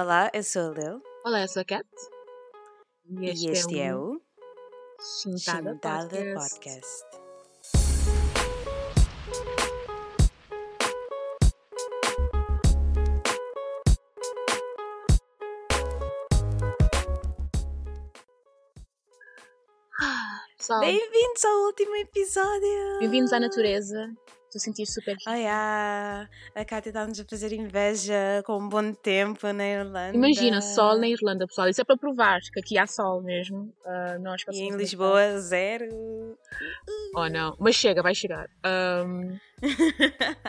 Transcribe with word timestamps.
Olá, 0.00 0.30
eu 0.32 0.42
sou 0.42 0.70
a 0.70 0.74
Lil. 0.74 1.02
Olá, 1.26 1.42
eu 1.42 1.48
sou 1.48 1.60
a 1.60 1.64
Kat. 1.66 1.86
E 3.06 3.28
este, 3.28 3.78
é, 3.78 3.94
um 3.94 4.14
o 4.14 4.20
Chintada 4.98 5.74
Chintada 5.74 6.08
Podcast. 6.08 6.54
Podcast. 6.54 7.04
Pessoal, 20.56 20.80
Bem-vindos 20.80 21.44
ao 21.44 21.58
último 21.66 21.94
episódio! 21.96 22.98
bem-vindos 23.00 23.34
à 23.34 23.38
natureza. 23.38 24.10
Estou 24.50 24.58
a 24.58 24.64
sentir 24.64 24.84
super. 24.86 25.16
Ai, 25.28 25.46
ah, 25.46 26.28
a 26.56 26.64
Kátia 26.64 26.90
está-nos 26.90 27.20
a 27.20 27.24
fazer 27.24 27.52
inveja 27.52 28.42
com 28.44 28.58
um 28.58 28.68
bom 28.68 28.92
tempo 28.92 29.46
na 29.52 29.64
Irlanda. 29.64 30.12
Imagina, 30.16 30.60
sol 30.60 30.98
na 30.98 31.06
Irlanda, 31.06 31.46
pessoal. 31.46 31.68
Isso 31.68 31.80
é 31.80 31.84
para 31.84 31.96
provar 31.96 32.40
que 32.52 32.58
aqui 32.58 32.76
há 32.76 32.84
sol 32.84 33.22
mesmo. 33.22 33.72
Ah, 33.86 34.18
nós 34.18 34.42
E 34.50 34.62
em 34.62 34.76
Lisboa, 34.76 35.38
zero. 35.38 35.86
calor. 35.86 36.36
Oh, 37.14 37.28
não. 37.28 37.56
Mas 37.60 37.76
chega, 37.76 38.02
vai 38.02 38.12
chegar. 38.12 38.48
Ahm, 38.64 39.38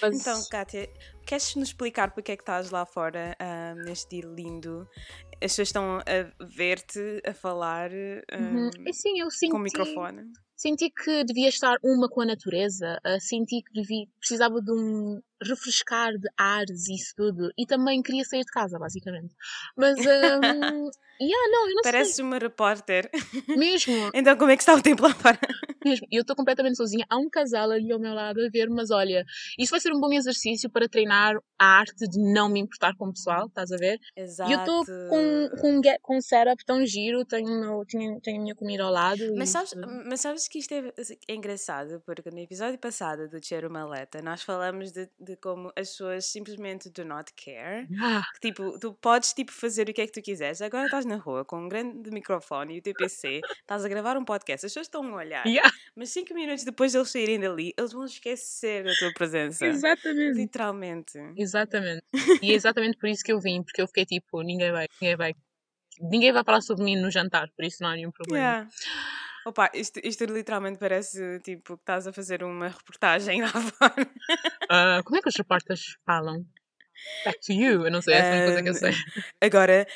mas- 0.00 0.20
Então, 0.20 0.42
Kátia, 0.50 0.88
queres 1.26 1.54
nos 1.54 1.68
explicar 1.68 2.12
porque 2.12 2.32
é 2.32 2.36
que 2.36 2.42
estás 2.42 2.70
lá 2.70 2.86
fora 2.86 3.36
ah, 3.38 3.74
neste 3.74 4.22
dia 4.22 4.26
lindo? 4.30 4.88
As 5.34 5.52
pessoas 5.52 5.68
estão 5.68 5.98
a 5.98 6.44
ver-te, 6.56 7.22
a 7.28 7.34
falar 7.34 7.90
Uhum. 7.92 8.70
E 8.86 8.92
sim, 8.94 9.20
eu 9.20 9.30
senti, 9.30 9.50
com 9.52 9.58
o 9.58 9.60
microfone. 9.60 10.32
Senti 10.58 10.90
que 10.90 11.24
devia 11.24 11.48
estar 11.48 11.78
uma 11.82 12.08
com 12.08 12.20
a 12.20 12.26
natureza. 12.26 13.00
ah, 13.04 13.20
senti 13.20 13.62
que 13.62 13.72
devia, 13.72 14.06
precisava 14.20 14.60
de 14.60 14.72
um 14.72 15.22
refrescar 15.42 16.12
de 16.12 16.28
ares 16.36 16.88
e 16.88 16.94
isso 16.94 17.14
tudo. 17.16 17.50
E 17.56 17.66
também 17.66 18.02
queria 18.02 18.24
sair 18.24 18.44
de 18.44 18.52
casa, 18.52 18.78
basicamente. 18.78 19.34
Mas, 19.76 19.98
um, 19.98 20.02
yeah, 21.20 21.48
não, 21.50 21.68
eu 21.68 21.74
não 21.74 21.82
Pareces 21.82 22.18
uma 22.18 22.38
repórter. 22.38 23.10
sei. 23.12 23.56
Mesmo, 23.56 23.94
Então, 24.14 24.36
como 24.36 24.50
é 24.50 24.56
que 24.56 24.62
está 24.62 24.74
o 24.74 24.82
tempo 24.82 25.02
lá 25.02 25.14
fora? 25.14 25.38
mesmo. 25.84 26.06
E 26.10 26.16
eu 26.16 26.22
estou 26.22 26.36
completamente 26.36 26.76
sozinha. 26.76 27.06
Há 27.08 27.16
um 27.16 27.28
casal 27.28 27.70
ali 27.70 27.90
ao 27.92 27.98
meu 27.98 28.14
lado 28.14 28.40
a 28.44 28.48
ver, 28.50 28.68
mas 28.68 28.90
olha, 28.90 29.24
isso 29.58 29.70
vai 29.70 29.80
ser 29.80 29.92
um 29.92 30.00
bom 30.00 30.12
exercício 30.12 30.70
para 30.70 30.88
treinar 30.88 31.36
a 31.58 31.78
arte 31.78 32.06
de 32.08 32.18
não 32.32 32.48
me 32.48 32.60
importar 32.60 32.94
com 32.96 33.06
o 33.06 33.12
pessoal, 33.12 33.46
estás 33.46 33.72
a 33.72 33.76
ver? 33.76 33.98
Exato. 34.16 34.50
E 34.50 34.54
eu 34.54 34.58
estou 34.60 34.84
com, 35.08 35.48
com, 35.60 35.80
com 36.02 36.16
um 36.16 36.20
setup 36.20 36.64
tão 36.64 36.84
giro, 36.86 37.24
tenho, 37.24 37.48
meu, 37.60 37.84
tenho, 37.86 38.20
tenho 38.20 38.38
a 38.38 38.42
minha 38.42 38.54
comida 38.54 38.84
ao 38.84 38.92
lado. 38.92 39.34
Mas 39.36 39.50
sabes, 39.50 39.74
mas 40.06 40.20
sabes 40.20 40.48
que 40.48 40.58
isto 40.58 40.72
é, 40.72 40.92
é 41.28 41.34
engraçado, 41.34 42.02
porque 42.04 42.30
no 42.30 42.38
episódio 42.38 42.78
passado 42.78 43.28
do 43.28 43.44
Cheiro 43.44 43.70
Maleta 43.70 44.20
nós 44.22 44.42
falamos 44.42 44.92
de, 44.92 45.08
de 45.18 45.27
como 45.36 45.68
as 45.76 45.90
pessoas 45.90 46.26
simplesmente 46.26 46.90
do 46.90 47.04
not 47.04 47.32
care. 47.34 47.86
Ah, 48.00 48.22
Que, 48.34 48.48
tipo, 48.48 48.78
tu 48.78 48.92
podes 48.94 49.32
tipo, 49.32 49.52
fazer 49.52 49.88
o 49.88 49.92
que 49.92 50.00
é 50.02 50.06
que 50.06 50.12
tu 50.12 50.22
quiseres. 50.22 50.60
Agora 50.62 50.84
estás 50.86 51.04
na 51.04 51.16
rua 51.16 51.44
com 51.44 51.58
um 51.64 51.68
grande 51.68 52.10
microfone 52.10 52.76
e 52.76 52.78
o 52.78 52.82
teu 52.82 52.94
PC, 52.94 53.40
estás 53.60 53.84
a 53.84 53.88
gravar 53.88 54.16
um 54.16 54.24
podcast, 54.24 54.64
as 54.66 54.72
pessoas 54.72 54.86
estão 54.86 55.04
a 55.12 55.16
olhar, 55.16 55.46
yeah, 55.46 55.70
mas 55.94 56.10
cinco 56.10 56.34
minutos 56.34 56.64
depois 56.64 56.92
de 56.92 56.98
eles 56.98 57.10
saírem 57.10 57.40
dali, 57.40 57.72
eles 57.76 57.92
vão 57.92 58.04
esquecer 58.04 58.86
a 58.86 58.92
tua 58.98 59.12
presença. 59.14 59.66
exatamente. 59.66 60.36
Literalmente. 60.36 61.18
Exatamente. 61.36 62.02
E 62.42 62.52
é 62.52 62.54
exatamente 62.54 62.96
por 62.98 63.08
isso 63.08 63.22
que 63.24 63.32
eu 63.32 63.40
vim, 63.40 63.62
porque 63.62 63.82
eu 63.82 63.86
fiquei 63.86 64.04
tipo, 64.06 64.42
ninguém 64.42 64.72
vai, 64.72 64.86
ninguém 65.00 65.16
vai. 65.16 65.34
Ninguém 66.00 66.32
vai 66.32 66.44
falar 66.44 66.60
sobre 66.60 66.84
mim 66.84 66.96
no 66.96 67.10
jantar, 67.10 67.48
por 67.56 67.64
isso 67.64 67.78
não 67.82 67.90
há 67.90 67.94
nenhum 67.94 68.12
problema. 68.12 68.46
Yeah. 68.46 68.68
Opa, 69.48 69.70
isto, 69.72 69.98
isto 70.04 70.24
literalmente 70.26 70.78
parece 70.78 71.40
tipo 71.40 71.76
que 71.76 71.82
estás 71.82 72.06
a 72.06 72.12
fazer 72.12 72.44
uma 72.44 72.68
reportagem 72.68 73.40
lá 73.42 73.48
fora. 73.48 74.10
Ah, 74.68 75.00
como 75.02 75.16
é 75.16 75.22
que 75.22 75.28
os 75.30 75.36
repórteres 75.36 75.96
falam? 76.04 76.44
Back 77.24 77.40
to 77.40 77.52
you, 77.54 77.86
eu 77.86 77.90
não 77.90 78.02
sei, 78.02 78.14
essa 78.14 78.28
é 78.28 78.42
a 78.42 78.44
coisa 78.44 78.62
que 78.62 78.68
eu 78.68 78.74
sei. 78.74 78.92
Agora, 79.40 79.86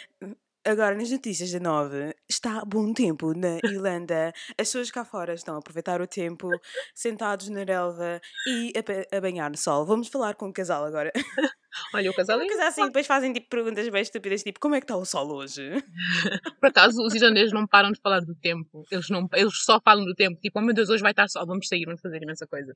agora 0.65 0.95
nas 0.95 1.11
notícias 1.11 1.51
da 1.53 1.61
nove, 1.61 2.15
está 2.29 2.65
bom 2.65 2.93
tempo 2.93 3.33
na 3.35 3.59
Irlanda. 3.65 4.33
As 4.51 4.69
pessoas 4.69 4.91
cá 4.91 5.05
fora 5.05 5.35
estão 5.35 5.57
a 5.57 5.59
aproveitar 5.59 6.01
o 6.01 6.07
tempo, 6.07 6.49
sentados 6.95 7.49
na 7.49 7.65
relva 7.65 8.21
e 8.47 8.73
a, 8.77 9.17
a 9.17 9.21
banhar 9.21 9.51
no 9.51 9.57
sol. 9.57 9.85
Vamos 9.85 10.09
falar 10.09 10.35
com 10.35 10.49
o 10.49 10.53
casal 10.53 10.85
agora. 10.85 11.13
Olha, 11.95 12.11
o 12.11 12.15
casal 12.15 12.39
O 12.39 12.43
é 12.43 12.49
casal 12.49 12.67
assim, 12.67 12.85
depois 12.87 13.07
fazem 13.07 13.33
tipo, 13.33 13.49
perguntas 13.49 13.89
bem 13.89 14.03
estúpidas, 14.03 14.43
tipo, 14.43 14.61
como 14.61 14.75
é 14.75 14.81
que 14.81 14.85
está 14.85 14.97
o 14.97 15.05
sol 15.07 15.33
hoje? 15.33 15.71
Por 16.61 16.69
acaso, 16.69 17.03
os 17.03 17.15
irlandeses 17.15 17.53
não 17.53 17.67
param 17.67 17.91
de 17.93 18.01
falar 18.01 18.21
do 18.21 18.35
tempo. 18.35 18.85
Eles, 18.91 19.09
não, 19.09 19.27
eles 19.33 19.65
só 19.65 19.81
falam 19.83 20.05
do 20.05 20.15
tempo. 20.15 20.39
Tipo, 20.41 20.59
oh 20.59 20.63
meu 20.63 20.75
Deus, 20.75 20.91
hoje 20.91 21.03
vai 21.03 21.13
estar 21.13 21.29
sol, 21.29 21.47
vamos 21.47 21.67
sair, 21.67 21.85
vamos 21.87 22.01
fazer 22.01 22.23
imensa 22.23 22.47
coisa. 22.47 22.75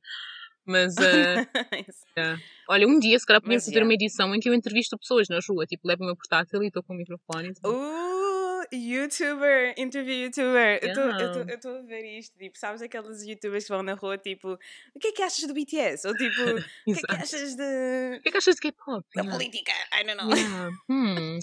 Mas, 0.67 0.95
ah, 2.19 2.37
olha, 2.69 2.87
um 2.89 2.99
dia, 2.99 3.19
se 3.19 3.25
calhar, 3.25 3.41
podíamos 3.41 3.65
fazer 3.65 3.77
yeah. 3.77 3.87
uma 3.89 3.95
edição 3.95 4.35
em 4.35 4.41
que 4.41 4.49
eu 4.49 4.55
entrevisto 4.55 4.99
pessoas 4.99 5.29
na 5.29 5.39
rua. 5.49 5.65
Tipo, 5.67 5.87
levo 5.87 6.03
o 6.03 6.07
meu 6.07 6.17
portátil 6.17 6.63
e 6.63 6.67
estou 6.67 6.83
com 6.83 6.93
o 6.93 6.97
microfone. 6.97 7.51
e 7.51 7.55
tudo. 7.55 7.69
Uh, 7.73 8.63
youtuber, 8.75 9.75
interview 9.79 10.25
youtuber. 10.25 10.81
Eu 10.83 10.93
tô- 10.93 11.01
Eu 11.01 11.07
Yeah. 11.17 11.55
estou 11.55 11.79
a 11.79 11.83
ver 11.83 12.19
isto. 12.19 12.37
Tipo, 12.37 12.59
sabes 12.59 12.83
aqueles 12.83 13.23
youtubers 13.25 13.65
que 13.65 13.71
vão 13.71 13.83
na 13.83 13.95
rua, 13.95 14.19
tipo, 14.19 14.59
o 14.95 14.99
que 14.99 15.09
é 15.09 15.13
que 15.13 15.23
achas 15.23 15.47
do 15.47 15.55
BTS? 15.55 16.07
Ou 16.09 16.15
tipo, 16.15 16.43
o 16.43 16.57
que 16.95 16.99
é 16.99 17.17
que 17.17 17.23
achas 17.23 17.55
de, 17.57 18.17
O 18.19 18.23
que 18.23 18.29
é 18.29 18.33
que 18.33 18.39
achas 18.39 18.55
de 18.57 18.61
K-pop? 18.61 19.07
da 19.15 19.23
Yeah. 19.23 19.39
política? 19.39 19.73
I 19.93 20.05
don't 20.05 20.17
know. 20.21 20.35
Yeah. 20.37 20.71
Hmm. 20.91 21.39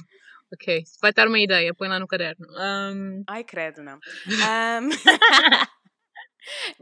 Ok, 0.54 0.84
vai 1.02 1.12
dar 1.14 1.28
uma 1.28 1.40
ideia, 1.40 1.74
põe 1.74 1.88
lá 1.88 1.98
no 2.00 2.08
caderno. 2.08 2.46
Um, 2.52 3.24
Ai, 3.28 3.44
credo, 3.44 3.82
não. 3.82 3.98
Ahm, 4.48 4.90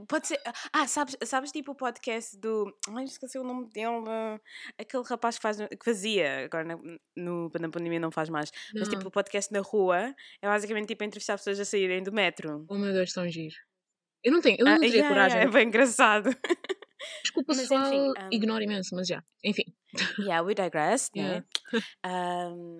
Pode 0.07 0.27
ser. 0.27 0.39
Ah, 0.73 0.87
sabes, 0.87 1.15
sabes 1.23 1.51
tipo 1.51 1.71
o 1.71 1.75
podcast 1.75 2.37
do. 2.37 2.73
Ai, 2.95 3.03
esqueci 3.05 3.37
o 3.37 3.43
nome 3.43 3.69
dele. 3.69 4.39
Aquele 4.77 5.03
rapaz 5.03 5.35
que, 5.37 5.41
faz, 5.41 5.57
que 5.57 5.83
fazia, 5.85 6.45
agora 6.45 6.63
na, 6.63 6.77
no, 7.15 7.51
na 7.59 7.69
pandemia 7.69 7.99
não 7.99 8.11
faz 8.11 8.29
mais. 8.29 8.51
Mas 8.73 8.87
não. 8.87 8.97
tipo 8.97 9.07
o 9.07 9.11
podcast 9.11 9.51
na 9.53 9.59
rua 9.61 10.15
é 10.41 10.47
basicamente 10.47 10.87
tipo 10.87 11.03
entrevistar 11.03 11.37
pessoas 11.37 11.59
a 11.59 11.65
saírem 11.65 12.01
do 12.03 12.11
metro. 12.11 12.65
Oh 12.69 12.77
meu 12.77 12.91
Deus, 12.93 13.13
tão 13.13 13.27
giro. 13.29 13.55
Eu 14.23 14.31
não 14.31 14.41
tenho, 14.41 14.57
eu 14.59 14.65
não 14.65 14.73
Ah, 14.73 14.79
teria 14.79 14.95
yeah, 14.97 15.09
coragem. 15.09 15.37
yeah, 15.39 15.51
é 15.51 15.53
bem 15.59 15.67
engraçado. 15.67 16.29
Desculpa, 17.23 17.53
Mas, 17.55 17.71
enfim, 17.71 17.99
um, 18.09 18.13
ignoro 18.31 18.63
imenso, 18.63 18.95
mas 18.95 19.07
já. 19.07 19.23
Enfim. 19.43 19.63
Yeah, 20.19 20.43
we 20.45 20.53
digress, 20.53 21.09
Yeah. 21.15 21.43
né? 21.73 21.79
Ahm, 22.03 22.77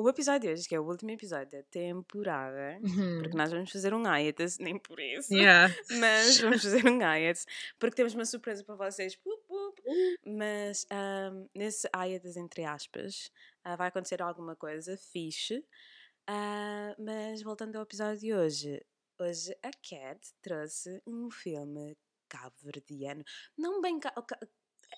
o 0.00 0.08
episódio 0.08 0.40
de 0.48 0.52
hoje, 0.52 0.68
que 0.68 0.74
é 0.74 0.80
o 0.80 0.84
último 0.86 1.10
episódio 1.10 1.50
da 1.58 1.62
temporada, 1.64 2.78
Uhum. 2.82 3.18
porque 3.20 3.36
nós 3.36 3.50
vamos 3.50 3.70
fazer 3.70 3.92
um 3.94 4.02
hiatus, 4.04 4.58
nem 4.58 4.78
por 4.78 4.98
isso. 5.00 5.34
Yeah. 5.34 5.74
Mas 5.98 6.38
vamos 6.40 6.62
fazer 6.62 6.86
um 6.86 6.98
hiatus, 7.00 7.46
porque 7.78 7.96
temos 7.96 8.14
uma 8.14 8.24
surpresa 8.24 8.62
para 8.64 8.76
vocês. 8.76 9.18
Mas 10.26 10.86
ahm, 10.90 11.46
nesse 11.54 11.88
hiatus, 11.94 12.36
entre 12.36 12.64
aspas, 12.64 13.30
ah, 13.64 13.76
vai 13.76 13.88
acontecer 13.88 14.20
alguma 14.22 14.54
coisa 14.54 14.96
fixe. 14.96 15.64
Ah, 16.26 16.94
mas 16.98 17.42
voltando 17.42 17.76
ao 17.76 17.82
episódio 17.82 18.18
de 18.20 18.34
hoje, 18.34 18.84
hoje 19.18 19.56
a 19.62 19.70
Cat 19.70 20.20
trouxe 20.42 21.00
um 21.06 21.30
filme 21.30 21.96
cabo-verdiano. 22.28 23.24
Não 23.56 23.80
bem. 23.80 23.98
ca- 23.98 24.12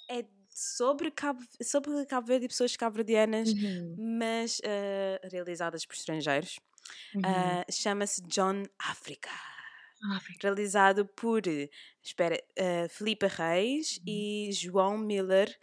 É 0.09 0.25
sobre 0.51 1.11
Cabo, 1.11 1.41
sobre 1.63 2.05
Cabo 2.07 2.27
Verde 2.27 2.45
e 2.47 2.49
pessoas 2.49 2.77
cabo-verdianas, 2.77 3.49
Uhum. 3.53 3.97
mas 4.19 4.61
ah, 4.65 5.29
realizadas 5.31 5.87
por 5.87 5.95
estrangeiros. 5.95 6.59
Uhum. 7.15 7.23
Ah, 7.25 7.65
Chama-se 7.71 8.21
John 8.23 8.65
Africa 8.79 9.31
África. 10.17 10.49
realizado 10.49 11.07
por 11.07 11.43
espera, 12.03 12.43
uh, 12.59 12.89
Filipe 12.89 13.27
Reis 13.27 13.99
Uhum. 13.99 14.05
e 14.07 14.51
João 14.53 14.99
Miller 14.99 15.55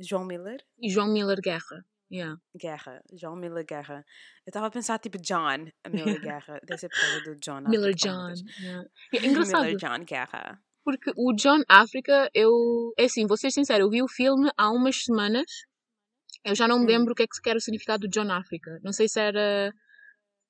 João 0.00 0.24
Miller 0.24 0.60
E 0.82 0.90
João 0.90 1.12
Miller 1.12 1.40
Guerra. 1.40 1.86
Yeah. 2.12 2.38
Guerra 2.56 3.00
João 3.12 3.36
Miller 3.36 3.64
Guerra 3.64 4.04
eu 4.44 4.50
estava 4.50 4.66
a 4.66 4.70
pensar 4.70 4.98
tipo 4.98 5.18
John 5.18 5.66
Miller 5.88 6.20
Guerra 6.20 6.60
deve 6.64 6.78
ser 6.78 6.88
por 6.88 7.00
causa 7.00 7.20
do 7.22 7.36
John 7.36 7.62
Miller 7.62 7.92
oh, 7.92 7.96
John. 7.96 8.34
Yeah. 8.60 8.88
É 9.14 9.26
engraçado, 9.26 9.62
Miller 9.64 9.76
John 9.76 10.04
Guerra 10.04 10.62
porque 10.84 11.10
o 11.16 11.32
John 11.34 11.62
África, 11.68 12.28
eu. 12.34 12.92
É 12.98 13.04
assim, 13.04 13.26
vou 13.26 13.36
ser 13.36 13.50
sincero, 13.50 13.84
eu 13.84 13.90
vi 13.90 14.02
o 14.02 14.08
filme 14.08 14.50
há 14.56 14.70
umas 14.70 15.02
semanas. 15.04 15.46
Eu 16.44 16.54
já 16.54 16.68
não 16.68 16.78
me 16.78 16.84
Hum. 16.84 16.88
lembro 16.88 17.12
o 17.12 17.16
que 17.16 17.22
é 17.22 17.26
que 17.26 17.48
era 17.48 17.56
o 17.58 17.60
significado 17.60 18.06
do 18.06 18.10
John 18.10 18.30
África. 18.30 18.78
Não 18.84 18.92
sei 18.92 19.08
se 19.08 19.18
era 19.18 19.72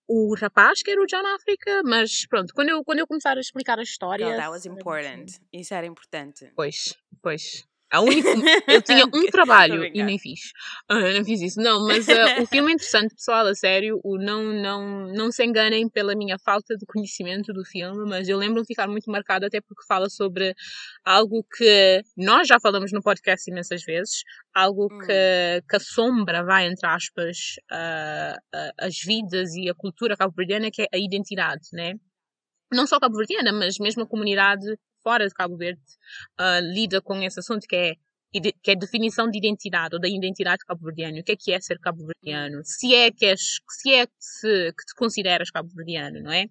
o 0.08 0.34
rapaz 0.36 0.82
que 0.82 0.90
era 0.90 1.00
o 1.00 1.06
John 1.06 1.26
África, 1.36 1.82
mas 1.84 2.26
pronto, 2.26 2.52
quando 2.52 2.68
eu, 2.70 2.84
quando 2.84 2.98
eu 2.98 3.06
começar 3.06 3.36
a 3.36 3.40
explicar 3.40 3.78
a 3.78 3.82
história. 3.82 4.26
Girl, 4.26 4.36
that 4.36 4.50
was 4.50 4.66
important 4.66 5.38
isso 5.52 5.72
era 5.72 5.86
importante 5.86 6.52
Pois, 6.54 6.94
pois. 7.22 7.66
A 7.90 8.00
única, 8.00 8.28
eu 8.66 8.82
tinha 8.82 9.04
um 9.06 9.26
trabalho 9.30 9.84
e 9.84 10.02
nem 10.02 10.18
fiz. 10.18 10.40
Ah, 10.88 11.12
não 11.12 11.24
fiz 11.24 11.40
isso. 11.40 11.60
Não, 11.60 11.86
mas 11.86 12.08
ah, 12.08 12.40
o 12.42 12.46
filme 12.46 12.72
é 12.72 12.74
interessante, 12.74 13.14
pessoal, 13.14 13.46
a 13.46 13.54
sério. 13.54 14.00
O, 14.02 14.18
não, 14.18 14.42
não, 14.42 15.06
não 15.12 15.30
se 15.30 15.44
enganem 15.44 15.88
pela 15.88 16.14
minha 16.16 16.36
falta 16.38 16.76
de 16.76 16.84
conhecimento 16.86 17.52
do 17.52 17.64
filme, 17.64 18.08
mas 18.08 18.28
eu 18.28 18.36
lembro 18.36 18.62
de 18.62 18.66
ficar 18.66 18.88
muito 18.88 19.10
marcado, 19.10 19.46
até 19.46 19.60
porque 19.60 19.84
fala 19.86 20.08
sobre 20.08 20.54
algo 21.04 21.44
que 21.56 22.02
nós 22.16 22.48
já 22.48 22.58
falamos 22.58 22.90
no 22.92 23.02
podcast 23.02 23.48
imensas 23.50 23.82
vezes, 23.84 24.22
algo 24.54 24.88
Hum. 24.90 24.98
que, 24.98 25.62
que 25.68 25.76
assombra, 25.76 26.44
vai, 26.44 26.66
entre 26.66 26.86
aspas, 26.86 27.54
ah, 27.70 28.36
as 28.78 28.98
vidas 28.98 29.54
e 29.54 29.68
a 29.68 29.74
cultura 29.74 30.16
cabo-verdiana, 30.16 30.70
que 30.70 30.82
é 30.82 30.86
a 30.92 30.98
identidade, 30.98 31.68
né? 31.72 31.94
Não 32.72 32.86
só 32.86 32.98
cabo-verdiana, 32.98 33.52
mas 33.52 33.78
mesmo 33.78 34.02
a 34.02 34.06
comunidade 34.06 34.66
fora 35.04 35.28
de 35.28 35.34
Cabo 35.34 35.56
Verde 35.56 35.80
ah, 36.38 36.60
lida 36.60 37.00
com 37.00 37.22
esse 37.22 37.38
assunto 37.38 37.66
que 37.68 37.76
é 37.76 37.94
que 38.40 38.70
é 38.72 38.74
definição 38.74 39.30
de 39.30 39.38
identidade 39.38 39.94
ou 39.94 40.00
da 40.00 40.08
identidade 40.08 40.64
cabo-verdiana. 40.66 41.20
O 41.20 41.22
que 41.22 41.32
é 41.32 41.36
que 41.36 41.52
é 41.52 41.60
ser 41.60 41.78
cabo-verdiano? 41.78 42.62
Se 42.64 42.92
é 42.92 43.10
que 43.12 43.26
és, 43.26 43.60
se 43.68 43.94
é 43.94 44.06
que, 44.06 44.12
se, 44.18 44.72
que 44.72 44.86
te 44.86 44.94
consideras 44.96 45.50
cabo-verdiano, 45.50 46.20
não 46.20 46.32
é? 46.32 46.46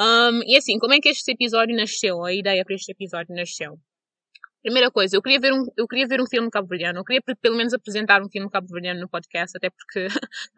Um, 0.00 0.42
e 0.44 0.56
assim, 0.56 0.76
como 0.78 0.92
é 0.92 0.98
que 0.98 1.08
este 1.08 1.30
episódio 1.30 1.76
nasceu? 1.76 2.24
A 2.24 2.32
ideia 2.32 2.64
para 2.64 2.74
este 2.74 2.90
episódio 2.90 3.32
nasceu? 3.32 3.78
Primeira 4.64 4.90
coisa, 4.90 5.14
eu 5.14 5.20
queria 5.20 5.38
ver 5.38 5.52
um, 5.52 5.66
eu 5.76 5.86
queria 5.86 6.06
ver 6.08 6.22
um 6.22 6.26
filme 6.26 6.50
cabo-verdiano. 6.50 6.98
Eu 6.98 7.04
queria 7.04 7.20
pelo 7.42 7.54
menos 7.54 7.74
apresentar 7.74 8.22
um 8.22 8.30
filme 8.30 8.48
cabo-verdiano 8.48 8.98
no 8.98 9.06
podcast, 9.06 9.54
até 9.54 9.68
porque 9.68 10.06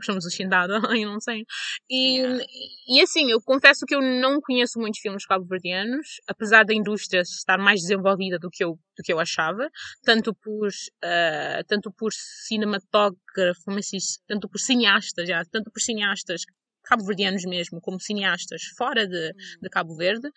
somos 0.00 0.25
o 0.25 0.31
Xindado, 0.31 0.75
eu 0.94 1.11
não 1.11 1.20
sei. 1.20 1.44
E, 1.91 2.19
yeah. 2.19 2.44
e 2.88 3.00
assim, 3.03 3.32
eu 3.32 3.43
confesso 3.43 3.85
que 3.85 3.97
eu 3.97 4.00
não 4.00 4.41
conheço 4.41 4.79
muitos 4.79 5.00
filmes 5.00 5.26
cabo-verdianos, 5.26 6.20
apesar 6.29 6.64
da 6.64 6.73
indústria 6.73 7.23
estar 7.23 7.58
mais 7.58 7.81
desenvolvida 7.81 8.38
do 8.38 8.49
que 8.49 8.62
eu, 8.62 8.79
do 8.97 9.03
que 9.03 9.12
eu 9.12 9.19
achava, 9.19 9.69
tanto 10.05 10.32
por, 10.32 10.69
uh, 10.69 11.64
tanto 11.67 11.91
por 11.91 12.12
cinematógrafo, 12.12 13.64
como 13.64 13.81
assim, 13.81 13.99
tanto 14.29 14.49
por 14.49 14.61
cineastas, 14.61 15.29
já, 15.29 15.44
tanto 15.47 15.69
por 15.69 15.81
cineastas 15.81 16.43
cabo-verdianos 16.86 17.44
mesmo, 17.44 17.80
como 17.80 18.00
cineastas 18.00 18.62
fora 18.76 19.06
de, 19.06 19.30
hum. 19.30 19.60
de 19.62 19.68
Cabo 19.68 19.94
Verde. 19.96 20.28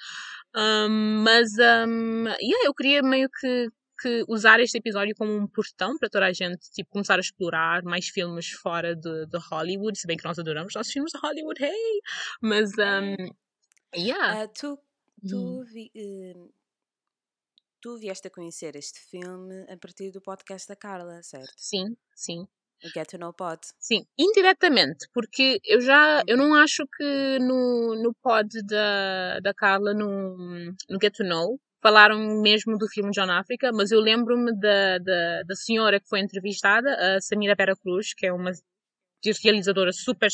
Um, 0.56 1.24
mas 1.24 1.52
um, 1.54 2.26
yeah, 2.42 2.66
eu 2.66 2.74
queria 2.74 3.02
meio 3.02 3.30
que, 3.40 3.68
que 4.02 4.24
usar 4.28 4.60
este 4.60 4.78
episódio 4.78 5.16
como 5.16 5.32
um 5.32 5.48
portão 5.48 5.98
para 5.98 6.10
toda 6.10 6.26
a 6.26 6.34
gente 6.34 6.70
tipo, 6.72 6.90
começar 6.90 7.16
a 7.16 7.20
explorar 7.20 7.84
mais 7.84 8.08
filmes 8.08 8.50
fora 8.50 8.96
de, 8.96 9.28
de 9.28 9.38
Hollywood, 9.50 9.98
se 9.98 10.08
bem 10.08 10.18
que 10.18 10.26
nós 10.26 10.40
adoramos 10.40 10.74
nossos 10.74 10.92
filmes 10.92 11.12
de 11.12 11.20
Hollywood, 11.20 11.64
hey! 11.64 12.02
Mas, 12.42 12.72
um, 12.72 13.16
yeah. 13.96 14.44
Uh, 14.44 14.48
tu, 14.54 14.80
tu, 15.28 15.38
hum. 15.38 15.64
vi, 15.66 15.92
uh, 15.96 16.54
tu 17.82 17.98
vieste 17.98 18.28
a 18.28 18.32
conhecer 18.32 18.76
este 18.76 19.00
filme 19.00 19.66
a 19.70 19.78
partir 19.78 20.12
do 20.12 20.22
podcast 20.22 20.68
da 20.68 20.76
Carla, 20.76 21.22
certo? 21.22 21.54
Sim, 21.56 21.96
sim. 22.16 22.48
O 22.84 22.90
Get 22.90 23.10
to 23.10 23.18
Know 23.18 23.34
Pod. 23.34 23.60
Sim, 23.78 24.06
indiretamente, 24.18 25.08
porque 25.14 25.60
eu 25.66 25.82
já, 25.82 26.24
eu 26.28 26.38
não 26.38 26.54
acho 26.54 26.86
que 26.96 27.40
no, 27.40 27.96
no 28.02 28.14
pod 28.22 28.48
da, 28.66 29.40
da 29.42 29.54
Carla, 29.54 29.94
no, 29.94 30.38
no 30.90 31.00
Get 31.02 31.14
to 31.16 31.24
Know, 31.24 31.60
falaram 31.82 32.20
mesmo 32.42 32.78
do 32.78 32.88
filme 32.88 33.12
John 33.12 33.32
África, 33.32 33.72
mas 33.74 33.92
eu 33.92 34.00
lembro-me 34.00 34.58
da, 34.58 34.98
da, 35.00 35.44
da 35.44 35.56
senhora 35.56 36.00
que 36.00 36.08
foi 36.08 36.20
entrevistada, 36.20 36.90
a 36.96 37.22
Samira 37.22 37.56
Vera 37.56 37.76
Cruz, 37.76 38.14
que 38.14 38.26
é 38.26 38.34
uma 38.34 38.52
realizadora 39.44 39.92
super 39.92 40.30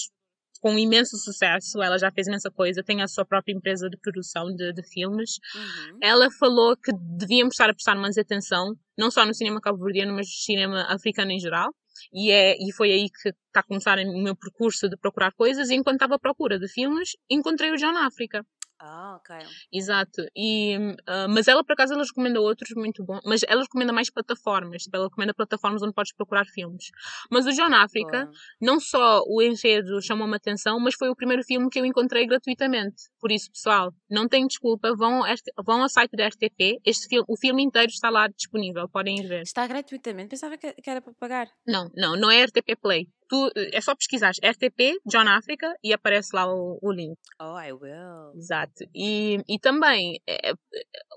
com 0.61 0.77
imenso 0.79 1.15
sucesso, 1.17 1.79
ela 1.81 1.97
já 1.99 2.11
fez 2.11 2.27
imensa 2.27 2.49
coisa, 2.49 2.83
tem 2.83 3.01
a 3.01 3.07
sua 3.07 3.23
própria 3.23 3.53
empresa 3.53 3.87
de 3.87 3.97
produção 3.97 4.47
de, 4.47 4.73
de 4.73 4.81
filmes. 4.89 5.37
Uhum. 5.53 5.99
Ela 6.01 6.27
falou 6.39 6.75
que 6.75 6.91
devíamos 7.19 7.53
estar 7.53 7.69
a 7.69 7.73
prestar 7.73 7.93
mais 7.93 8.17
atenção, 8.17 8.73
não 8.97 9.11
só 9.11 9.23
no 9.25 9.33
cinema 9.35 9.61
cabo-verdiano, 9.61 10.13
mas 10.13 10.25
no 10.25 10.33
cinema 10.33 10.85
africano 10.89 11.31
em 11.31 11.39
geral. 11.39 11.69
E, 12.13 12.31
é, 12.31 12.55
e 12.57 12.71
foi 12.71 12.91
aí 12.91 13.09
que 13.09 13.29
está 13.29 13.59
a 13.59 13.63
começar 13.63 13.97
o 13.99 14.23
meu 14.23 14.35
percurso 14.35 14.89
de 14.89 14.97
procurar 14.97 15.31
coisas. 15.33 15.69
E 15.69 15.75
enquanto 15.75 15.95
estava 15.95 16.15
à 16.15 16.19
procura 16.19 16.59
de 16.59 16.67
filmes, 16.67 17.11
encontrei 17.29 17.71
o 17.71 17.77
John 17.77 17.97
África. 17.97 18.45
Ah, 18.87 19.15
ok. 19.15 19.35
Exato. 19.73 20.21
E, 20.35 20.77
uh, 20.77 21.27
mas 21.29 21.47
ela, 21.47 21.63
por 21.63 21.73
acaso, 21.73 21.93
ela 21.93 22.03
recomenda 22.03 22.39
outros 22.39 22.69
muito 22.75 23.03
bons. 23.03 23.21
Mas 23.25 23.41
ela 23.47 23.63
recomenda 23.63 23.91
mais 23.91 24.11
plataformas. 24.11 24.83
Tipo, 24.83 24.97
ela 24.97 25.05
recomenda 25.05 25.33
plataformas 25.33 25.81
onde 25.81 25.93
podes 25.93 26.13
procurar 26.13 26.45
filmes. 26.45 26.91
Mas 27.31 27.47
o 27.47 27.51
John 27.51 27.73
África, 27.73 28.29
não 28.61 28.79
só 28.79 29.23
o 29.27 29.41
enredo 29.41 29.99
chamou-me 30.01 30.35
atenção, 30.35 30.79
mas 30.79 30.93
foi 30.93 31.09
o 31.09 31.15
primeiro 31.15 31.43
filme 31.43 31.67
que 31.69 31.79
eu 31.79 31.85
encontrei 31.85 32.27
gratuitamente. 32.27 33.09
Por 33.19 33.31
isso, 33.31 33.51
pessoal, 33.51 33.91
não 34.09 34.27
tem 34.27 34.45
desculpa. 34.45 34.95
Vão, 34.95 35.23
vão 35.65 35.81
ao 35.81 35.89
site 35.89 36.15
da 36.15 36.27
RTP. 36.27 36.79
Este 36.85 37.07
filme, 37.07 37.25
o 37.27 37.35
filme 37.35 37.63
inteiro 37.63 37.89
está 37.89 38.11
lá 38.11 38.27
disponível. 38.27 38.87
Podem 38.87 39.17
ir 39.17 39.27
ver. 39.27 39.41
Está 39.41 39.65
gratuitamente? 39.65 40.29
Pensava 40.29 40.57
que 40.57 40.75
era 40.87 41.01
para 41.01 41.13
pagar. 41.13 41.47
Não, 41.65 41.89
não. 41.95 42.15
Não 42.15 42.29
é 42.29 42.43
RTP 42.43 42.75
Play 42.79 43.07
tu, 43.27 43.51
é 43.55 43.81
só 43.81 43.95
pesquisar 43.95 44.31
RTP, 44.31 44.99
John 45.05 45.27
Africa 45.27 45.75
e 45.83 45.93
aparece 45.93 46.35
lá 46.35 46.47
o, 46.47 46.79
o 46.81 46.91
link. 46.91 47.17
Oh, 47.39 47.59
I 47.59 47.71
will. 47.71 48.33
Exato. 48.35 48.85
E, 48.93 49.41
e 49.47 49.59
também 49.59 50.19
é, 50.27 50.53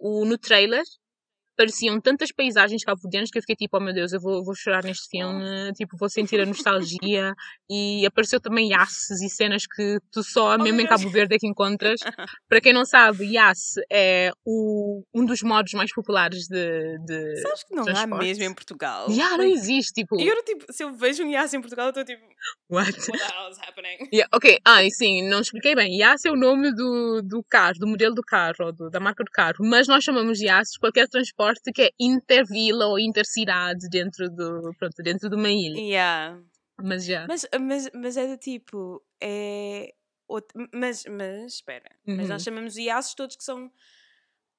o, 0.01 0.25
no 0.25 0.39
trailer 0.39 0.83
pareciam 1.59 2.01
tantas 2.01 2.31
paisagens 2.31 2.85
cabo-verdianas 2.85 3.33
que 3.33 3.39
eu 3.39 3.43
fiquei 3.43 3.57
tipo, 3.57 3.77
oh 3.77 3.81
meu 3.81 3.93
Deus, 3.93 4.13
eu 4.13 4.21
vou, 4.21 4.45
vou 4.45 4.55
chorar 4.55 4.85
neste 4.85 5.09
filme, 5.11 5.43
oh. 5.43 5.73
tipo, 5.73 5.97
vou 5.99 6.09
sentir 6.09 6.41
a 6.41 6.47
nostalgia. 6.47 7.35
e 7.69 8.07
apareceu 8.07 8.41
também 8.41 8.71
Yaces 8.71 9.21
e 9.21 9.29
cenas 9.29 9.67
que 9.67 9.99
tu 10.13 10.23
só, 10.23 10.55
oh, 10.55 10.59
mesmo 10.59 10.81
em 10.81 10.87
Cabo 10.87 11.11
Verde, 11.11 11.35
é 11.35 11.39
que 11.39 11.49
encontras. 11.49 11.99
Para 12.49 12.61
quem 12.61 12.73
não 12.73 12.85
sabe, 12.85 13.25
Yace 13.35 13.81
é 13.91 14.31
o, 14.47 15.03
um 15.13 15.25
dos 15.25 15.43
modos 15.43 15.73
mais 15.73 15.93
populares 15.93 16.47
de. 16.47 16.99
de 17.05 17.43
Sabes 17.43 17.65
que 17.65 17.75
não 17.75 17.85
há 17.89 18.07
mesmo 18.07 18.45
em 18.45 18.55
Portugal? 18.55 19.11
Já, 19.11 19.37
não 19.37 19.45
existe. 19.45 19.95
Tipo... 19.95 20.21
Eu, 20.21 20.45
tipo, 20.45 20.65
se 20.73 20.85
eu 20.85 20.95
vejo 20.95 21.25
um 21.25 21.31
Yace 21.31 21.57
em 21.57 21.61
Portugal, 21.61 21.87
eu 21.87 21.91
estou 21.91 22.05
tipo. 22.05 22.23
What? 22.71 22.89
What 22.89 23.11
the 23.11 23.19
hell 23.19 23.51
is 23.51 23.59
happening? 23.59 24.09
Yeah, 24.13 24.29
ok, 24.33 24.59
ah, 24.65 24.85
e 24.85 24.91
sim, 24.93 25.29
não 25.29 25.41
expliquei 25.41 25.75
bem. 25.75 25.99
Yace 25.99 26.29
é 26.29 26.31
o 26.31 26.37
nome 26.37 26.73
do, 26.73 27.21
do 27.23 27.43
carro, 27.43 27.75
do 27.81 27.89
modelo 27.89 28.15
do 28.15 28.23
carro, 28.23 28.71
do, 28.73 28.89
da 28.89 29.01
marca 29.01 29.25
do 29.25 29.31
carro, 29.31 29.57
mas 29.61 29.89
nós 29.89 30.05
chamamos 30.05 30.41
Yace 30.41 30.79
qualquer 30.79 31.09
transporte 31.09 31.48
transporte 31.49 31.73
que 31.73 31.83
é 31.83 31.91
intervila 31.99 32.87
ou 32.87 32.99
intercidade 32.99 33.89
dentro 33.89 34.29
do 34.31 34.75
pronto, 34.79 35.03
dentro 35.03 35.29
de 35.29 35.37
uma 35.37 35.51
ilha. 35.51 35.81
Yeah. 35.81 36.41
Mas 36.81 37.05
já. 37.05 37.27
Mas, 37.27 37.47
mas, 37.61 37.91
mas 37.95 38.17
é 38.17 38.27
do 38.27 38.37
tipo. 38.37 39.03
É. 39.21 39.95
Outro, 40.27 40.69
mas, 40.75 41.05
mas 41.07 41.55
espera. 41.55 41.91
Uhum. 42.07 42.17
Mas 42.17 42.29
nós 42.29 42.43
uhum. 42.43 42.45
chamamos 42.45 42.77
IASs 42.77 43.15
todos 43.15 43.35
que 43.35 43.43
são 43.43 43.71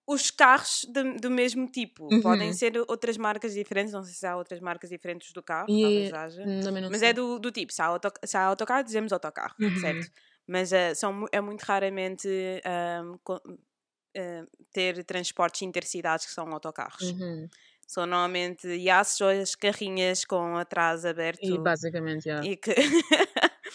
os 0.08 0.32
carros 0.32 0.84
de, 0.92 1.18
do 1.18 1.30
mesmo 1.30 1.68
tipo. 1.68 2.12
Uhum. 2.12 2.22
Podem 2.22 2.52
ser 2.54 2.74
outras 2.88 3.18
marcas 3.18 3.54
diferentes, 3.54 3.94
não 3.94 4.04
sei 4.04 4.16
se 4.16 4.26
há 4.26 4.36
outras 4.36 4.60
marcas 4.60 4.90
diferentes 4.90 5.32
do 5.32 5.44
carro, 5.44 5.68
talvez 5.68 6.12
haja. 6.12 6.44
Mas 6.90 6.96
é 6.96 6.98
sei. 6.98 7.10
é 7.10 7.14
do, 7.14 7.38
do 7.38 7.52
tipo, 7.52 7.72
se 7.72 7.82
há, 7.84 7.86
auto, 7.86 8.12
se 8.26 8.36
há 8.36 8.46
autocarro, 8.46 8.84
dizemos 8.84 9.14
autocarro, 9.14 9.54
uhum. 9.60 9.80
certo? 9.80 10.12
Mas 10.48 10.72
uh, 10.72 10.96
são, 10.96 11.28
é 11.32 11.40
muito 11.40 11.62
raramente 11.62 12.28
um, 12.28 13.20
uh, 14.18 14.48
ter 14.72 15.04
transportes 15.04 15.62
intercidades 15.62 16.26
que 16.26 16.32
são 16.32 16.52
autocarros. 16.52 17.12
Uhum. 17.12 17.48
São 17.88 18.06
normalmente 18.06 18.68
iaços 18.68 19.20
ou 19.22 19.30
as 19.30 19.56
carrinhas 19.56 20.24
com 20.24 20.56
atrás 20.58 21.06
aberto. 21.06 21.44
E 21.44 21.58
basicamente, 21.58 22.28
yeah. 22.28 22.48
E 22.48 22.56
que... 22.56 22.72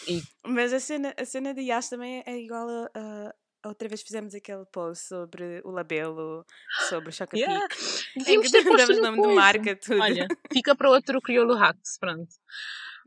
e... 0.07 0.21
Mas 0.47 0.71
a 0.71 0.79
cena, 0.79 1.13
a 1.17 1.25
cena 1.25 1.53
de 1.53 1.61
iaço 1.61 1.89
também 1.89 2.23
é 2.25 2.37
igual 2.37 2.69
a, 2.69 3.33
a 3.65 3.67
outra 3.67 3.89
vez 3.89 4.01
fizemos 4.03 4.33
aquele 4.33 4.63
post 4.71 5.07
sobre 5.07 5.59
o 5.65 5.71
labelo, 5.71 6.45
sobre 6.87 7.09
o 7.09 7.11
Choca 7.11 7.35
yeah. 7.37 7.67
Devíamos 8.15 8.51
ter 8.51 8.63
posto 8.63 8.93
o 8.93 9.01
nome 9.01 9.21
de 9.21 9.33
marca, 9.33 9.75
tudo. 9.75 10.01
Olha, 10.01 10.27
fica 10.53 10.75
para 10.75 10.89
outro 10.89 11.19
crioulo 11.19 11.55
hacks, 11.55 11.97
pronto. 11.99 12.33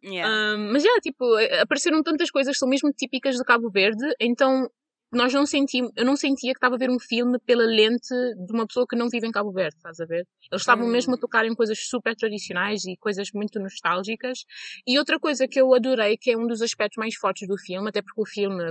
Yeah. 0.05 0.55
Um, 0.55 0.73
mas 0.73 0.83
já, 0.83 0.89
yeah, 0.89 1.01
tipo, 1.01 1.25
apareceram 1.61 2.03
tantas 2.03 2.31
coisas 2.31 2.55
que 2.55 2.59
são 2.59 2.69
mesmo 2.69 2.93
típicas 2.93 3.37
do 3.37 3.45
Cabo 3.45 3.71
Verde, 3.71 4.15
então 4.21 4.71
nós 5.11 5.33
não 5.33 5.47
sentimos, 5.47 5.91
eu 5.97 6.05
não 6.05 6.17
sentia 6.17 6.53
que 6.53 6.59
estava 6.59 6.75
a 6.75 6.79
ver 6.79 6.91
um 6.91 6.99
filme 6.99 7.39
pela 7.41 7.65
lente 7.65 8.15
de 8.47 8.53
uma 8.53 8.67
pessoa 8.67 8.87
que 8.87 8.97
não 8.97 9.09
vive 9.09 9.27
em 9.27 9.31
Cabo 9.31 9.51
Verde, 9.53 9.77
estás 9.77 9.99
a 10.01 10.05
ver? 10.05 10.27
Eles 10.51 10.63
estavam 10.63 10.87
hum. 10.87 10.91
mesmo 10.91 11.15
a 11.15 11.19
tocar 11.19 11.47
em 11.47 11.55
coisas 11.55 11.79
super 11.89 12.15
tradicionais 12.15 12.85
e 12.85 12.97
coisas 12.97 13.31
muito 13.33 13.59
nostálgicas. 13.59 14.45
E 14.87 14.99
outra 14.99 15.19
coisa 15.19 15.49
que 15.49 15.61
eu 15.61 15.73
adorei, 15.75 16.17
que 16.17 16.31
é 16.31 16.37
um 16.37 16.47
dos 16.47 16.61
aspectos 16.61 16.97
mais 16.99 17.15
fortes 17.15 17.49
do 17.49 17.57
filme, 17.57 17.89
até 17.89 18.03
porque 18.03 18.21
o 18.21 18.27
filme 18.27 18.71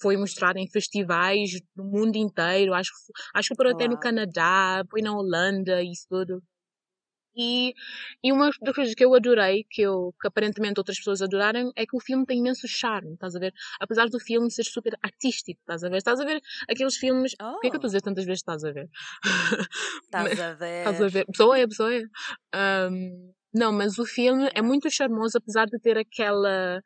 foi 0.00 0.16
mostrado 0.16 0.58
em 0.58 0.68
festivais 0.68 1.50
do 1.76 1.84
mundo 1.84 2.16
inteiro, 2.16 2.74
acho, 2.74 2.90
acho 3.34 3.50
que 3.50 3.54
por 3.54 3.68
até 3.68 3.86
no 3.86 3.98
Canadá, 3.98 4.82
foi 4.90 5.00
na 5.00 5.16
Holanda 5.16 5.82
isso 5.82 6.06
tudo. 6.08 6.42
E, 7.36 7.74
e 8.22 8.32
uma 8.32 8.50
das 8.60 8.74
coisas 8.74 8.94
que 8.94 9.04
eu 9.04 9.14
adorei, 9.14 9.64
que, 9.70 9.82
eu, 9.82 10.14
que 10.20 10.28
aparentemente 10.28 10.78
outras 10.78 10.98
pessoas 10.98 11.22
adoraram, 11.22 11.72
é 11.74 11.86
que 11.86 11.96
o 11.96 12.00
filme 12.00 12.26
tem 12.26 12.38
imenso 12.38 12.68
charme, 12.68 13.14
estás 13.14 13.34
a 13.34 13.38
ver? 13.38 13.52
Apesar 13.80 14.08
do 14.08 14.20
filme 14.20 14.50
ser 14.50 14.64
super 14.64 14.98
artístico, 15.02 15.60
estás 15.60 15.82
a 15.82 15.88
ver? 15.88 15.96
Estás 15.96 16.20
a 16.20 16.24
ver 16.24 16.40
aqueles 16.68 16.96
filmes. 16.96 17.34
Oh. 17.40 17.58
Que 17.60 17.68
é 17.68 17.70
que 17.70 17.76
eu 17.76 17.78
estou 17.78 17.88
a 17.88 17.90
dizer 17.90 18.02
tantas 18.02 18.24
vezes 18.24 18.40
estás 18.40 18.64
a 18.64 18.72
ver? 18.72 18.88
Estás 20.04 20.40
a 20.40 20.52
ver. 20.54 20.78
Estás 20.78 21.02
a 21.02 21.08
ver. 21.08 21.26
Pessoa 21.26 21.58
é, 21.58 21.66
pessoa 21.66 21.94
é. 21.94 22.02
Um, 22.90 23.32
não, 23.54 23.72
mas 23.72 23.98
o 23.98 24.04
filme 24.04 24.50
é 24.54 24.62
muito 24.62 24.90
charmoso, 24.90 25.38
apesar 25.38 25.66
de 25.66 25.78
ter 25.78 25.98
aquela 25.98 26.82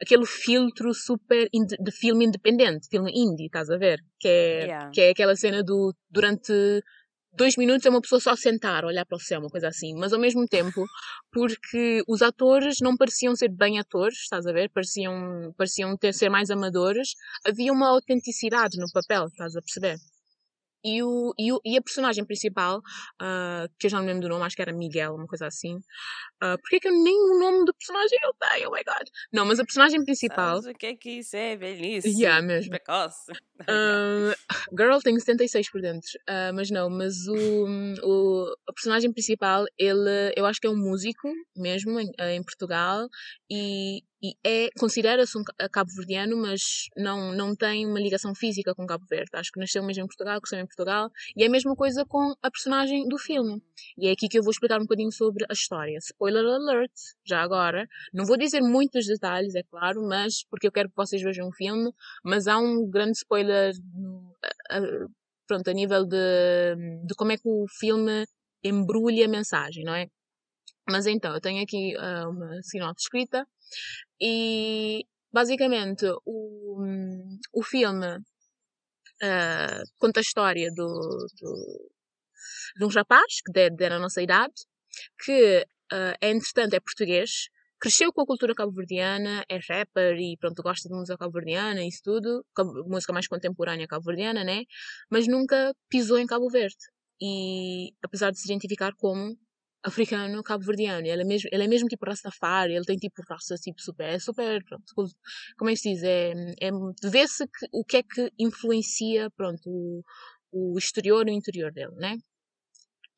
aquele 0.00 0.26
filtro 0.26 0.92
super 0.92 1.48
de 1.50 1.92
filme 1.92 2.26
independente, 2.26 2.88
filme 2.88 3.10
indie, 3.14 3.46
estás 3.46 3.70
a 3.70 3.78
ver? 3.78 3.98
Que 4.20 4.28
é, 4.28 4.64
yeah. 4.64 4.90
que 4.90 5.00
é 5.00 5.10
aquela 5.10 5.34
cena 5.34 5.62
do 5.62 5.94
durante 6.10 6.52
dois 7.36 7.56
minutos 7.56 7.86
é 7.86 7.90
uma 7.90 8.00
pessoa 8.00 8.20
só 8.20 8.34
sentar, 8.34 8.84
olhar 8.84 9.04
para 9.04 9.16
o 9.16 9.20
céu, 9.20 9.40
uma 9.40 9.50
coisa 9.50 9.68
assim. 9.68 9.94
Mas 9.94 10.12
ao 10.12 10.20
mesmo 10.20 10.46
tempo, 10.46 10.84
porque 11.30 12.02
os 12.08 12.22
atores 12.22 12.78
não 12.80 12.96
pareciam 12.96 13.36
ser 13.36 13.48
bem 13.50 13.78
atores, 13.78 14.18
estás 14.20 14.46
a 14.46 14.52
ver? 14.52 14.70
Pareciam, 14.70 15.52
pareciam 15.56 15.96
ter, 15.96 16.12
ser 16.12 16.28
mais 16.30 16.50
amadores. 16.50 17.10
Havia 17.46 17.72
uma 17.72 17.88
autenticidade 17.88 18.78
no 18.78 18.90
papel, 18.92 19.26
estás 19.26 19.54
a 19.56 19.60
perceber? 19.60 19.96
E, 20.86 21.02
o, 21.02 21.34
e, 21.36 21.52
o, 21.52 21.60
e 21.64 21.76
a 21.76 21.82
personagem 21.82 22.24
principal, 22.24 22.78
uh, 22.78 23.68
que 23.78 23.86
eu 23.86 23.90
já 23.90 23.98
não 23.98 24.06
lembro 24.06 24.22
do 24.22 24.28
nome, 24.28 24.44
acho 24.44 24.54
que 24.54 24.62
era 24.62 24.72
Miguel, 24.72 25.14
uma 25.14 25.26
coisa 25.26 25.46
assim. 25.46 25.74
Uh, 26.42 26.56
porque 26.60 26.76
é 26.76 26.80
que 26.80 26.88
eu 26.88 26.92
nem 26.92 27.14
o 27.14 27.38
nome 27.40 27.64
do 27.64 27.74
personagem 27.74 28.18
eu 28.22 28.32
tenho? 28.38 28.68
Oh 28.68 28.72
my 28.72 28.84
god. 28.84 29.08
Não, 29.32 29.44
mas 29.44 29.58
a 29.58 29.64
personagem 29.64 30.04
principal. 30.04 30.62
Sabes 30.62 30.74
o 30.76 30.78
que 30.78 30.86
é 30.86 30.94
que 30.94 31.10
isso 31.10 31.36
é? 31.36 31.56
Velhice. 31.56 32.08
Yeah, 32.08 32.40
mesmo. 32.40 32.70
Precoce. 32.70 33.32
Uh, 33.62 34.32
girl 34.76 34.98
tem 35.02 35.18
76 35.18 35.70
por 35.70 35.80
dentro. 35.80 36.08
Uh, 36.28 36.54
mas 36.54 36.70
não, 36.70 36.88
mas 36.88 37.26
o, 37.26 37.66
o 38.04 38.54
a 38.68 38.72
personagem 38.72 39.12
principal, 39.12 39.64
ele 39.76 40.32
eu 40.36 40.46
acho 40.46 40.60
que 40.60 40.66
é 40.66 40.70
um 40.70 40.76
músico 40.76 41.32
mesmo 41.56 41.98
em, 41.98 42.10
em 42.18 42.42
Portugal 42.44 43.08
e, 43.50 44.02
e 44.26 44.34
é 44.44 44.68
considera-se 44.78 45.38
um 45.38 45.42
cabo-verdiano, 45.70 46.36
mas 46.36 46.88
não, 46.96 47.32
não 47.32 47.54
tem 47.54 47.86
uma 47.86 48.00
ligação 48.00 48.34
física 48.34 48.74
com 48.74 48.86
Cabo 48.86 49.04
Verde. 49.08 49.30
Acho 49.34 49.52
que 49.52 49.60
nasceu 49.60 49.84
mesmo 49.84 50.04
em 50.04 50.06
Portugal, 50.06 50.40
cresceu 50.40 50.58
em 50.58 50.66
Portugal, 50.66 51.10
e 51.36 51.44
é 51.44 51.46
a 51.46 51.50
mesma 51.50 51.76
coisa 51.76 52.04
com 52.04 52.34
a 52.42 52.50
personagem 52.50 53.06
do 53.08 53.18
filme. 53.18 53.62
E 53.96 54.08
é 54.08 54.12
aqui 54.12 54.28
que 54.28 54.38
eu 54.38 54.42
vou 54.42 54.50
explicar 54.50 54.78
um 54.78 54.84
bocadinho 54.84 55.12
sobre 55.12 55.44
a 55.48 55.52
história. 55.52 55.98
Spoiler 55.98 56.44
alert, 56.44 56.92
já 57.24 57.40
agora. 57.42 57.86
Não 58.12 58.24
vou 58.24 58.36
dizer 58.36 58.60
muitos 58.60 59.06
detalhes, 59.06 59.54
é 59.54 59.62
claro, 59.62 60.02
mas 60.08 60.44
porque 60.50 60.66
eu 60.66 60.72
quero 60.72 60.88
que 60.88 60.96
vocês 60.96 61.22
vejam 61.22 61.48
o 61.48 61.52
filme, 61.52 61.92
mas 62.24 62.46
há 62.46 62.58
um 62.58 62.88
grande 62.88 63.18
spoiler 63.18 63.74
pronto, 65.46 65.70
a 65.70 65.72
nível 65.72 66.04
de, 66.04 66.74
de 67.04 67.14
como 67.14 67.32
é 67.32 67.36
que 67.36 67.48
o 67.48 67.66
filme 67.78 68.24
embrulha 68.64 69.26
a 69.26 69.28
mensagem, 69.28 69.84
não 69.84 69.94
é? 69.94 70.08
Mas 70.88 71.06
então, 71.06 71.34
eu 71.34 71.40
tenho 71.40 71.62
aqui 71.62 71.96
uh, 71.96 72.30
uma 72.30 72.62
sinopse 72.62 73.04
escrita 73.04 73.46
e 74.20 75.04
basicamente 75.32 76.06
o, 76.24 76.80
o 77.52 77.62
filme 77.62 78.06
uh, 78.16 79.82
conta 79.98 80.20
a 80.20 80.22
história 80.22 80.70
do, 80.72 80.86
do, 81.40 81.90
de 82.76 82.84
um 82.84 82.88
rapaz 82.88 83.40
que 83.44 83.52
deve 83.52 83.76
ter 83.76 83.92
a 83.92 83.98
nossa 83.98 84.22
idade, 84.22 84.54
que 85.24 85.66
uh, 85.92 86.14
é 86.20 86.30
entretanto 86.30 86.74
é 86.74 86.80
português, 86.80 87.48
cresceu 87.80 88.12
com 88.12 88.22
a 88.22 88.26
cultura 88.26 88.54
cabo-verdiana, 88.54 89.44
é 89.48 89.58
rapper 89.68 90.16
e 90.18 90.36
pronto, 90.38 90.62
gosta 90.62 90.88
de 90.88 90.94
música 90.94 91.18
cabo-verdiana 91.18 91.82
e 91.82 91.88
isso 91.88 92.00
tudo, 92.04 92.44
música 92.86 93.12
mais 93.12 93.26
contemporânea 93.26 93.86
cabo-verdiana, 93.86 94.44
né? 94.44 94.62
Mas 95.10 95.26
nunca 95.26 95.74
pisou 95.88 96.18
em 96.18 96.26
Cabo 96.26 96.48
Verde. 96.48 96.76
E 97.20 97.92
apesar 98.02 98.30
de 98.30 98.38
se 98.38 98.46
identificar 98.46 98.92
como 98.96 99.36
africano 99.86 100.42
cabo-verdiano. 100.42 101.06
Ele, 101.06 101.22
é 101.22 101.24
mesmo, 101.24 101.48
ele 101.52 101.64
é 101.64 101.68
mesmo 101.68 101.88
tipo 101.88 102.04
Rastafari, 102.06 102.74
ele 102.74 102.84
tem 102.84 102.96
tipo 102.96 103.22
raça 103.28 103.54
tipo 103.56 103.80
super, 103.80 104.08
é 104.08 104.18
super, 104.18 104.62
pronto, 104.64 104.84
como 105.56 105.70
é 105.70 105.74
que 105.74 105.78
se 105.78 105.92
diz? 105.92 106.02
É, 106.02 106.32
é, 106.60 106.70
Vê-se 107.04 107.44
o 107.72 107.84
que 107.84 107.98
é 107.98 108.02
que 108.02 108.30
influencia, 108.38 109.30
pronto, 109.30 109.62
o, 109.66 110.02
o 110.52 110.78
exterior 110.78 111.26
e 111.28 111.30
o 111.30 111.34
interior 111.34 111.72
dele, 111.72 111.94
né? 111.96 112.16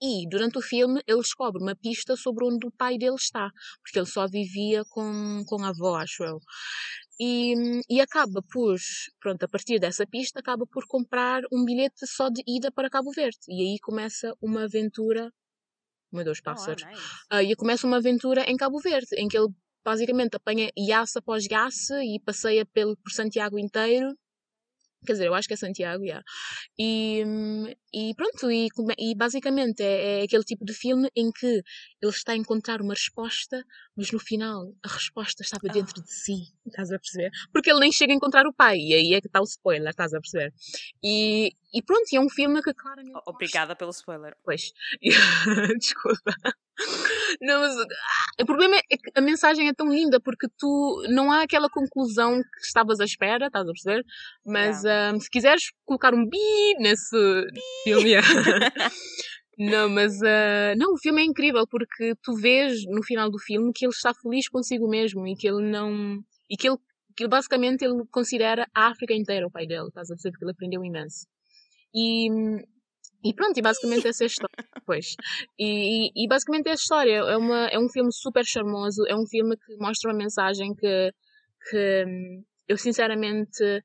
E 0.00 0.28
durante 0.28 0.58
o 0.58 0.62
filme 0.62 1.02
ele 1.08 1.18
descobre 1.18 1.60
uma 1.60 1.74
pista 1.74 2.14
sobre 2.16 2.44
onde 2.44 2.66
o 2.66 2.70
pai 2.70 2.96
dele 2.98 3.16
está, 3.16 3.50
porque 3.82 3.98
ele 3.98 4.06
só 4.06 4.28
vivia 4.28 4.84
com, 4.90 5.42
com 5.46 5.64
a 5.64 5.70
avó, 5.70 5.96
acho 5.96 6.22
eu. 6.22 6.38
E, 7.20 7.54
e 7.90 8.00
acaba 8.00 8.40
por, 8.52 8.76
pronto, 9.20 9.42
a 9.42 9.48
partir 9.48 9.80
dessa 9.80 10.06
pista, 10.06 10.38
acaba 10.38 10.64
por 10.70 10.86
comprar 10.86 11.42
um 11.52 11.64
bilhete 11.64 12.06
só 12.06 12.28
de 12.28 12.42
ida 12.46 12.70
para 12.70 12.88
Cabo 12.88 13.10
Verde. 13.10 13.38
E 13.48 13.60
aí 13.60 13.78
começa 13.80 14.32
uma 14.40 14.64
aventura 14.64 15.32
meu 16.12 16.24
Deus, 16.24 16.40
pássaros. 16.40 16.82
Oh, 16.84 16.90
nice. 16.90 17.48
uh, 17.48 17.52
e 17.52 17.56
começa 17.56 17.86
uma 17.86 17.98
aventura 17.98 18.44
em 18.48 18.56
Cabo 18.56 18.78
Verde, 18.80 19.08
em 19.16 19.28
que 19.28 19.36
ele 19.36 19.48
basicamente 19.84 20.36
apanha 20.36 20.70
iaça 20.76 21.18
após 21.18 21.46
iaça 21.46 22.02
e 22.04 22.20
passeia 22.20 22.66
pelo, 22.66 22.96
por 22.96 23.10
Santiago 23.10 23.58
inteiro 23.58 24.14
Quer 25.06 25.12
dizer, 25.12 25.26
eu 25.26 25.34
acho 25.34 25.46
que 25.46 25.54
é 25.54 25.56
Santiago, 25.56 26.02
yeah. 26.02 26.24
e, 26.78 27.22
e 27.92 28.14
pronto, 28.14 28.50
e, 28.50 28.68
e 28.98 29.14
basicamente 29.14 29.80
é, 29.80 30.20
é, 30.20 30.22
aquele 30.22 30.42
tipo 30.42 30.64
de 30.64 30.74
filme 30.74 31.08
em 31.14 31.30
que 31.30 31.46
ele 31.46 32.12
está 32.12 32.32
a 32.32 32.36
encontrar 32.36 32.80
uma 32.82 32.94
resposta, 32.94 33.64
mas 33.96 34.10
no 34.10 34.18
final 34.18 34.74
a 34.82 34.88
resposta 34.88 35.42
estava 35.42 35.68
dentro 35.72 35.94
oh. 35.98 36.02
de 36.02 36.12
si, 36.12 36.52
estás 36.66 36.90
a 36.90 36.98
perceber? 36.98 37.30
Porque 37.52 37.70
ele 37.70 37.80
nem 37.80 37.92
chega 37.92 38.12
a 38.12 38.16
encontrar 38.16 38.46
o 38.46 38.52
pai, 38.52 38.76
e 38.78 38.94
aí 38.94 39.14
é 39.14 39.20
que 39.20 39.28
está 39.28 39.40
o 39.40 39.44
spoiler, 39.44 39.90
estás 39.90 40.12
a 40.12 40.20
perceber? 40.20 40.52
E, 41.02 41.52
e 41.72 41.82
pronto, 41.82 42.04
é 42.12 42.20
um 42.20 42.28
filme 42.28 42.60
que 42.60 42.74
claramente. 42.74 43.18
Obrigada 43.26 43.76
pelo 43.76 43.90
spoiler. 43.90 44.36
Pois, 44.44 44.72
desculpa. 45.78 46.34
Não, 47.40 47.60
mas 47.60 47.74
o 48.40 48.46
problema 48.46 48.76
é 48.76 48.96
que 48.96 49.10
a 49.14 49.20
mensagem 49.20 49.68
é 49.68 49.74
tão 49.74 49.88
linda 49.88 50.20
porque 50.20 50.46
tu 50.58 51.04
não 51.08 51.30
há 51.30 51.42
aquela 51.42 51.68
conclusão 51.68 52.40
que 52.40 52.66
estavas 52.66 53.00
à 53.00 53.04
espera, 53.04 53.46
estás 53.46 53.64
a 53.64 53.72
perceber? 53.72 54.04
Mas 54.46 54.82
yeah. 54.84 55.16
um, 55.16 55.20
se 55.20 55.30
quiseres 55.30 55.62
colocar 55.84 56.14
um 56.14 56.28
bi 56.28 56.74
nesse 56.78 57.16
bi. 57.52 57.60
filme. 57.84 58.14
não, 59.58 59.88
mas 59.88 60.14
uh, 60.20 60.76
não, 60.76 60.94
o 60.94 60.98
filme 60.98 61.22
é 61.22 61.24
incrível 61.24 61.66
porque 61.68 62.14
tu 62.22 62.34
vês 62.34 62.84
no 62.86 63.02
final 63.02 63.30
do 63.30 63.38
filme 63.38 63.72
que 63.74 63.84
ele 63.84 63.92
está 63.92 64.12
feliz 64.14 64.48
consigo 64.48 64.88
mesmo 64.88 65.26
e 65.26 65.34
que 65.34 65.48
ele 65.48 65.62
não. 65.62 66.20
e 66.48 66.56
que 66.56 66.68
ele, 66.68 66.78
que 67.16 67.26
basicamente 67.26 67.84
ele 67.84 68.04
considera 68.10 68.66
a 68.74 68.88
África 68.88 69.14
inteira 69.14 69.46
o 69.46 69.50
pai 69.50 69.66
dele, 69.66 69.88
estás 69.88 70.10
a 70.10 70.14
perceber? 70.14 70.32
Porque 70.32 70.44
ele 70.44 70.52
aprendeu 70.52 70.84
imenso. 70.84 71.26
E 71.94 72.28
e 73.24 73.34
pronto, 73.34 73.58
e 73.58 73.62
basicamente 73.62 74.06
essa 74.06 74.24
é 74.24 74.26
a 74.26 74.28
história. 74.28 74.68
Pois. 74.86 75.16
E, 75.58 76.08
e, 76.08 76.24
e, 76.24 76.28
basicamente 76.28 76.68
é 76.68 76.70
a 76.70 76.74
história. 76.74 77.16
É, 77.16 77.36
uma, 77.36 77.66
é 77.66 77.78
um 77.78 77.88
filme 77.88 78.12
super 78.12 78.44
charmoso, 78.44 79.04
é 79.06 79.14
um 79.14 79.26
filme 79.26 79.56
que 79.56 79.76
mostra 79.76 80.10
uma 80.10 80.18
mensagem 80.18 80.74
que, 80.74 81.12
que 81.70 82.04
hum, 82.06 82.44
eu 82.68 82.78
sinceramente 82.78 83.82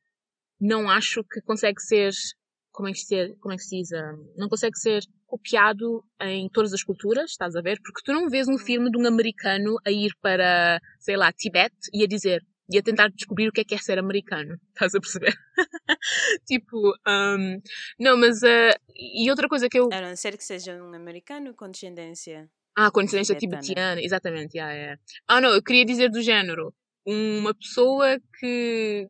não 0.59 0.89
acho 0.89 1.23
que 1.23 1.41
consegue 1.41 1.81
ser, 1.81 2.11
como 2.71 2.89
é 2.89 2.91
que 2.91 2.99
se, 2.99 3.35
como 3.41 3.53
é 3.53 3.57
que 3.57 3.63
se 3.63 3.77
diz, 3.77 3.89
hum, 3.91 4.33
não 4.37 4.47
consegue 4.47 4.77
ser 4.77 5.01
copiado 5.25 6.05
em 6.21 6.47
todas 6.49 6.73
as 6.73 6.83
culturas, 6.83 7.31
estás 7.31 7.55
a 7.55 7.61
ver? 7.61 7.79
Porque 7.83 8.01
tu 8.05 8.13
não 8.13 8.29
vês 8.29 8.47
um 8.47 8.57
filme 8.57 8.91
de 8.91 8.97
um 8.97 9.07
americano 9.07 9.77
a 9.85 9.91
ir 9.91 10.11
para, 10.21 10.79
sei 10.99 11.17
lá, 11.17 11.31
Tibete 11.33 11.89
e 11.91 12.03
a 12.03 12.07
dizer 12.07 12.45
e 12.70 12.77
a 12.77 12.82
tentar 12.82 13.10
descobrir 13.10 13.48
o 13.48 13.51
que 13.51 13.62
é 13.62 13.63
que 13.63 13.75
é 13.75 13.77
ser 13.77 14.00
americano. 14.00 14.58
Estás 14.74 14.96
a 14.96 15.00
perceber? 15.00 15.34
tipo, 16.48 16.77
um, 17.08 17.62
não, 18.00 18.17
mas. 18.17 18.41
Uh, 18.41 18.75
e 18.96 19.29
outra 19.29 19.48
coisa 19.48 19.67
que 19.70 19.79
eu. 19.79 19.89
A 19.91 20.01
não 20.01 20.15
ser 20.15 20.38
que 20.38 20.43
seja 20.43 20.74
um 20.82 20.93
americano 20.93 21.53
com 21.53 21.70
descendência. 21.70 22.50
Ah, 22.75 22.89
com 22.89 23.01
descendência 23.01 23.36
tibetana, 23.36 24.01
exatamente. 24.01 24.58
Yeah, 24.58 24.74
yeah. 24.74 25.01
Ah, 25.27 25.39
não, 25.39 25.50
eu 25.50 25.62
queria 25.62 25.86
dizer 25.86 26.10
do 26.10 26.22
género. 26.22 26.74
Uma 27.05 27.53
pessoa 27.53 28.17
que. 28.39 29.08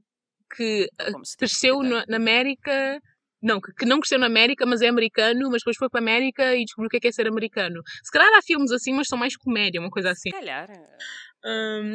que 0.55 0.89
uh, 1.01 1.21
cresceu 1.37 1.81
na, 1.81 2.03
na 2.07 2.17
América 2.17 2.99
não, 3.43 3.59
que, 3.59 3.73
que, 3.73 3.85
não 3.85 3.99
cresceu 3.99 4.17
na 4.17 4.27
América, 4.27 4.65
mas 4.65 4.81
é 4.81 4.87
americano, 4.87 5.49
mas 5.51 5.61
depois 5.61 5.75
foi 5.77 5.89
para 5.89 5.99
a 5.99 6.01
América 6.01 6.55
e 6.55 6.63
descobriu 6.63 6.87
o 6.87 6.89
que 6.89 6.95
é, 6.95 6.99
que 7.01 7.07
é 7.09 7.11
ser 7.11 7.27
americano. 7.27 7.81
Se 8.01 8.09
calhar 8.09 8.31
há 8.33 8.41
filmes 8.41 8.71
assim, 8.71 8.93
mas 8.93 9.09
são 9.09 9.19
mais 9.19 9.35
comédia, 9.35 9.81
uma 9.81 9.89
coisa 9.89 10.11
assim. 10.11 10.29
Se 10.29 10.31
calhar. 10.31 10.69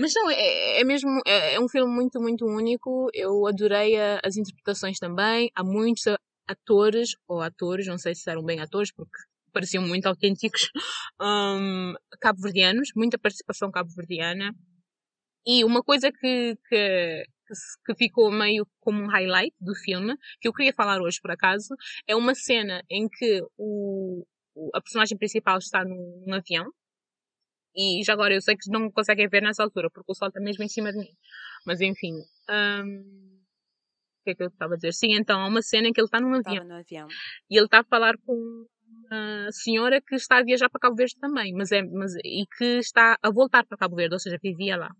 Mas 0.00 0.12
não, 0.14 0.30
é, 0.30 0.80
é 0.80 0.84
mesmo, 0.84 1.08
é, 1.26 1.54
é, 1.54 1.60
um 1.60 1.68
filme 1.68 1.92
muito, 1.92 2.20
muito 2.20 2.44
único. 2.46 3.08
Eu 3.14 3.46
adorei 3.46 3.98
a, 3.98 4.20
as 4.24 4.36
interpretações 4.36 4.98
também. 4.98 5.50
Há 5.54 5.64
muitos 5.64 6.04
atores, 6.46 7.10
ou 7.26 7.40
atores, 7.40 7.86
não 7.86 7.98
sei 7.98 8.14
se 8.14 8.30
eram 8.30 8.44
bem 8.44 8.60
atores, 8.60 8.92
porque 8.92 9.18
pareciam 9.52 9.86
muito 9.86 10.06
autênticos, 10.06 10.70
um, 11.20 11.94
cabo-verdianos, 12.20 12.90
muita 12.94 13.18
participação 13.18 13.70
cabo-verdiana. 13.70 14.54
E 15.46 15.64
uma 15.64 15.82
coisa 15.82 16.12
que, 16.12 16.56
que, 16.68 17.24
que 17.86 17.94
ficou 17.96 18.30
meio 18.30 18.66
como 18.80 19.02
um 19.02 19.08
highlight 19.08 19.54
do 19.60 19.74
filme, 19.74 20.14
que 20.40 20.48
eu 20.48 20.52
queria 20.52 20.74
falar 20.74 21.00
hoje 21.00 21.18
por 21.20 21.30
acaso, 21.30 21.74
é 22.06 22.14
uma 22.14 22.34
cena 22.34 22.82
em 22.90 23.08
que 23.08 23.42
o, 23.56 24.26
a 24.74 24.80
personagem 24.80 25.16
principal 25.16 25.58
está 25.58 25.84
num, 25.84 26.24
num 26.26 26.34
avião, 26.34 26.70
e 27.78 28.02
já 28.04 28.12
agora 28.12 28.34
eu 28.34 28.40
sei 28.40 28.56
que 28.56 28.68
não 28.70 28.90
conseguem 28.90 29.28
ver 29.28 29.40
nessa 29.40 29.62
altura, 29.62 29.88
porque 29.88 30.10
o 30.10 30.14
sol 30.14 30.28
está 30.28 30.40
mesmo 30.40 30.64
em 30.64 30.68
cima 30.68 30.90
de 30.90 30.98
mim. 30.98 31.12
Mas 31.64 31.80
enfim. 31.80 32.14
Um... 32.50 33.38
O 34.20 34.24
que 34.24 34.30
é 34.32 34.34
que 34.34 34.42
eu 34.42 34.48
estava 34.48 34.74
a 34.74 34.76
dizer? 34.76 34.92
Sim, 34.92 35.14
então 35.14 35.40
há 35.40 35.46
uma 35.46 35.62
cena 35.62 35.86
em 35.88 35.92
que 35.92 36.00
ele 36.00 36.06
está 36.06 36.20
num 36.20 36.34
avião, 36.34 36.64
no 36.64 36.74
avião. 36.74 37.06
E 37.48 37.56
ele 37.56 37.66
está 37.66 37.80
a 37.80 37.84
falar 37.84 38.14
com 38.26 38.34
uma 38.34 39.52
senhora 39.52 40.02
que 40.02 40.16
está 40.16 40.38
a 40.38 40.42
viajar 40.42 40.68
para 40.68 40.80
Cabo 40.80 40.96
Verde 40.96 41.14
também, 41.20 41.54
mas 41.54 41.70
é, 41.70 41.82
mas, 41.82 42.12
e 42.24 42.44
que 42.58 42.78
está 42.78 43.16
a 43.22 43.30
voltar 43.30 43.64
para 43.64 43.78
Cabo 43.78 43.96
Verde, 43.96 44.14
ou 44.14 44.18
seja, 44.18 44.36
vivia 44.42 44.76
lá. 44.76 44.90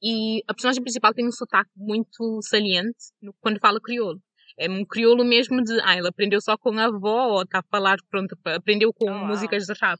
E 0.00 0.42
a 0.48 0.54
personagem 0.54 0.82
principal 0.82 1.12
tem 1.12 1.26
um 1.26 1.32
sotaque 1.32 1.70
muito 1.76 2.40
saliente 2.42 3.12
quando 3.40 3.60
fala 3.60 3.80
crioulo. 3.80 4.20
É 4.58 4.68
um 4.68 4.84
crioulo 4.84 5.24
mesmo 5.24 5.62
de, 5.62 5.80
ah, 5.82 5.96
ele 5.96 6.08
aprendeu 6.08 6.40
só 6.40 6.56
com 6.56 6.70
a 6.78 6.84
avó, 6.84 7.28
ou 7.28 7.42
está 7.42 7.60
a 7.60 7.62
falar, 7.62 7.96
pronto, 8.10 8.36
aprendeu 8.44 8.92
com 8.92 9.10
músicas 9.10 9.64
de 9.64 9.74
rap. 9.80 9.98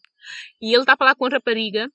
E 0.60 0.72
ele 0.72 0.82
está 0.82 0.94
a 0.94 0.96
falar 0.96 1.14
com 1.14 1.26
a 1.26 1.28
rapariga, 1.28 1.88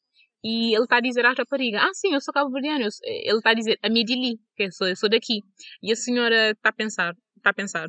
e 0.44 0.74
ele 0.74 0.84
está 0.84 0.98
a 0.98 1.02
dizer 1.02 1.26
à 1.26 1.34
rapariga, 1.34 1.80
ah, 1.82 1.94
sim, 1.94 2.14
eu 2.14 2.22
sou 2.22 2.34
cabo-verdiano. 2.34 2.88
Ele 3.04 3.38
está 3.38 3.52
a 3.52 3.54
dizer, 3.54 3.78
a 3.82 3.90
minha 3.90 4.06
Dili, 4.06 4.40
que 4.56 4.64
eu 4.64 4.72
sou, 4.72 4.88
eu 4.88 4.96
sou 4.96 5.10
daqui. 5.10 5.42
E 5.82 5.92
a 5.92 5.96
senhora 5.96 6.52
está 6.52 6.70
a 6.70 6.74
pensar, 6.74 7.14
está 7.38 7.50
a 7.50 7.54
pensar, 7.54 7.88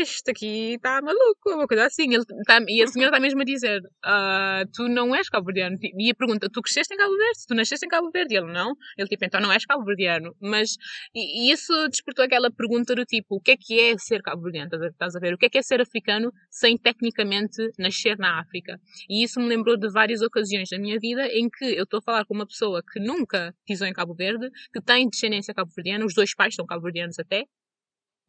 este 0.00 0.30
aqui 0.30 0.74
está 0.74 1.00
maluco, 1.02 1.54
uma 1.54 1.66
coisa 1.66 1.86
assim. 1.86 2.14
Ele 2.14 2.24
tá, 2.46 2.60
e 2.68 2.82
a 2.82 2.86
senhora 2.86 3.10
está 3.10 3.20
mesmo 3.20 3.40
a 3.40 3.44
dizer, 3.44 3.80
ah, 4.04 4.62
tu 4.72 4.88
não 4.88 5.14
és 5.14 5.28
cabo-verdiano. 5.28 5.76
E 5.80 6.10
a 6.10 6.14
pergunta, 6.14 6.48
tu 6.52 6.62
cresceste 6.62 6.94
em 6.94 6.96
Cabo 6.96 7.16
Verde? 7.16 7.46
Tu 7.46 7.54
nasceste 7.54 7.86
em 7.86 7.88
Cabo 7.88 8.10
Verde? 8.10 8.34
E 8.34 8.38
ele, 8.38 8.52
não. 8.52 8.74
Ele, 8.96 9.08
tipo, 9.08 9.24
então 9.24 9.40
não 9.40 9.52
és 9.52 9.64
cabo-verdiano. 9.64 10.34
Mas, 10.40 10.76
e, 11.14 11.48
e, 11.48 11.52
isso 11.52 11.72
despertou 11.88 12.24
aquela 12.24 12.50
pergunta 12.50 12.94
do 12.94 13.04
tipo, 13.04 13.36
o 13.36 13.40
que 13.40 13.52
é 13.52 13.56
que 13.56 13.80
é 13.80 13.98
ser 13.98 14.22
cabo-verdiano? 14.22 14.70
Estás 14.86 15.16
a 15.16 15.20
ver? 15.20 15.34
O 15.34 15.38
que 15.38 15.46
é 15.46 15.48
que 15.48 15.58
é 15.58 15.62
ser 15.62 15.80
africano 15.80 16.32
sem 16.50 16.76
tecnicamente 16.76 17.56
nascer 17.78 18.16
na 18.18 18.40
África? 18.40 18.80
E 19.08 19.24
isso 19.24 19.40
me 19.40 19.48
lembrou 19.48 19.76
de 19.76 19.90
várias 19.90 20.22
ocasiões 20.22 20.68
da 20.70 20.78
minha 20.78 20.98
vida 20.98 21.26
em 21.28 21.48
que 21.48 21.64
eu 21.64 21.84
estou 21.84 21.98
a 21.98 22.02
falar 22.02 22.24
com 22.24 22.34
uma 22.34 22.46
pessoa 22.46 22.82
que 22.82 23.00
nunca 23.00 23.54
pisou 23.66 23.86
em 23.86 23.92
Cabo 23.92 24.14
Verde, 24.14 24.48
que 24.72 24.80
tem 24.80 25.08
descendência 25.08 25.54
cabo-verdiana, 25.54 26.04
os 26.04 26.14
dois 26.14 26.34
pais 26.34 26.54
são 26.54 26.66
cabo-verdianos 26.66 27.18
até, 27.18 27.44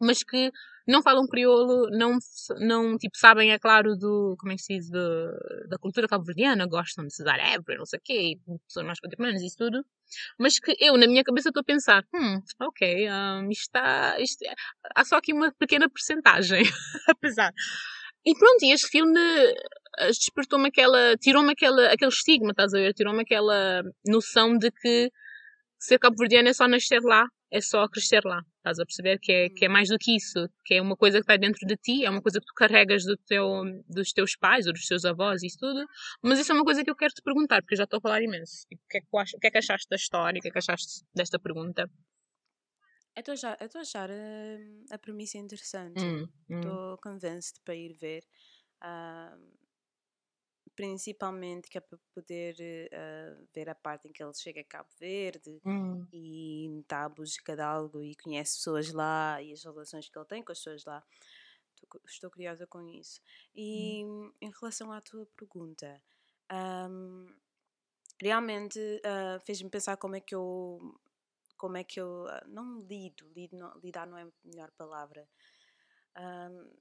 mas 0.01 0.23
que 0.23 0.51
não 0.89 1.03
falam 1.03 1.27
crioulo, 1.27 1.87
não, 1.91 2.17
não 2.59 2.97
tipo, 2.97 3.15
sabem, 3.15 3.51
é 3.51 3.59
claro, 3.59 3.95
do, 3.95 4.35
como 4.39 4.51
é 4.51 4.55
que 4.55 4.63
se 4.63 4.75
diz, 4.75 4.89
da 4.89 5.77
cultura 5.79 6.07
cabo-verdiana, 6.07 6.65
gostam 6.65 7.05
de 7.05 7.13
Cesar 7.13 7.39
Évora, 7.39 7.77
não 7.77 7.85
sei 7.85 7.99
o 7.99 8.01
quê, 8.03 8.39
pessoas 8.67 8.85
mais 8.85 8.99
contemporâneas 8.99 9.43
isso 9.43 9.57
tudo, 9.57 9.85
mas 10.39 10.59
que 10.59 10.75
eu, 10.79 10.97
na 10.97 11.05
minha 11.05 11.23
cabeça, 11.23 11.49
estou 11.49 11.61
a 11.61 11.63
pensar, 11.63 12.03
hum, 12.13 12.41
ok, 12.61 13.07
um, 13.07 13.51
isto 13.51 13.61
está, 13.61 14.19
isto, 14.19 14.43
é, 14.43 14.53
há 14.95 15.05
só 15.05 15.17
aqui 15.17 15.31
uma 15.31 15.51
pequena 15.59 15.87
percentagem, 15.87 16.63
apesar. 17.07 17.53
E 18.25 18.33
pronto, 18.37 18.63
e 18.63 18.73
este 18.73 18.87
filme 18.89 19.19
eh, 19.99 20.07
despertou-me 20.07 20.69
aquela, 20.69 21.15
tirou-me 21.17 21.51
aquela, 21.51 21.87
aquele 21.87 22.11
estigma, 22.11 22.51
estás 22.51 22.73
a 22.73 22.79
ver, 22.79 22.93
tirou-me 22.93 23.21
aquela 23.21 23.83
noção 24.05 24.57
de 24.57 24.71
que 24.71 25.11
ser 25.79 25.99
cabo-verdiano 25.99 26.49
é 26.49 26.53
só 26.53 26.67
nascer 26.67 27.01
lá, 27.01 27.27
é 27.51 27.61
só 27.61 27.87
crescer 27.87 28.21
lá. 28.25 28.41
Estás 28.59 28.77
a 28.77 28.85
perceber 28.85 29.19
que 29.19 29.31
é, 29.31 29.49
que 29.49 29.65
é 29.65 29.69
mais 29.69 29.87
do 29.87 29.97
que 29.97 30.17
isso, 30.17 30.49
que 30.65 30.73
é 30.73 30.81
uma 30.81 30.95
coisa 30.97 31.19
que 31.19 31.23
está 31.23 31.37
dentro 31.37 31.65
de 31.65 31.77
ti, 31.77 32.03
é 32.03 32.09
uma 32.09 32.21
coisa 32.21 32.41
que 32.41 32.45
tu 32.45 32.53
carregas 32.53 33.05
do 33.05 33.15
teu, 33.15 33.63
dos 33.87 34.11
teus 34.11 34.35
pais 34.35 34.67
ou 34.67 34.73
dos 34.73 34.85
teus 34.85 35.05
avós 35.05 35.41
e 35.41 35.47
isso 35.47 35.57
tudo. 35.57 35.87
Mas 36.21 36.39
isso 36.39 36.51
é 36.51 36.55
uma 36.55 36.65
coisa 36.65 36.83
que 36.83 36.91
eu 36.91 36.95
quero 36.95 37.13
te 37.13 37.21
perguntar, 37.21 37.61
porque 37.61 37.75
eu 37.75 37.77
já 37.77 37.85
estou 37.85 37.99
a 37.99 38.01
falar 38.01 38.21
imenso. 38.21 38.65
O 38.65 38.77
que 38.89 38.97
é 38.97 39.01
que, 39.01 39.07
o 39.11 39.39
que, 39.39 39.47
é 39.47 39.51
que 39.51 39.57
achaste 39.57 39.87
da 39.89 39.95
história? 39.95 40.39
O 40.39 40.41
que 40.41 40.49
é 40.49 40.51
que 40.51 40.57
achaste 40.57 41.05
desta 41.15 41.39
pergunta? 41.39 41.89
Eu 43.15 43.33
estou 43.33 43.79
a 43.79 43.81
achar 43.81 44.11
a, 44.11 44.13
hum, 44.13 44.85
a 44.91 44.97
premissa 44.97 45.37
interessante. 45.37 45.97
Estou 45.97 46.19
hum, 46.59 46.93
hum. 46.93 46.97
convencida 47.01 47.61
para 47.63 47.75
ir 47.75 47.93
ver. 47.93 48.23
Uh, 48.83 49.59
principalmente 50.79 51.69
que 51.69 51.77
é 51.77 51.81
para 51.81 51.99
poder 52.15 52.55
uh, 52.55 53.45
ver 53.53 53.67
a 53.67 53.75
parte 53.75 54.07
em 54.07 54.13
que 54.13 54.23
ele 54.23 54.33
chega 54.33 54.61
a 54.61 54.63
Cabo 54.63 54.87
Verde 54.97 55.59
hum. 55.65 56.07
e 56.13 56.79
está 56.79 57.03
a 57.03 57.09
busca 57.09 57.53
de 57.53 57.61
algo 57.61 58.01
e 58.01 58.15
conhece 58.15 58.55
pessoas 58.55 58.93
lá 58.93 59.41
e 59.41 59.51
as 59.51 59.61
relações 59.61 60.07
que 60.07 60.17
ele 60.17 60.25
tem 60.25 60.41
com 60.41 60.53
as 60.53 60.59
pessoas 60.59 60.85
lá. 60.85 61.03
Estou 62.07 62.31
curiosa 62.31 62.65
com 62.65 62.81
isso. 62.87 63.19
E 63.53 64.05
hum. 64.05 64.31
em 64.39 64.49
relação 64.57 64.89
à 64.93 65.01
tua 65.01 65.25
pergunta, 65.35 66.01
um, 66.89 67.27
realmente 68.21 68.79
uh, 68.79 69.45
fez-me 69.45 69.69
pensar 69.69 69.97
como 69.97 70.15
é 70.15 70.21
que 70.21 70.33
eu 70.33 70.97
como 71.57 71.75
é 71.75 71.83
que 71.83 71.99
eu 71.99 72.23
uh, 72.23 72.47
não 72.47 72.79
lido, 72.87 73.29
lido 73.35 73.57
não, 73.57 73.77
lidar 73.83 74.07
não 74.07 74.17
é 74.17 74.23
a 74.23 74.31
melhor 74.45 74.71
palavra. 74.77 75.27
Um, 76.17 76.71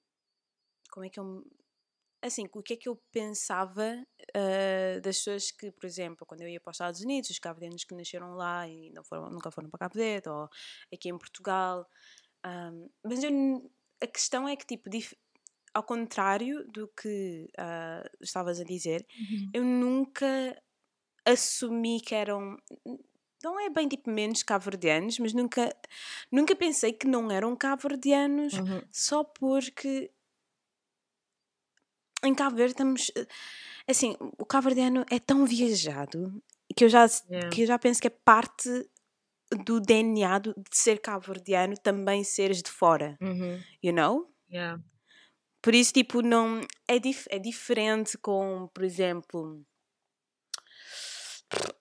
como 0.88 1.04
é 1.04 1.10
que 1.10 1.18
eu 1.18 1.44
assim, 2.22 2.48
o 2.52 2.62
que 2.62 2.74
é 2.74 2.76
que 2.76 2.88
eu 2.88 2.96
pensava 3.12 4.04
uh, 4.36 5.00
das 5.00 5.18
pessoas 5.18 5.50
que, 5.50 5.70
por 5.70 5.86
exemplo, 5.86 6.26
quando 6.26 6.42
eu 6.42 6.48
ia 6.48 6.60
para 6.60 6.70
os 6.70 6.76
Estados 6.76 7.00
Unidos, 7.00 7.30
os 7.30 7.38
cabo 7.38 7.60
que 7.60 7.94
nasceram 7.94 8.34
lá 8.34 8.68
e 8.68 8.90
não 8.90 9.04
foram, 9.04 9.30
nunca 9.30 9.50
foram 9.50 9.70
para 9.70 9.78
Cabo 9.78 9.94
Verde, 9.94 10.28
ou 10.28 10.48
aqui 10.92 11.08
em 11.08 11.18
Portugal. 11.18 11.88
Um, 12.44 12.88
mas 13.04 13.22
eu, 13.22 13.70
a 14.02 14.06
questão 14.06 14.48
é 14.48 14.56
que, 14.56 14.66
tipo, 14.66 14.88
ao 15.72 15.82
contrário 15.82 16.66
do 16.68 16.88
que 16.88 17.48
uh, 17.58 18.08
estavas 18.20 18.60
a 18.60 18.64
dizer, 18.64 19.06
uhum. 19.16 19.50
eu 19.54 19.64
nunca 19.64 20.60
assumi 21.24 22.00
que 22.00 22.14
eram. 22.14 22.56
Não 23.42 23.60
é 23.60 23.70
bem 23.70 23.86
tipo 23.86 24.10
menos 24.10 24.42
cabo-verdianos, 24.42 25.18
mas 25.20 25.32
nunca, 25.32 25.72
nunca 26.32 26.56
pensei 26.56 26.92
que 26.92 27.06
não 27.06 27.30
eram 27.30 27.54
cabo-verdianos 27.54 28.54
uhum. 28.54 28.82
só 28.90 29.22
porque 29.22 30.10
em 32.24 32.34
Cabo 32.34 32.56
Verde 32.56 32.72
estamos. 32.72 33.10
Eh, 33.16 33.26
assim, 33.86 34.16
o 34.20 34.44
cabo-verdiano 34.44 35.04
é 35.10 35.18
tão 35.18 35.46
viajado 35.46 36.42
que 36.76 36.84
eu 36.84 36.88
já, 36.88 37.06
yeah. 37.30 37.48
que 37.50 37.62
eu 37.62 37.66
já 37.66 37.78
penso 37.78 38.00
que 38.00 38.06
é 38.06 38.10
parte 38.10 38.68
do 39.64 39.80
DNA 39.80 40.38
de 40.38 40.54
ser 40.72 41.00
cabo-verdiano 41.00 41.74
também 41.78 42.22
seres 42.22 42.62
de 42.62 42.70
fora. 42.70 43.16
Uhum. 43.20 43.60
You 43.82 43.92
know? 43.92 44.30
Yeah. 44.50 44.82
Por 45.62 45.74
isso, 45.74 45.92
tipo, 45.92 46.22
não. 46.22 46.60
É, 46.86 46.98
dif 46.98 47.26
é 47.30 47.38
diferente 47.38 48.16
com, 48.18 48.68
por 48.72 48.84
exemplo. 48.84 49.64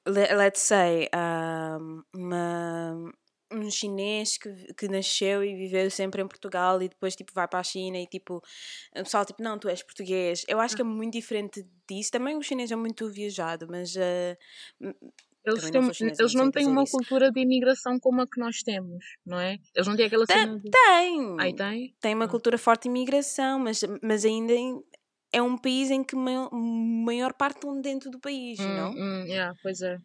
Let's 0.08 0.62
say, 0.62 1.10
um, 1.14 2.02
uma, 2.16 3.12
um 3.52 3.70
chinês 3.72 4.38
que, 4.38 4.50
que 4.74 4.88
nasceu 4.88 5.44
e 5.44 5.56
viveu 5.56 5.90
sempre 5.90 6.22
em 6.22 6.28
Portugal 6.28 6.82
e 6.82 6.90
depois 6.90 7.16
tipo 7.16 7.32
vai 7.34 7.48
para 7.48 7.60
a 7.60 7.64
China 7.64 7.98
e 7.98 8.08
tipo 8.08 8.38
o 8.96 9.04
pessoal 9.04 9.26
tipo 9.26 9.42
não 9.42 9.58
tu 9.58 9.70
és 9.70 9.82
português 9.84 10.44
eu 10.48 10.60
acho 10.60 10.76
que 10.76 10.82
é 10.82 10.86
ah. 10.86 10.88
muito 10.88 11.14
diferente 11.14 11.66
disso 11.90 12.12
também 12.12 12.36
o 12.36 12.42
chinês 12.42 12.72
é 12.72 12.76
muito 12.76 13.10
viajado 13.10 13.68
mas 13.70 13.96
uh, 13.96 14.94
eles, 15.46 15.64
chinês, 15.96 16.20
eles 16.20 16.34
não, 16.34 16.52
têm 16.52 16.68
uma 16.68 16.84
isso. 16.84 16.92
cultura 16.92 17.32
de 17.32 17.40
imigração 17.40 17.98
como 18.00 18.22
a 18.22 18.28
que 18.28 18.38
nós 18.38 18.62
temos, 18.64 19.06
não 19.26 19.40
é? 19.40 19.58
Eles 19.74 19.88
não 19.88 19.96
têm 19.96 20.08
aquela 20.08 20.26
cena 20.26 20.60
de... 20.60 20.70
Tem! 20.70 21.40
Aí 21.40 21.56
tem? 21.56 21.96
Tem 22.02 22.14
uma 22.14 22.26
ah. 22.26 22.28
cultura 22.28 22.58
forte 22.58 22.84
de 22.84 22.90
imigração, 22.90 23.58
mas, 23.58 23.80
mas 24.04 24.26
ainda 24.26 24.54
é 25.32 25.42
um 25.42 25.58
país 25.58 25.90
em 25.90 26.04
que 26.04 26.18
maior, 26.18 26.50
maior 26.52 27.34
parte 27.34 27.56
estão 27.56 27.80
dentro 27.80 28.12
do 28.12 28.20
país, 28.20 28.60
hum, 28.60 28.68
não? 28.76 28.92
Hum, 28.92 29.24
yeah, 29.26 29.58
pois 29.64 29.82
é 29.82 29.98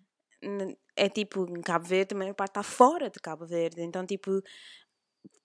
é 0.97 1.09
tipo, 1.09 1.47
em 1.49 1.61
Cabo 1.61 1.87
Verde, 1.87 2.15
a 2.15 2.19
maior 2.19 2.35
parte 2.35 2.51
está 2.51 2.63
fora 2.63 3.09
de 3.09 3.19
Cabo 3.19 3.47
Verde. 3.47 3.83
Então, 3.83 4.05
tipo, 4.05 4.43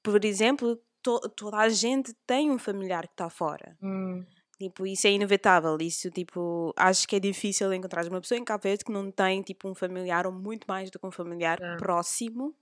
por 0.03 0.23
exemplo, 0.25 0.79
to, 1.01 1.19
toda 1.36 1.57
a 1.57 1.69
gente 1.69 2.13
tem 2.25 2.51
um 2.51 2.60
familiar 2.60 3.07
que 3.07 3.13
está 3.13 3.29
fora. 3.29 3.77
Hum. 3.81 4.25
Tipo, 4.57 4.88
isso 4.88 5.05
é 5.07 5.12
inevitável. 5.12 5.77
Isso, 5.79 6.10
tipo, 6.10 6.73
acho 6.75 7.07
que 7.07 7.15
é 7.15 7.19
difícil 7.19 7.71
encontrar 7.73 8.05
uma 8.07 8.19
pessoa 8.19 8.39
em 8.39 8.43
Cabo 8.43 8.63
Verde 8.63 8.83
que 8.83 8.91
não 8.91 9.12
tem, 9.12 9.41
tipo, 9.41 9.69
um 9.69 9.75
familiar 9.75 10.25
ou 10.25 10.33
muito 10.33 10.65
mais 10.67 10.89
do 10.89 10.99
que 10.99 11.05
um 11.05 11.12
familiar 11.12 11.62
é. 11.62 11.77
próximo 11.77 12.55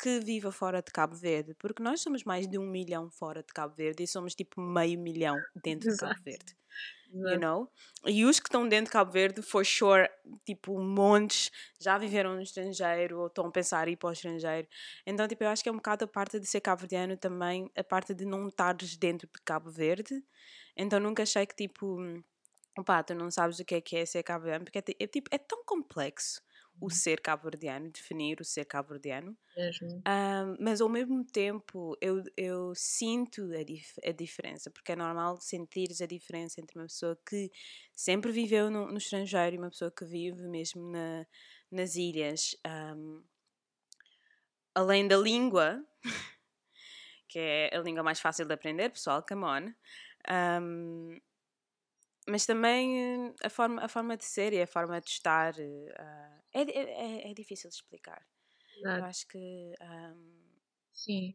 que 0.00 0.20
viva 0.20 0.50
fora 0.50 0.80
de 0.80 0.90
Cabo 0.92 1.14
Verde. 1.14 1.54
Porque 1.58 1.82
nós 1.82 2.00
somos 2.00 2.24
mais 2.24 2.46
de 2.46 2.58
um 2.58 2.66
milhão 2.66 3.10
fora 3.10 3.42
de 3.42 3.52
Cabo 3.52 3.74
Verde 3.74 4.04
e 4.04 4.06
somos, 4.06 4.34
tipo, 4.34 4.60
meio 4.60 4.98
milhão 5.00 5.36
dentro 5.62 5.90
Exato. 5.90 6.14
de 6.14 6.14
Cabo 6.14 6.24
Verde 6.24 6.60
you 7.12 7.38
know? 7.38 7.68
E 8.06 8.24
os 8.24 8.40
que 8.40 8.48
estão 8.48 8.68
dentro 8.68 8.86
de 8.86 8.92
Cabo 8.92 9.10
Verde, 9.12 9.42
for 9.42 9.64
sure, 9.64 10.08
tipo, 10.44 10.78
montes, 10.80 11.50
já 11.80 11.98
viveram 11.98 12.34
no 12.34 12.42
estrangeiro 12.42 13.20
ou 13.20 13.26
estão 13.26 13.46
a 13.46 13.50
pensar 13.50 13.88
em 13.88 13.92
ir 13.92 13.96
para 13.96 14.10
o 14.10 14.12
estrangeiro. 14.12 14.68
Então, 15.06 15.26
tipo, 15.28 15.44
eu 15.44 15.48
acho 15.48 15.62
que 15.62 15.68
é 15.68 15.72
um 15.72 15.76
bocado 15.76 16.04
a 16.04 16.08
parte 16.08 16.38
de 16.40 16.46
ser 16.46 16.60
cabo-verdiano 16.60 17.16
também, 17.16 17.70
a 17.76 17.84
parte 17.84 18.14
de 18.14 18.24
não 18.24 18.48
estares 18.48 18.96
dentro 18.96 19.26
de 19.26 19.42
Cabo 19.44 19.70
Verde. 19.70 20.22
Então, 20.76 21.00
nunca 21.00 21.22
achei 21.22 21.46
que, 21.46 21.54
tipo, 21.54 21.98
opá, 22.78 23.02
tu 23.02 23.14
não 23.14 23.30
sabes 23.30 23.58
o 23.58 23.64
que 23.64 23.74
é 23.74 23.80
que 23.80 23.96
é 23.96 24.06
ser 24.06 24.22
cabo-verdiano, 24.22 24.64
porque 24.64 24.78
é, 24.78 25.04
é, 25.04 25.06
tipo, 25.06 25.28
é 25.32 25.38
tão 25.38 25.64
complexo 25.64 26.40
o 26.80 26.90
ser 26.90 27.20
cabo-verdiano, 27.20 27.90
definir 27.90 28.40
o 28.40 28.44
ser 28.44 28.64
cabo-verdiano. 28.64 29.36
Um, 30.08 30.56
mas 30.58 30.80
ao 30.80 30.88
mesmo 30.88 31.24
tempo 31.24 31.96
eu, 32.00 32.24
eu 32.36 32.74
sinto 32.74 33.52
a, 33.52 33.62
dif 33.62 34.00
a 34.04 34.12
diferença, 34.12 34.70
porque 34.70 34.92
é 34.92 34.96
normal 34.96 35.38
sentires 35.40 36.00
a 36.00 36.06
diferença 36.06 36.60
entre 36.60 36.78
uma 36.78 36.86
pessoa 36.86 37.18
que 37.28 37.50
sempre 37.94 38.32
viveu 38.32 38.70
no, 38.70 38.86
no 38.86 38.98
estrangeiro 38.98 39.56
e 39.56 39.58
uma 39.58 39.70
pessoa 39.70 39.90
que 39.90 40.04
vive 40.06 40.42
mesmo 40.48 40.90
na, 40.90 41.26
nas 41.70 41.96
ilhas. 41.96 42.56
Um, 42.66 43.22
além 44.74 45.06
da 45.06 45.16
língua, 45.16 45.84
que 47.28 47.38
é 47.38 47.76
a 47.76 47.80
língua 47.80 48.02
mais 48.02 48.20
fácil 48.20 48.46
de 48.46 48.54
aprender, 48.54 48.90
pessoal, 48.90 49.22
come 49.22 49.44
on. 49.44 49.74
Um, 50.62 51.20
mas 52.30 52.46
também 52.46 53.26
eh, 53.26 53.34
a 53.44 53.50
forma, 53.50 53.82
a 53.82 53.88
forma 53.88 54.16
de 54.16 54.24
ser 54.24 54.52
e 54.52 54.62
a 54.62 54.66
forma 54.66 55.00
de 55.00 55.10
estar 55.10 55.54
uh, 55.54 56.40
é, 56.54 56.62
é, 56.62 57.30
é, 57.30 57.34
difícil 57.34 57.68
de 57.68 57.76
explicar. 57.76 58.24
Exato. 58.78 58.98
Eu 58.98 59.04
acho 59.04 59.26
que. 59.28 59.74
Um, 59.82 60.40
Sim. 60.92 61.34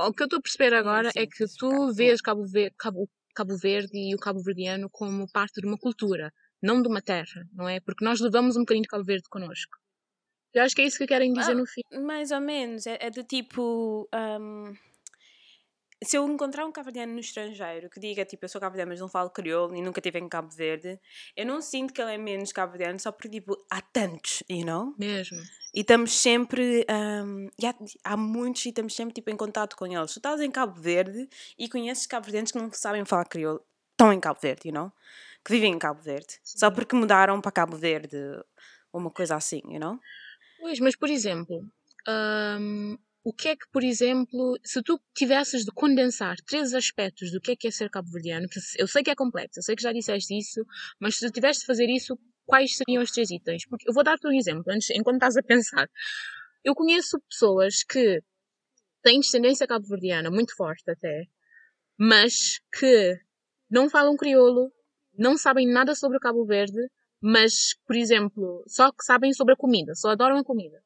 O 0.00 0.12
que 0.12 0.22
eu 0.22 0.26
estou 0.26 0.38
a 0.38 0.42
perceber 0.42 0.74
agora 0.74 1.10
é, 1.14 1.22
é 1.22 1.26
que 1.26 1.44
tu 1.58 1.92
vês 1.92 2.20
Cabo 2.20 2.46
Verde, 2.46 2.74
Cabo, 2.78 3.08
Cabo 3.34 3.56
Verde 3.56 3.90
e 3.94 4.14
o 4.14 4.18
Cabo 4.18 4.42
Verdeano 4.42 4.88
como 4.90 5.30
parte 5.30 5.60
de 5.60 5.66
uma 5.66 5.78
cultura, 5.78 6.32
não 6.62 6.80
de 6.80 6.88
uma 6.88 7.02
terra, 7.02 7.46
não 7.52 7.68
é? 7.68 7.80
Porque 7.80 8.04
nós 8.04 8.20
levamos 8.20 8.56
um 8.56 8.60
bocadinho 8.60 8.82
de 8.82 8.88
Cabo 8.88 9.04
Verde 9.04 9.28
connosco. 9.28 9.76
Eu 10.54 10.62
acho 10.62 10.74
que 10.74 10.82
é 10.82 10.86
isso 10.86 10.98
que 10.98 11.06
querem 11.06 11.32
dizer 11.32 11.52
ah, 11.52 11.54
no 11.54 11.66
fim. 11.66 11.82
Mais 12.04 12.30
ou 12.30 12.40
menos. 12.40 12.86
É, 12.86 12.98
é 13.00 13.10
do 13.10 13.24
tipo. 13.24 14.08
Um 14.14 14.74
se 16.04 16.16
eu 16.16 16.28
encontrar 16.28 16.66
um 16.66 16.72
cabo-verdiano 16.72 17.12
no 17.12 17.20
estrangeiro 17.20 17.88
que 17.88 18.00
diga, 18.00 18.24
tipo, 18.24 18.44
eu 18.44 18.48
sou 18.48 18.60
cabo-verdiano, 18.60 18.90
mas 18.90 19.00
não 19.00 19.08
falo 19.08 19.30
crioulo 19.30 19.74
e 19.76 19.82
nunca 19.82 20.00
estive 20.00 20.18
em 20.18 20.28
Cabo 20.28 20.50
Verde, 20.50 20.98
eu 21.36 21.46
não 21.46 21.60
sinto 21.60 21.92
que 21.92 22.00
ele 22.00 22.14
é 22.14 22.18
menos 22.18 22.52
cabo-verdiano 22.52 22.98
só 22.98 23.12
porque, 23.12 23.28
tipo, 23.28 23.56
há 23.70 23.80
tantos, 23.80 24.42
you 24.48 24.64
know? 24.64 24.94
Mesmo. 24.98 25.40
E 25.74 25.80
estamos 25.80 26.12
sempre. 26.12 26.86
Um, 26.90 27.48
há, 27.64 28.12
há, 28.12 28.16
muitos 28.16 28.64
e 28.66 28.68
estamos 28.68 28.94
sempre 28.94 29.14
tipo, 29.14 29.30
em 29.30 29.36
contato 29.36 29.76
com 29.76 29.86
eles. 29.86 30.12
Tu 30.12 30.18
estás 30.18 30.40
em 30.40 30.50
Cabo 30.50 30.80
Verde 30.80 31.28
e 31.58 31.68
conheces 31.68 32.06
cabo-verdianos 32.06 32.52
que 32.52 32.58
não 32.58 32.70
sabem 32.72 33.04
falar 33.04 33.24
crioulo. 33.24 33.62
Estão 33.92 34.12
em 34.12 34.20
Cabo 34.20 34.38
Verde, 34.40 34.68
you 34.68 34.74
know? 34.74 34.92
Que 35.44 35.52
vivem 35.52 35.72
em 35.72 35.78
Cabo 35.78 36.00
Verde. 36.00 36.38
Sim. 36.42 36.58
Só 36.58 36.70
porque 36.70 36.94
mudaram 36.94 37.40
para 37.40 37.52
Cabo 37.52 37.76
Verde. 37.76 38.16
Ou 38.92 39.00
uma 39.00 39.10
coisa 39.10 39.36
assim, 39.36 39.62
you 39.64 39.80
know? 39.80 39.98
Pois, 40.60 40.78
mas 40.78 40.94
por 40.96 41.08
exemplo. 41.08 41.64
Um, 42.08 42.98
o 43.24 43.32
que 43.32 43.48
é 43.48 43.56
que, 43.56 43.68
por 43.72 43.84
exemplo, 43.84 44.58
se 44.64 44.82
tu 44.82 45.00
tivesses 45.14 45.64
de 45.64 45.70
condensar 45.72 46.36
três 46.46 46.74
aspectos 46.74 47.30
do 47.30 47.40
que 47.40 47.52
é 47.52 47.56
que 47.56 47.68
é 47.68 47.70
ser 47.70 47.88
cabo-verdiano, 47.88 48.48
que 48.48 48.58
eu 48.78 48.86
sei 48.86 49.02
que 49.02 49.10
é 49.10 49.14
complexo, 49.14 49.60
eu 49.60 49.62
sei 49.62 49.76
que 49.76 49.82
já 49.82 49.92
disseste 49.92 50.36
isso, 50.36 50.64
mas 51.00 51.16
se 51.16 51.26
tu 51.26 51.32
tivesse 51.32 51.60
de 51.60 51.66
fazer 51.66 51.88
isso, 51.88 52.18
quais 52.44 52.76
seriam 52.76 53.02
os 53.02 53.12
três 53.12 53.30
itens? 53.30 53.64
Porque 53.66 53.88
eu 53.88 53.94
vou 53.94 54.02
dar-te 54.02 54.26
um 54.26 54.32
exemplo, 54.32 54.64
antes, 54.68 54.90
enquanto 54.90 55.16
estás 55.16 55.36
a 55.36 55.42
pensar. 55.42 55.88
Eu 56.64 56.74
conheço 56.74 57.20
pessoas 57.28 57.84
que 57.84 58.20
têm 59.02 59.20
descendência 59.20 59.66
cabo-verdiana, 59.66 60.30
muito 60.30 60.54
forte 60.56 60.90
até, 60.90 61.26
mas 61.98 62.58
que 62.76 63.16
não 63.70 63.88
falam 63.88 64.16
crioulo, 64.16 64.72
não 65.16 65.36
sabem 65.36 65.68
nada 65.68 65.94
sobre 65.94 66.16
o 66.16 66.20
Cabo 66.20 66.44
Verde, 66.44 66.88
mas, 67.20 67.74
por 67.86 67.94
exemplo, 67.94 68.64
só 68.66 68.90
que 68.90 69.04
sabem 69.04 69.32
sobre 69.32 69.54
a 69.54 69.56
comida, 69.56 69.94
só 69.94 70.10
adoram 70.10 70.38
a 70.38 70.44
comida. 70.44 70.82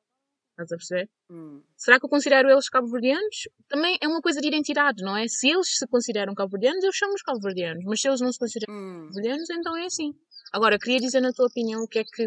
Estás 0.56 0.72
a 0.72 0.76
perceber? 0.76 1.10
Hum. 1.30 1.62
Será 1.76 2.00
que 2.00 2.06
eu 2.06 2.08
considero 2.08 2.48
eles 2.48 2.70
cabo-verdianos? 2.70 3.46
Também 3.68 3.98
é 4.00 4.08
uma 4.08 4.22
coisa 4.22 4.40
de 4.40 4.48
identidade, 4.48 5.02
não 5.02 5.14
é? 5.14 5.28
Se 5.28 5.50
eles 5.50 5.76
se 5.76 5.86
consideram 5.86 6.34
cabo-verdianos, 6.34 6.82
eu 6.82 6.92
chamo-os 6.94 7.20
cabo-verdianos. 7.20 7.84
Mas 7.84 8.00
se 8.00 8.08
eles 8.08 8.22
não 8.22 8.32
se 8.32 8.38
consideram 8.38 8.72
hum. 8.72 9.02
cabo-verdianos, 9.02 9.50
então 9.50 9.76
é 9.76 9.84
assim. 9.84 10.14
Agora, 10.50 10.78
queria 10.78 10.98
dizer 10.98 11.20
na 11.20 11.30
tua 11.30 11.46
opinião 11.46 11.82
o 11.82 11.86
que 11.88 11.98
é 11.98 12.04
que. 12.04 12.26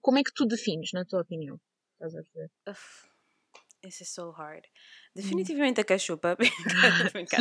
Como 0.00 0.18
é 0.18 0.22
que 0.22 0.32
tu 0.32 0.46
defines, 0.46 0.92
na 0.92 1.04
tua 1.04 1.22
opinião? 1.22 1.58
Estás 1.94 2.14
a 2.14 2.22
perceber? 2.22 2.50
This 3.82 4.00
is 4.00 4.14
so 4.14 4.30
hard. 4.30 4.64
Definitivamente 5.16 5.80
a 5.80 5.84
cachupa. 5.90 6.36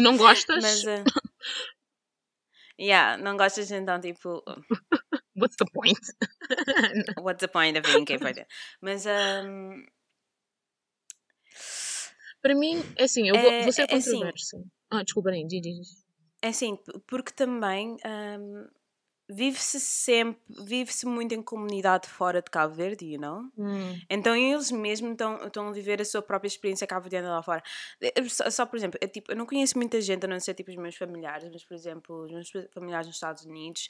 Não 0.02 0.17
gostas. 0.17 0.63
Mas. 0.63 0.84
Uh... 0.84 1.04
yeah, 2.80 3.22
não 3.22 3.38
gostas 3.38 3.69
então, 3.69 4.02
tipo. 4.02 4.43
What's 5.36 5.58
the 5.58 5.65
point? 5.72 6.00
What's 7.22 7.39
the 7.39 7.48
point 7.48 7.78
of 7.78 7.88
being 7.88 8.06
gay? 8.06 8.17
Mas. 8.82 9.06
Um... 9.06 9.86
Para 12.43 12.53
mim, 12.53 12.84
é 12.97 13.06
assim, 13.06 13.27
eu 13.29 13.36
vou, 13.36 13.49
é, 13.49 13.63
vou 13.63 13.71
ser 13.71 13.89
é, 13.89 13.95
assim 13.95 14.12
controverso. 14.12 14.65
Ah, 14.91 15.01
desculpa, 15.01 15.32
nem, 15.32 15.47
diz, 15.47 15.62
diz. 15.62 16.06
É 16.41 16.49
assim, 16.49 16.77
porque 17.08 17.32
também. 17.32 17.95
Um 18.06 18.67
vive-se 19.30 19.80
sempre, 19.80 20.42
vive-se 20.66 21.06
muito 21.06 21.34
em 21.34 21.42
comunidade 21.42 22.08
fora 22.08 22.42
de 22.42 22.52
Cabo 22.52 22.74
Verde, 22.74 23.06
you 23.06 23.20
know? 23.20 23.44
Hum. 23.58 24.00
Então 24.10 24.36
eles 24.36 24.72
mesmo 24.72 25.12
estão, 25.14 25.36
estão 25.46 25.68
a 25.70 25.72
viver 25.72 26.02
a 26.02 26.06
sua 26.06 26.22
própria 26.22 26.48
experiência 26.48 26.86
cabo-verdiana 26.86 27.30
lá 27.30 27.42
fora. 27.42 27.64
Só, 28.30 28.50
só, 28.50 28.66
por 28.66 28.78
exemplo, 28.78 29.00
eu, 29.02 29.08
tipo, 29.08 29.32
eu 29.32 29.36
não 29.36 29.46
conheço 29.46 29.78
muita 29.78 30.02
gente, 30.02 30.26
a 30.26 30.28
não 30.28 30.40
ser 30.40 30.54
tipo 30.54 30.70
os 30.70 30.78
meus 30.78 30.96
familiares, 30.96 31.50
mas 31.52 31.64
por 31.64 31.74
exemplo, 31.74 32.26
os 32.26 32.32
meus 32.32 32.52
familiares 32.74 33.08
nos 33.08 33.16
Estados 33.16 33.46
Unidos, 33.46 33.90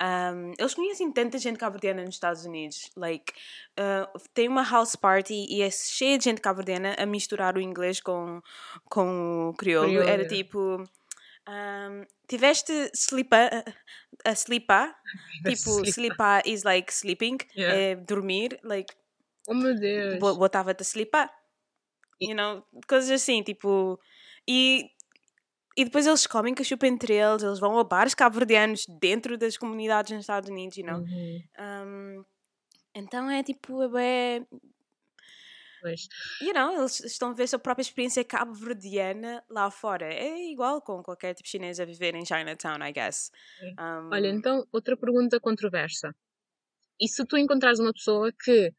um, 0.00 0.52
eles 0.58 0.74
conhecem 0.74 1.12
tanta 1.12 1.38
gente 1.38 1.58
cabo-verdiana 1.58 2.04
nos 2.04 2.14
Estados 2.14 2.44
Unidos. 2.44 2.90
Like, 2.96 3.32
uh, 3.78 4.18
tem 4.34 4.48
uma 4.48 4.68
house 4.68 4.96
party 4.96 5.46
e 5.48 5.62
é 5.62 5.70
cheia 5.70 6.18
de 6.18 6.24
gente 6.24 6.40
cabo-verdiana 6.40 6.96
a 6.98 7.06
misturar 7.06 7.56
o 7.56 7.60
inglês 7.60 8.00
com, 8.00 8.42
com 8.90 9.50
o 9.50 9.54
crioulo. 9.54 10.00
Era 10.02 10.26
tipo 10.26 10.84
um, 11.48 12.04
tiveste 12.28 12.90
sleepa, 12.94 13.64
a 14.24 14.34
sleepa? 14.34 14.94
tipo, 15.46 15.84
sleepa 15.84 16.42
is 16.46 16.62
like 16.64 16.92
sleeping, 16.92 17.38
yeah. 17.56 17.74
é 17.74 17.96
dormir, 17.96 18.58
like. 18.62 18.94
Oh 19.48 19.54
meu 19.54 19.74
Deus! 19.74 20.18
Botava-te 20.18 20.82
a 20.82 20.84
sleepar. 20.84 21.30
You 22.20 22.34
know, 22.34 22.64
coisas 22.86 23.10
assim, 23.10 23.42
tipo. 23.42 23.98
E, 24.48 24.90
e 25.76 25.84
depois 25.84 26.06
eles 26.06 26.26
comem 26.26 26.54
cachupa 26.54 26.86
entre 26.86 27.14
eles, 27.14 27.42
eles 27.42 27.58
vão 27.58 27.78
a 27.78 27.84
bares 27.84 28.14
cabo-verdianos 28.14 28.84
dentro 29.00 29.36
das 29.36 29.56
comunidades 29.56 30.12
nos 30.12 30.20
Estados 30.20 30.48
Unidos, 30.48 30.76
you 30.76 30.86
know? 30.86 31.00
Uhum. 31.00 31.42
Um, 31.58 32.24
então 32.94 33.30
é 33.30 33.42
tipo, 33.42 33.82
é, 33.96 34.44
Pois. 35.82 36.08
You 36.40 36.54
know, 36.54 36.78
eles 36.78 37.00
estão 37.00 37.30
a 37.30 37.34
ver 37.34 37.42
a 37.42 37.48
sua 37.48 37.58
própria 37.58 37.82
experiência 37.82 38.24
cabo-verdiana 38.24 39.44
lá 39.50 39.68
fora. 39.68 40.06
É 40.06 40.50
igual 40.50 40.80
com 40.80 41.02
qualquer 41.02 41.34
tipo 41.34 41.48
chinês 41.48 41.80
a 41.80 41.84
viver 41.84 42.14
em 42.14 42.24
Chinatown, 42.24 42.80
I 42.86 42.92
guess. 42.92 43.32
Um... 43.76 44.08
Olha, 44.12 44.28
então, 44.28 44.64
outra 44.72 44.96
pergunta 44.96 45.40
controversa. 45.40 46.14
E 47.00 47.08
se 47.08 47.26
tu 47.26 47.36
encontrares 47.36 47.80
uma 47.80 47.92
pessoa 47.92 48.32
que 48.32 48.72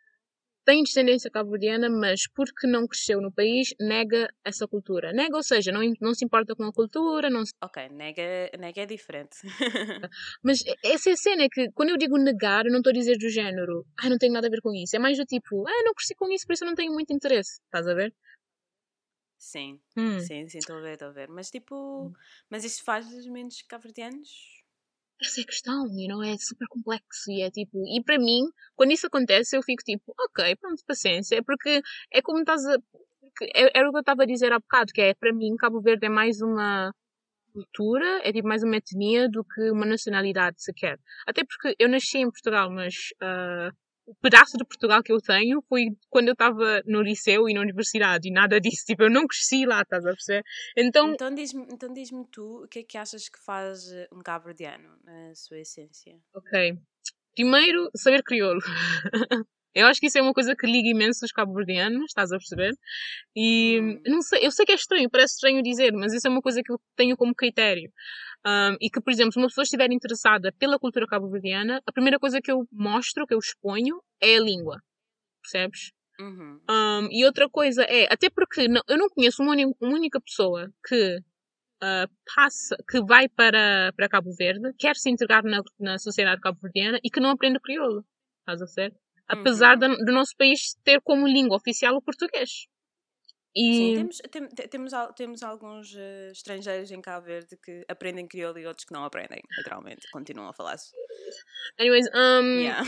tem 0.66 0.84
descendência 0.84 1.30
cabo-verdiana, 1.30 1.90
mas 1.90 2.28
porque 2.28 2.68
não 2.68 2.88
cresceu 2.88 3.22
no 3.22 3.32
país, 3.32 3.74
nega 3.80 4.28
essa 4.44 4.68
cultura. 4.68 5.12
Nega, 5.12 5.36
ou 5.36 5.44
seja, 5.44 5.72
não, 5.72 5.82
não 6.00 6.14
se 6.14 6.26
importa 6.26 6.56
com 6.56 6.64
a 6.64 6.72
cultura, 6.72 7.30
não 7.30 7.46
se... 7.46 7.52
Ok, 7.62 7.90
nega, 7.90 8.50
nega 8.58 8.82
é 8.82 8.86
diferente. 8.86 9.38
mas 10.44 10.64
essa 10.84 11.10
é 11.10 11.14
a 11.14 11.18
cena, 11.18 11.44
é 11.44 11.50
que 11.50 11.72
quando 11.72 11.90
eu 11.90 11.98
digo 11.98 12.18
negar, 12.18 12.66
eu 12.66 12.72
não 12.72 12.80
estou 12.80 12.92
a 12.92 12.94
dizer 12.94 13.18
do 13.18 13.30
género, 13.30 13.86
ah, 14.00 14.10
não 14.10 14.18
tenho 14.18 14.34
nada 14.34 14.48
a 14.48 14.50
ver 14.50 14.62
com 14.62 14.74
isso. 14.74 14.96
É 14.96 15.00
mais 15.00 15.18
do 15.18 15.26
tipo, 15.26 15.68
ah, 15.68 15.84
não 15.84 15.94
cresci 15.94 16.16
com 16.16 16.32
isso, 16.32 16.46
por 16.46 16.54
isso 16.54 16.64
eu 16.64 16.70
não 16.70 16.76
tenho 16.76 16.94
muito 16.94 17.14
interesse. 17.14 17.60
Estás 17.66 17.88
a 17.88 17.94
ver? 17.94 18.14
Sim, 19.38 19.78
hum. 19.98 20.20
sim, 20.22 20.48
sim, 20.48 20.60
estou 20.60 20.78
a 20.78 20.82
ver, 20.82 20.94
estou 20.94 21.10
a 21.10 21.12
ver. 21.12 21.28
Mas 21.28 21.52
tipo, 21.52 21.76
hum. 22.08 22.14
mas 22.50 22.64
isso 22.64 22.82
faz 22.84 23.06
menos 23.28 23.62
cabo-verdianos? 23.64 24.63
Essa 25.24 25.42
é 25.42 25.44
a 25.44 25.48
questão, 25.48 25.88
you 25.88 26.08
know, 26.08 26.24
é 26.24 26.38
super 26.38 26.68
complexo 26.68 27.32
e 27.32 27.42
é 27.42 27.50
tipo, 27.52 27.78
e 27.88 28.04
para 28.04 28.18
mim, 28.20 28.44
quando 28.76 28.92
isso 28.92 29.08
acontece, 29.08 29.56
eu 29.58 29.64
fico 29.64 29.84
tipo, 29.84 30.14
ok, 30.20 30.56
pronto, 30.58 30.84
paciência, 30.86 31.42
porque 31.44 31.82
é 32.12 32.22
como 32.22 32.40
estás 32.40 32.66
a. 32.66 32.76
É, 33.56 33.80
era 33.80 33.90
o 33.90 33.92
que 33.92 33.98
eu 33.98 34.02
estava 34.02 34.24
a 34.24 34.26
dizer 34.26 34.52
há 34.52 34.60
bocado, 34.60 34.94
que 34.94 35.02
é 35.02 35.14
para 35.14 35.34
mim 35.34 35.56
Cabo 35.58 35.82
Verde 35.82 36.06
é 36.06 36.10
mais 36.10 36.42
uma 36.42 36.94
cultura, 37.54 38.22
é 38.24 38.32
tipo 38.32 38.48
mais 38.48 38.64
uma 38.64 38.78
etnia 38.78 39.30
do 39.30 39.44
que 39.44 39.72
uma 39.72 39.86
nacionalidade 39.86 40.62
sequer. 40.62 41.00
Até 41.28 41.44
porque 41.46 41.76
eu 41.80 41.90
nasci 41.90 42.20
em 42.20 42.30
Portugal, 42.30 42.70
mas 42.72 42.94
uh, 43.22 43.72
o 44.06 44.16
pedaço 44.16 44.58
de 44.58 44.66
Portugal 44.66 45.02
que 45.02 45.12
eu 45.12 45.20
tenho 45.20 45.62
foi 45.68 45.86
quando 46.10 46.28
eu 46.28 46.34
estava 46.34 46.82
no 46.86 47.02
liceu 47.02 47.48
e 47.48 47.54
na 47.54 47.62
universidade 47.62 48.28
e 48.28 48.32
nada 48.32 48.60
disso. 48.60 48.84
Tipo, 48.94 49.04
eu 49.04 49.10
não 49.10 49.28
cresci 49.28 49.66
lá, 49.66 49.82
estás 49.82 50.06
a 50.06 50.10
perceber? 50.10 50.44
Então, 50.78 51.14
então 51.14 51.34
diz-me 51.34 51.66
então 51.72 51.94
diz 51.94 52.10
tu 52.32 52.64
o 52.64 52.68
que 52.68 52.80
é 52.80 52.84
que 52.84 52.98
achas 52.98 53.30
que 53.30 53.40
faz 53.40 53.92
eh, 53.92 54.08
um 54.12 54.22
cabo-verdiano, 54.22 54.90
na 55.04 55.34
sua 55.36 55.60
essência? 55.60 56.18
Ok. 56.34 56.78
Primeiro, 57.34 57.90
saber 57.96 58.22
crioulo. 58.24 58.60
eu 59.74 59.88
acho 59.88 60.00
que 60.00 60.08
isso 60.08 60.18
é 60.18 60.22
uma 60.22 60.34
coisa 60.34 60.56
que 60.56 60.68
liga 60.68 60.90
imenso 60.90 61.26
os 61.26 61.32
cabo-verdianos, 61.32 62.06
estás 62.06 62.32
a 62.32 62.38
perceber? 62.38 62.74
E 63.36 63.80
hum. 63.82 64.02
não 64.06 64.22
sei, 64.22 64.46
eu 64.46 64.52
sei 64.52 64.66
que 64.66 64.72
é 64.72 64.76
estranho, 64.76 65.10
parece 65.10 65.36
estranho 65.36 65.64
dizer, 65.64 65.92
mas 65.94 66.14
isso 66.14 66.28
é 66.28 66.30
uma 66.30 66.42
coisa 66.42 66.62
que 66.64 66.72
eu 66.72 66.80
tenho 66.96 67.18
como 67.18 67.34
critério. 67.34 67.92
Um, 68.46 68.76
e 68.82 68.90
que, 68.90 69.00
por 69.00 69.12
exemplo, 69.12 69.32
se 69.32 69.40
uma 69.40 69.48
pessoa 69.48 69.64
estiver 69.64 69.90
interessada 69.92 70.52
pela 70.60 70.78
cultura 70.78 71.08
cabo-verdiana, 71.08 71.82
a 71.86 71.92
primeira 71.92 72.20
coisa 72.20 72.42
que 72.42 72.52
eu 72.52 72.68
mostro, 72.72 73.26
que 73.26 73.34
eu 73.34 73.40
exponho, 73.40 74.02
é 74.22 74.36
a 74.36 74.42
língua. 74.42 74.82
Percebes? 75.42 75.92
Uhum. 76.20 76.60
Um, 76.70 77.08
e 77.10 77.26
outra 77.26 77.50
coisa 77.50 77.84
é, 77.84 78.12
até 78.12 78.30
porque 78.30 78.68
não, 78.68 78.82
eu 78.88 78.98
não 78.98 79.10
conheço 79.10 79.42
uma, 79.42 79.56
uma 79.56 79.96
única 79.96 80.22
pessoa 80.22 80.72
que 80.86 81.18
uh, 81.18 82.08
passa, 82.36 82.76
que 82.90 83.02
vai 83.02 83.28
para, 83.30 83.92
para 83.96 84.10
Cabo 84.10 84.32
Verde, 84.38 84.74
quer 84.78 84.96
se 84.96 85.10
integrar 85.10 85.44
na, 85.44 85.62
na 85.80 85.98
sociedade 85.98 86.42
cabo-verdiana 86.42 87.00
e 87.04 87.10
que 87.10 87.20
não 87.20 87.30
aprende 87.30 87.60
crioulo. 87.60 88.06
Estás 88.40 88.62
a 88.62 88.68
ser? 88.68 88.94
Apesar 89.28 89.76
uhum. 89.82 89.96
do, 89.96 90.06
do 90.06 90.12
nosso 90.12 90.36
país 90.38 90.76
ter 90.84 91.02
como 91.02 91.28
língua 91.28 91.58
oficial 91.58 91.96
o 91.96 92.02
português. 92.02 92.68
E... 93.56 93.76
Sim, 93.76 93.96
temos, 93.96 94.18
tem, 94.32 94.48
temos, 94.70 94.92
temos 95.16 95.44
alguns 95.44 95.94
uh, 95.94 96.32
estrangeiros 96.32 96.92
em 96.92 97.02
Cabo 97.02 97.28
Verde 97.28 97.56
que 97.64 97.86
aprendem 97.88 98.28
crioulo 98.28 98.58
e 98.58 98.66
outros 98.66 98.86
que 98.86 98.94
não 98.94 99.04
aprendem, 99.04 99.42
literalmente, 99.58 100.10
continuam 100.12 100.50
a 100.50 100.54
falar. 100.54 100.76
Anyways, 101.80 102.08
um... 102.16 102.60
Yeah. 102.60 102.84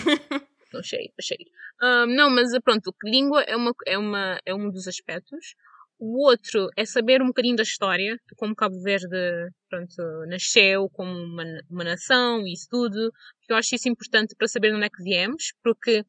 no 0.73 0.84
shade, 0.84 1.13
shade. 1.21 1.51
Um, 1.82 2.08
não, 2.08 2.30
mas 2.30 2.54
eh, 2.54 2.60
pronto, 2.60 2.93
língua 3.04 3.41
é, 3.43 3.56
uma, 3.56 3.73
é, 3.86 3.97
uma, 3.97 4.39
é 4.45 4.54
um 4.54 4.69
dos 4.69 4.88
aspectos. 4.88 5.56
O 5.97 6.28
outro 6.28 6.67
é 6.75 6.86
saber 6.86 7.21
um 7.21 7.28
bocadinho 7.28 7.56
da 7.56 7.63
história, 7.63 8.15
de 8.15 8.36
como 8.36 8.56
Cabo 8.56 8.82
Verde 8.82 9.49
pronto, 9.69 9.95
nasceu 10.28 10.89
como 10.89 11.12
uma, 11.12 11.43
uma 11.69 11.84
nação 11.84 12.45
e 12.45 12.54
isso 12.54 12.67
tudo. 12.69 13.12
Eu 13.47 13.56
acho 13.56 13.75
isso 13.75 13.88
importante 13.88 14.36
para 14.36 14.47
saber 14.47 14.69
de 14.69 14.75
onde 14.75 14.86
é 14.86 14.89
que 14.89 15.04
viemos, 15.04 15.54
porque 15.63 16.04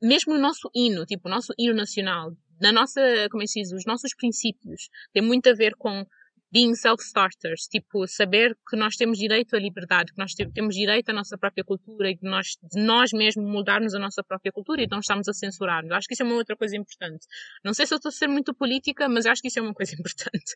mesmo 0.00 0.34
o 0.34 0.38
nosso 0.38 0.70
hino, 0.74 1.04
tipo, 1.06 1.28
o 1.28 1.30
nosso 1.30 1.52
hino 1.58 1.74
nacional, 1.74 2.32
na 2.62 2.72
nossa, 2.72 3.00
como 3.30 3.42
é 3.42 3.46
que 3.46 3.52
se 3.52 3.60
diz, 3.60 3.72
os 3.72 3.84
nossos 3.84 4.14
princípios, 4.14 4.88
tem 5.12 5.22
muito 5.22 5.48
a 5.48 5.54
ver 5.54 5.74
com 5.74 6.06
being 6.52 6.74
self-starters, 6.74 7.66
tipo, 7.66 8.06
saber 8.06 8.54
que 8.68 8.76
nós 8.76 8.94
temos 8.94 9.18
direito 9.18 9.56
à 9.56 9.58
liberdade, 9.58 10.12
que 10.12 10.18
nós 10.18 10.34
temos 10.34 10.74
direito 10.74 11.08
à 11.08 11.12
nossa 11.14 11.38
própria 11.38 11.64
cultura 11.64 12.10
e 12.10 12.16
que 12.16 12.26
nós, 12.26 12.58
de 12.62 12.80
nós 12.80 13.10
mesmos 13.12 13.50
moldarmos 13.50 13.94
a 13.94 13.98
nossa 13.98 14.22
própria 14.22 14.52
cultura 14.52 14.82
e 14.82 14.86
não 14.86 15.00
estamos 15.00 15.26
a 15.28 15.32
censurar. 15.32 15.82
Acho 15.90 16.06
que 16.06 16.12
isso 16.12 16.22
é 16.22 16.26
uma 16.26 16.34
outra 16.34 16.54
coisa 16.54 16.76
importante. 16.76 17.26
Não 17.64 17.72
sei 17.72 17.86
se 17.86 17.94
eu 17.94 17.96
estou 17.96 18.10
a 18.10 18.12
ser 18.12 18.28
muito 18.28 18.54
política, 18.54 19.08
mas 19.08 19.24
acho 19.24 19.40
que 19.40 19.48
isso 19.48 19.58
é 19.58 19.62
uma 19.62 19.72
coisa 19.72 19.94
importante. 19.98 20.54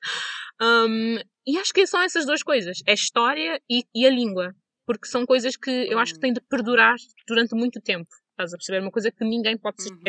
Um, 0.60 1.16
e 1.46 1.56
acho 1.56 1.72
que 1.72 1.86
são 1.86 2.02
essas 2.02 2.26
duas 2.26 2.42
coisas, 2.42 2.82
é 2.86 2.90
a 2.90 2.94
história 2.94 3.58
e, 3.68 3.82
e 3.94 4.06
a 4.06 4.10
língua, 4.10 4.54
porque 4.84 5.08
são 5.08 5.24
coisas 5.24 5.56
que 5.56 5.70
eu 5.70 5.98
acho 5.98 6.12
que 6.12 6.20
têm 6.20 6.32
de 6.32 6.42
perdurar 6.42 6.94
durante 7.26 7.54
muito 7.54 7.80
tempo. 7.80 8.08
Estás 8.32 8.52
a 8.52 8.58
perceber? 8.58 8.82
Uma 8.82 8.92
coisa 8.92 9.10
que 9.10 9.24
ninguém 9.24 9.56
pode 9.56 9.82
se 9.82 9.88
uhum. 9.88 10.02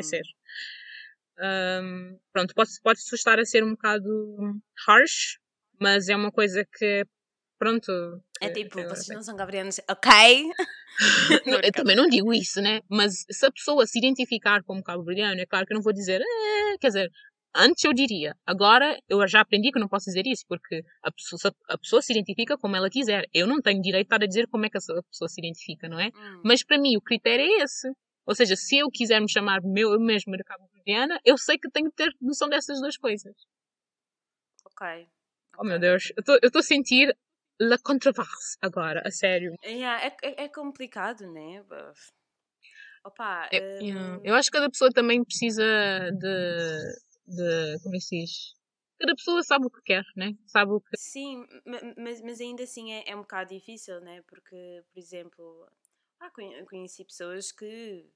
Um, 1.40 2.18
pronto, 2.34 2.54
pode, 2.56 2.72
pode 2.82 3.00
estar 3.00 3.40
a 3.40 3.46
ser 3.46 3.64
um 3.64 3.72
bocado 3.72 4.60
harsh, 4.88 5.38
mas 5.80 6.10
é 6.10 6.16
uma 6.16 6.32
coisa 6.32 6.66
que, 6.78 7.06
pronto. 7.60 7.92
É 8.42 8.50
tipo, 8.50 8.82
vocês 8.84 9.08
não 9.10 9.22
são 9.22 9.36
gabrianos, 9.36 9.80
ok? 9.90 10.12
não, 11.46 11.60
eu 11.60 11.72
também 11.72 11.96
não 11.96 12.08
digo 12.08 12.34
isso, 12.34 12.62
né? 12.62 12.82
Mas 12.90 13.26
se 13.30 13.46
a 13.46 13.52
pessoa 13.52 13.86
se 13.86 14.00
identificar 14.00 14.64
como 14.64 14.84
cabo-verdiano, 14.84 15.40
é 15.40 15.46
claro 15.46 15.66
que 15.66 15.74
eu 15.74 15.76
não 15.76 15.84
vou 15.84 15.94
dizer, 15.94 16.22
eh, 16.22 16.78
quer 16.80 16.88
dizer, 16.88 17.12
antes 17.56 17.84
eu 17.84 17.94
diria, 17.94 18.36
agora 18.46 18.98
eu 19.08 19.28
já 19.28 19.42
aprendi 19.42 19.72
que 19.72 19.80
não 19.80 19.88
posso 19.88 20.06
dizer 20.06 20.26
isso, 20.26 20.44
porque 20.48 20.84
a 21.04 21.12
pessoa, 21.12 21.54
a 21.70 21.78
pessoa 21.78 22.02
se 22.02 22.14
identifica 22.14 22.58
como 22.58 22.76
ela 22.76 22.90
quiser. 22.90 23.26
Eu 23.34 23.48
não 23.48 23.62
tenho 23.62 23.82
direito 23.82 24.12
a 24.12 24.18
dizer 24.18 24.48
como 24.48 24.66
é 24.66 24.70
que 24.70 24.78
a 24.78 24.82
pessoa 24.82 25.30
se 25.30 25.40
identifica, 25.40 25.88
não 25.88 26.00
é? 26.00 26.08
Hum. 26.08 26.42
Mas 26.44 26.64
para 26.64 26.80
mim 26.80 26.96
o 26.98 27.02
critério 27.02 27.46
é 27.46 27.64
esse. 27.64 27.88
Ou 28.26 28.36
seja, 28.36 28.56
se 28.56 28.78
eu 28.78 28.90
quiser 28.92 29.22
me 29.22 29.32
chamar 29.32 29.62
meu, 29.64 29.94
eu 29.94 30.00
mesmo 30.00 30.36
de 30.36 30.44
cabo-verdiana, 30.88 31.20
eu 31.26 31.38
sei 31.38 31.58
que 31.58 31.70
tenho 31.70 31.90
que 31.90 31.98
ter 31.98 32.16
noção 32.22 32.48
dessas 32.48 32.80
duas 32.80 32.98
coisas. 32.98 33.36
Ok. 34.66 35.08
Oh 35.58 35.64
meu 35.64 35.80
Deus, 35.80 36.12
eu 36.16 36.40
estou 36.42 36.60
a 36.60 36.64
sentir 36.64 37.16
la 37.60 37.78
controverse 37.78 38.58
agora, 38.62 39.02
a 39.06 39.12
sério. 39.12 39.56
Yeah, 39.64 40.06
é, 40.06 40.16
é, 40.22 40.44
é 40.46 40.50
complicado, 40.50 41.32
né? 41.32 41.64
Opa, 43.04 43.50
eu, 43.52 43.64
um... 43.64 43.82
yeah. 43.82 44.22
eu 44.24 44.36
acho 44.36 44.50
que 44.50 44.58
cada 44.58 44.70
pessoa 44.70 44.92
também 44.92 45.24
precisa 45.24 45.64
de, 46.12 47.36
de 47.36 47.80
como 47.82 47.96
é 47.96 47.98
que 47.98 48.06
se 48.06 48.20
diz? 48.22 48.58
Cada 49.00 49.16
pessoa 49.16 49.44
sabe 49.44 49.66
o 49.66 49.70
que 49.70 49.82
quer, 49.82 50.04
né? 50.16 50.36
Sabe 50.48 50.72
o 50.72 50.82
que... 50.82 50.98
Sim, 50.98 51.46
mas, 51.98 52.22
mas 52.22 52.42
ainda 52.42 52.64
assim 52.64 52.94
é, 52.94 53.10
é 53.10 53.16
um 53.16 53.22
bocado 53.22 53.54
difícil, 53.54 54.02
né? 54.02 54.24
Porque, 54.28 54.84
por 54.92 55.00
exemplo, 55.00 55.68
ah, 56.20 56.32
conheci 56.68 57.06
pessoas 57.06 57.52
que 57.52 58.10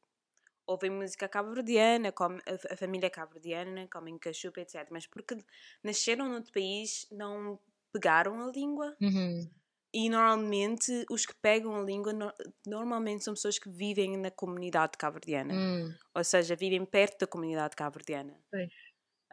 ouvem 0.66 0.90
música 0.90 1.28
cabo-verdiana, 1.28 2.10
a, 2.10 2.74
a 2.74 2.78
família 2.78 3.10
cabo-verdiana, 3.10 3.88
comem 3.92 4.18
cachupa, 4.18 4.62
etc. 4.62 4.88
Mas 4.92 5.08
porque 5.08 5.38
nasceram 5.84 6.30
noutro 6.30 6.52
país, 6.52 7.08
não 7.12 7.60
pegaram 7.92 8.42
a 8.42 8.52
língua. 8.52 8.96
Uhum. 9.02 9.50
E 9.94 10.10
normalmente 10.10 11.06
os 11.10 11.26
que 11.26 11.36
pegam 11.36 11.76
a 11.76 11.84
língua 11.84 12.14
no, 12.14 12.32
normalmente 12.66 13.26
são 13.26 13.34
pessoas 13.34 13.60
que 13.60 13.70
vivem 13.70 14.16
na 14.18 14.32
comunidade 14.32 14.98
cabo-verdiana. 14.98 15.54
Uhum. 15.54 15.94
Ou 16.16 16.24
seja, 16.24 16.56
vivem 16.56 16.86
perto 16.86 17.20
da 17.20 17.28
comunidade 17.28 17.76
cabo-verdiana. 17.76 18.34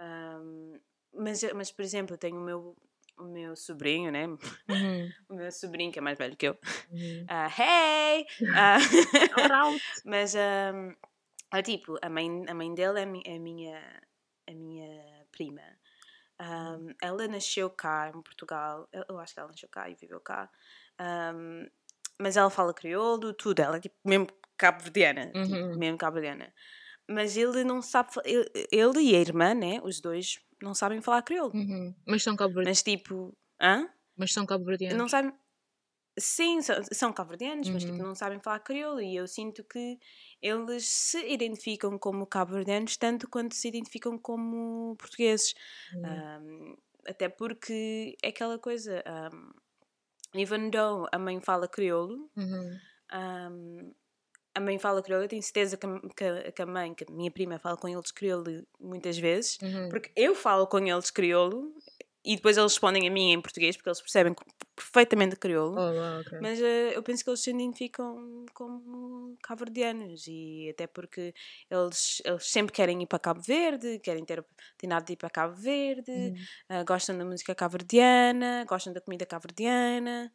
Um, 0.01 0.79
mas, 1.15 1.43
mas, 1.55 1.71
por 1.71 1.83
exemplo, 1.83 2.15
eu 2.15 2.19
tenho 2.19 2.41
o 2.41 2.45
meu, 2.45 2.77
o 3.19 3.25
meu 3.25 3.55
sobrinho, 3.57 4.11
né? 4.11 4.27
Uhum. 4.27 4.39
o 5.31 5.35
meu 5.35 5.53
sobrinho, 5.53 5.93
que 5.93 5.99
é 6.01 6.03
mais 6.03 6.19
velho 6.19 6.37
que 6.37 6.49
eu. 6.49 6.59
Uhum. 6.91 7.25
Uh, 7.25 7.61
hey! 7.61 8.27
Uh, 8.41 9.79
mas, 10.05 10.35
um, 10.35 10.93
ah, 11.51 11.63
tipo, 11.63 11.99
a 12.03 12.09
mãe, 12.09 12.45
a 12.49 12.55
mãe 12.55 12.75
dele 12.75 13.01
é, 13.01 13.07
mi, 13.07 13.23
é 13.25 13.39
minha, 13.39 14.03
a 14.49 14.53
minha 14.53 15.27
prima. 15.33 15.63
Um, 16.41 16.95
ela 17.03 17.27
nasceu 17.27 17.69
cá 17.69 18.13
em 18.15 18.23
Portugal, 18.23 18.89
eu 19.09 19.19
acho 19.19 19.35
que 19.35 19.41
ela 19.41 19.49
nasceu 19.49 19.69
cá 19.69 19.91
e 19.91 19.97
viveu 19.97 20.21
cá, 20.21 20.49
um, 21.35 21.67
mas 22.21 22.37
ela 22.37 22.49
fala 22.49 22.73
crioulo, 22.73 23.33
tudo, 23.33 23.61
ela 23.61 23.77
é 23.77 23.81
tipo 23.81 23.97
mesmo 24.05 24.29
cabo-verdiana, 24.57 25.27
tipo, 25.27 25.39
uhum. 25.39 25.47
tipo, 25.47 25.79
mesmo 25.79 25.99
cabo-verdiana. 25.99 26.53
Mas 27.09 27.37
ele 27.37 27.65
não 27.65 27.83
sabe, 27.83 28.11
ele, 28.25 28.49
ele, 28.71 29.01
e 29.01 29.17
a 29.17 29.21
irmã, 29.21 29.55
né, 29.55 29.81
os 29.83 30.01
dois, 30.01 30.39
não 30.63 30.75
sabem 30.75 31.01
falar 31.01 31.23
crioulo. 31.23 31.53
Uhum. 31.55 31.95
Mas 32.07 32.23
são 32.23 32.37
cabo-verdianos. 32.37 32.79
Mas 32.79 32.83
tipo, 32.83 33.37
hã? 33.61 33.89
Mas 34.17 34.33
são 34.33 34.47
cabo-verdianos. 34.47 34.97
Não 34.97 35.09
sabem, 35.09 35.33
sim, 36.19 36.61
são, 36.63 36.77
são 36.93 37.13
cabo-verdianos, 37.13 37.69
uhum. 37.69 37.75
mas 37.75 37.85
tipo, 37.85 37.97
uhum. 37.97 38.09
não 38.09 38.15
sabem 38.15 38.41
falar 38.41 38.61
crioulo 38.61 39.01
e 39.01 39.17
eu 39.17 39.27
sinto 39.27 39.65
que 39.65 39.99
eles 40.41 40.87
se 40.87 41.27
identificam 41.27 41.99
como 41.99 42.27
cabo-verdianos 42.27 42.97
tanto 42.97 43.29
quanto 43.29 43.55
se 43.55 43.69
identificam 43.69 44.19
como 44.19 44.97
portugueses. 44.97 45.55
Uhum. 45.95 46.03
Um, 46.03 46.77
até 47.07 47.29
porque 47.29 48.17
é 48.23 48.29
aquela 48.29 48.59
coisa. 48.59 49.03
Um, 49.33 49.53
even 50.35 50.71
though 50.71 51.09
a 51.11 51.19
mãe 51.19 51.41
fala 51.41 51.67
crioulo, 51.67 52.31
uhum. 52.37 52.79
um, 53.15 53.95
a 54.55 54.61
mãe 54.61 54.79
fala 54.79 55.03
crioulo, 55.03 55.25
eu 55.25 55.29
tenho 55.29 55.43
certeza 55.43 55.77
que, 55.77 55.87
que, 56.17 56.53
que, 56.53 56.63
a 56.63 56.67
mãe, 56.67 56.95
que 56.95 57.05
a 57.05 57.13
minha 57.13 57.31
prima 57.31 57.59
fala 57.59 57.77
com 57.77 57.89
eles 57.89 58.11
crioulo 58.11 58.67
muitas 58.79 59.17
vezes, 59.17 59.59
uhum. 59.63 59.89
porque 59.89 60.11
eu 60.17 60.35
falo 60.35 60.67
com 60.67 60.79
eles 60.79 61.11
crioulo 61.11 61.73
e 62.29 62.37
depois 62.37 62.59
eles 62.59 62.73
respondem 62.73 63.09
a 63.09 63.11
mim 63.11 63.33
em 63.33 63.41
português 63.41 63.75
porque 63.75 63.89
eles 63.89 64.03
percebem 64.03 64.35
perfeitamente 64.77 65.35
crioulo. 65.37 65.77
Oh, 65.79 66.21
okay. 66.21 66.39
Mas 66.43 66.61
uh, 66.61 66.93
eu 66.93 67.03
penso 67.03 67.25
que 67.25 67.31
eles 67.31 67.41
se 67.41 67.49
identificam 67.49 68.45
como 68.53 69.35
cabo-verdianos 69.43 70.27
e 70.29 70.69
até 70.71 70.87
porque 70.87 71.33
eles, 71.71 72.21
eles 72.23 72.47
sempre 72.47 72.75
querem 72.75 73.03
ir 73.03 73.07
para 73.07 73.19
Cabo 73.19 73.41
Verde, 73.41 73.99
querem 74.01 74.27
ter 74.27 74.41
oportunidade 74.41 75.07
de 75.07 75.15
ir 75.15 75.17
para 75.17 75.31
Cabo 75.31 75.55
Verde, 75.55 76.11
uhum. 76.11 76.81
uh, 76.81 76.85
gostam 76.85 77.17
da 77.17 77.25
música 77.25 77.55
cabo-verdiana, 77.55 78.67
gostam 78.69 78.93
da 78.93 79.01
comida 79.01 79.25
cabo-verdiana, 79.25 80.31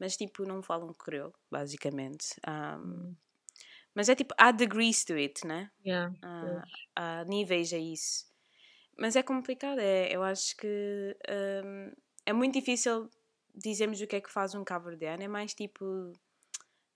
mas 0.00 0.16
tipo 0.16 0.44
não 0.44 0.64
falam 0.64 0.92
crioulo, 0.94 1.34
basicamente. 1.48 2.34
Um, 2.44 2.90
uhum. 2.90 3.16
Mas 3.94 4.08
é 4.08 4.16
tipo, 4.16 4.34
há 4.36 4.50
degrees 4.50 5.04
to 5.04 5.14
it, 5.14 5.46
né? 5.46 5.70
Yeah, 5.86 6.12
uh, 6.24 6.62
há 6.96 7.24
níveis 7.24 7.72
a 7.72 7.78
isso. 7.78 8.26
Mas 8.98 9.14
é 9.16 9.22
complicado, 9.22 9.78
é, 9.78 10.14
eu 10.14 10.22
acho 10.22 10.56
que 10.56 11.16
um, 11.64 11.92
é 12.24 12.32
muito 12.32 12.54
difícil 12.54 13.10
dizermos 13.54 14.00
o 14.00 14.06
que 14.06 14.16
é 14.16 14.20
que 14.20 14.30
faz 14.30 14.54
um 14.54 14.64
cabo-verdiano, 14.64 15.22
é 15.22 15.28
mais 15.28 15.54
tipo, 15.54 16.12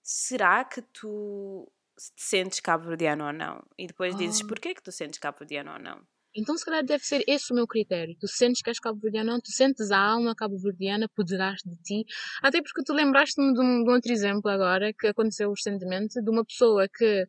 será 0.01 0.63
que 0.63 0.81
tu 0.81 1.71
te 1.95 2.23
sentes 2.23 2.59
cabo-verdiano 2.59 3.25
ou 3.25 3.33
não? 3.33 3.63
E 3.77 3.87
depois 3.87 4.15
dizes, 4.15 4.41
oh. 4.41 4.47
porquê 4.47 4.73
que 4.73 4.81
tu 4.81 4.91
sentes 4.91 5.19
cabo-verdiano 5.19 5.73
ou 5.73 5.79
não? 5.79 6.01
Então, 6.33 6.57
se 6.57 6.63
calhar, 6.63 6.83
deve 6.83 7.03
ser 7.03 7.23
esse 7.27 7.51
o 7.51 7.55
meu 7.55 7.67
critério. 7.67 8.15
Tu 8.17 8.27
sentes 8.27 8.61
que 8.61 8.69
és 8.69 8.79
cabo-verdiano 8.79 9.29
ou 9.29 9.35
não? 9.35 9.41
Tu 9.41 9.51
sentes 9.51 9.91
a 9.91 9.99
alma 9.99 10.33
cabo-verdiana 10.33 11.09
por 11.09 11.25
detrás 11.25 11.59
de 11.65 11.75
ti? 11.83 12.05
Até 12.41 12.61
porque 12.61 12.83
tu 12.85 12.93
lembraste-me 12.93 13.53
de, 13.53 13.59
um, 13.59 13.83
de 13.83 13.89
um 13.89 13.93
outro 13.93 14.11
exemplo 14.11 14.49
agora 14.49 14.93
que 14.93 15.07
aconteceu 15.07 15.49
recentemente 15.49 16.21
de 16.21 16.29
uma 16.29 16.45
pessoa 16.45 16.87
que 16.87 17.23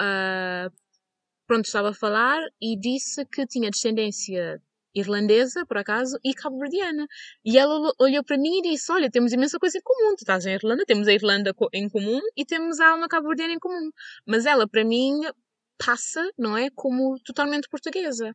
uh, 0.00 0.72
pronto, 1.50 1.64
estava 1.64 1.90
a 1.90 1.92
falar 1.92 2.38
e 2.62 2.78
disse 2.78 3.26
que 3.26 3.44
tinha 3.44 3.72
descendência 3.72 4.62
irlandesa, 4.94 5.66
por 5.66 5.78
acaso, 5.78 6.16
e 6.22 6.32
cabo-verdiana. 6.32 7.08
E 7.44 7.58
ela 7.58 7.92
olhou 7.98 8.22
para 8.22 8.38
mim 8.38 8.60
e 8.60 8.70
disse: 8.70 8.92
Olha, 8.92 9.10
temos 9.10 9.32
imensa 9.32 9.58
coisa 9.58 9.76
em 9.78 9.80
comum. 9.82 10.14
Tu 10.14 10.20
estás 10.20 10.46
em 10.46 10.54
Irlanda, 10.54 10.84
temos 10.86 11.08
a 11.08 11.12
Irlanda 11.12 11.52
em 11.72 11.88
comum 11.88 12.20
e 12.36 12.44
temos 12.44 12.78
a 12.78 12.90
alma 12.90 13.08
cabo-verdiana 13.08 13.52
em 13.52 13.58
comum. 13.58 13.90
Mas 14.24 14.46
ela, 14.46 14.68
para 14.68 14.84
mim, 14.84 15.22
passa, 15.76 16.30
não 16.38 16.56
é? 16.56 16.70
Como 16.70 17.18
totalmente 17.24 17.68
portuguesa. 17.68 18.32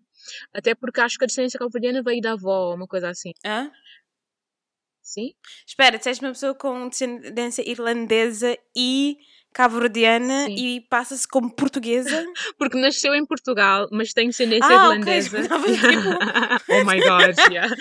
Até 0.53 0.75
porque 0.75 0.99
acho 0.99 1.17
que 1.17 1.23
a 1.23 1.27
descendência 1.27 1.57
cabo-verdiana 1.57 2.03
veio 2.03 2.21
da 2.21 2.33
avó, 2.33 2.75
uma 2.75 2.85
coisa 2.85 3.07
assim. 3.07 3.31
Hã? 3.45 3.71
Sim? 5.01 5.33
Espera, 5.65 5.97
tu 5.97 6.09
és 6.09 6.19
uma 6.19 6.33
pessoa 6.33 6.53
com 6.53 6.89
descendência 6.89 7.63
irlandesa 7.65 8.57
e 8.75 9.17
cabo-verdiana 9.55 10.49
e 10.49 10.81
passa-se 10.89 11.25
como 11.25 11.49
portuguesa. 11.49 12.25
Porque 12.59 12.77
nasceu 12.77 13.15
em 13.15 13.25
Portugal, 13.25 13.87
mas 13.89 14.11
tem 14.11 14.27
descendência 14.27 14.67
ah, 14.67 14.93
irlandesa. 14.93 15.39
Okay. 15.55 15.77
Tipo... 15.77 16.09
oh 16.73 16.83
my 16.83 16.99
god, 16.99 17.37
yeah. 17.49 17.73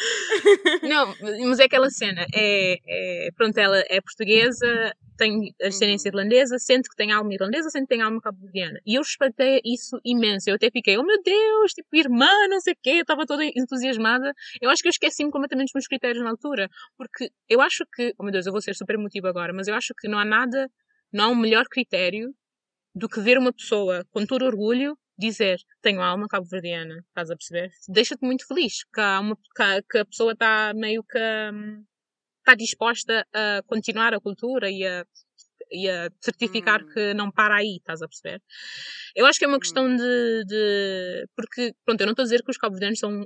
Não, 0.83 1.15
mas 1.49 1.59
é 1.59 1.65
aquela 1.65 1.91
cena. 1.91 2.25
É, 2.33 2.79
é, 2.87 3.29
pronto, 3.37 3.59
ela 3.59 3.83
é 3.89 4.01
portuguesa, 4.01 4.95
tem 5.17 5.53
a 5.61 5.65
descendência 5.65 6.09
uhum. 6.09 6.19
irlandesa, 6.19 6.59
sente 6.59 6.89
que 6.89 6.95
tem 6.95 7.11
alma 7.11 7.35
irlandesa, 7.35 7.69
sente 7.71 7.87
que 7.87 7.95
tem 7.95 8.03
alma 8.03 8.21
cabo-verdiana. 8.21 8.79
E 8.87 8.95
eu 8.95 9.03
respeitei 9.03 9.61
isso 9.65 9.99
imenso. 10.05 10.49
Eu 10.49 10.55
até 10.55 10.71
fiquei, 10.71 10.97
oh 10.97 11.03
meu 11.03 11.21
Deus, 11.23 11.73
tipo, 11.73 11.89
irmã, 11.97 12.31
não 12.49 12.61
sei 12.61 12.75
o 12.75 12.77
quê, 12.81 12.91
eu 12.91 13.01
estava 13.01 13.27
toda 13.27 13.45
entusiasmada. 13.45 14.33
Eu 14.61 14.71
acho 14.71 14.81
que 14.81 14.89
eu 14.89 14.91
esqueci-me 14.91 15.31
completamente 15.31 15.67
dos 15.67 15.75
meus 15.75 15.89
critérios 15.89 16.23
na 16.23 16.31
altura. 16.31 16.69
Porque 16.97 17.31
eu 17.49 17.61
acho 17.61 17.85
que, 17.95 18.15
oh 18.19 18.23
meu 18.23 18.33
Deus, 18.33 18.47
eu 18.47 18.53
vou 18.53 18.63
ser 18.63 18.75
super 18.75 18.95
emotiva 18.95 19.29
agora, 19.29 19.53
mas 19.53 19.67
eu 19.67 19.75
acho 19.75 19.93
que 19.99 20.09
não 20.09 20.19
há 20.19 20.25
nada 20.25 20.71
não 21.15 21.25
há 21.27 21.29
um 21.29 21.37
melhor 21.37 21.65
critério 21.71 22.35
do 22.95 23.09
que 23.09 23.21
ver 23.21 23.39
uma 23.39 23.53
pessoa 23.53 24.05
com 24.11 24.27
todo 24.27 24.45
orgulho 24.45 24.99
dizer 25.17 25.61
tenho 25.81 26.03
alma 26.03 26.27
cabo-verdiana, 26.27 27.05
estás 27.09 27.31
a 27.31 27.37
perceber? 27.37 27.71
Deixa-te 27.89 28.25
muito 28.25 28.47
feliz 28.47 28.83
que, 28.93 29.01
há 29.01 29.21
uma, 29.21 29.37
que, 29.37 29.83
que 29.91 29.99
a 29.99 30.05
pessoa 30.05 30.33
está 30.33 30.73
meio 30.75 31.05
que 31.05 31.19
está 32.39 32.55
disposta 32.57 33.25
a 33.33 33.63
continuar 33.67 34.13
a 34.13 34.21
cultura 34.21 34.69
e 34.69 34.85
a, 34.85 35.07
e 35.71 35.89
a 35.89 36.11
certificar 36.21 36.83
hum. 36.83 36.89
que 36.93 37.15
não 37.15 37.31
para 37.31 37.57
aí, 37.57 37.77
estás 37.77 38.03
a 38.03 38.09
perceber? 38.09 38.43
Eu 39.15 39.25
acho 39.25 39.39
que 39.39 39.45
é 39.45 39.49
uma 39.49 39.57
hum. 39.57 39.61
questão 39.61 39.95
de, 39.95 40.45
de 40.47 41.29
porque, 41.37 41.73
pronto, 41.85 42.01
eu 42.01 42.07
não 42.07 42.13
estou 42.13 42.25
a 42.25 42.27
dizer 42.27 42.43
que 42.43 42.51
os 42.51 42.59
cabo-verdianos 42.59 42.99
são 42.99 43.25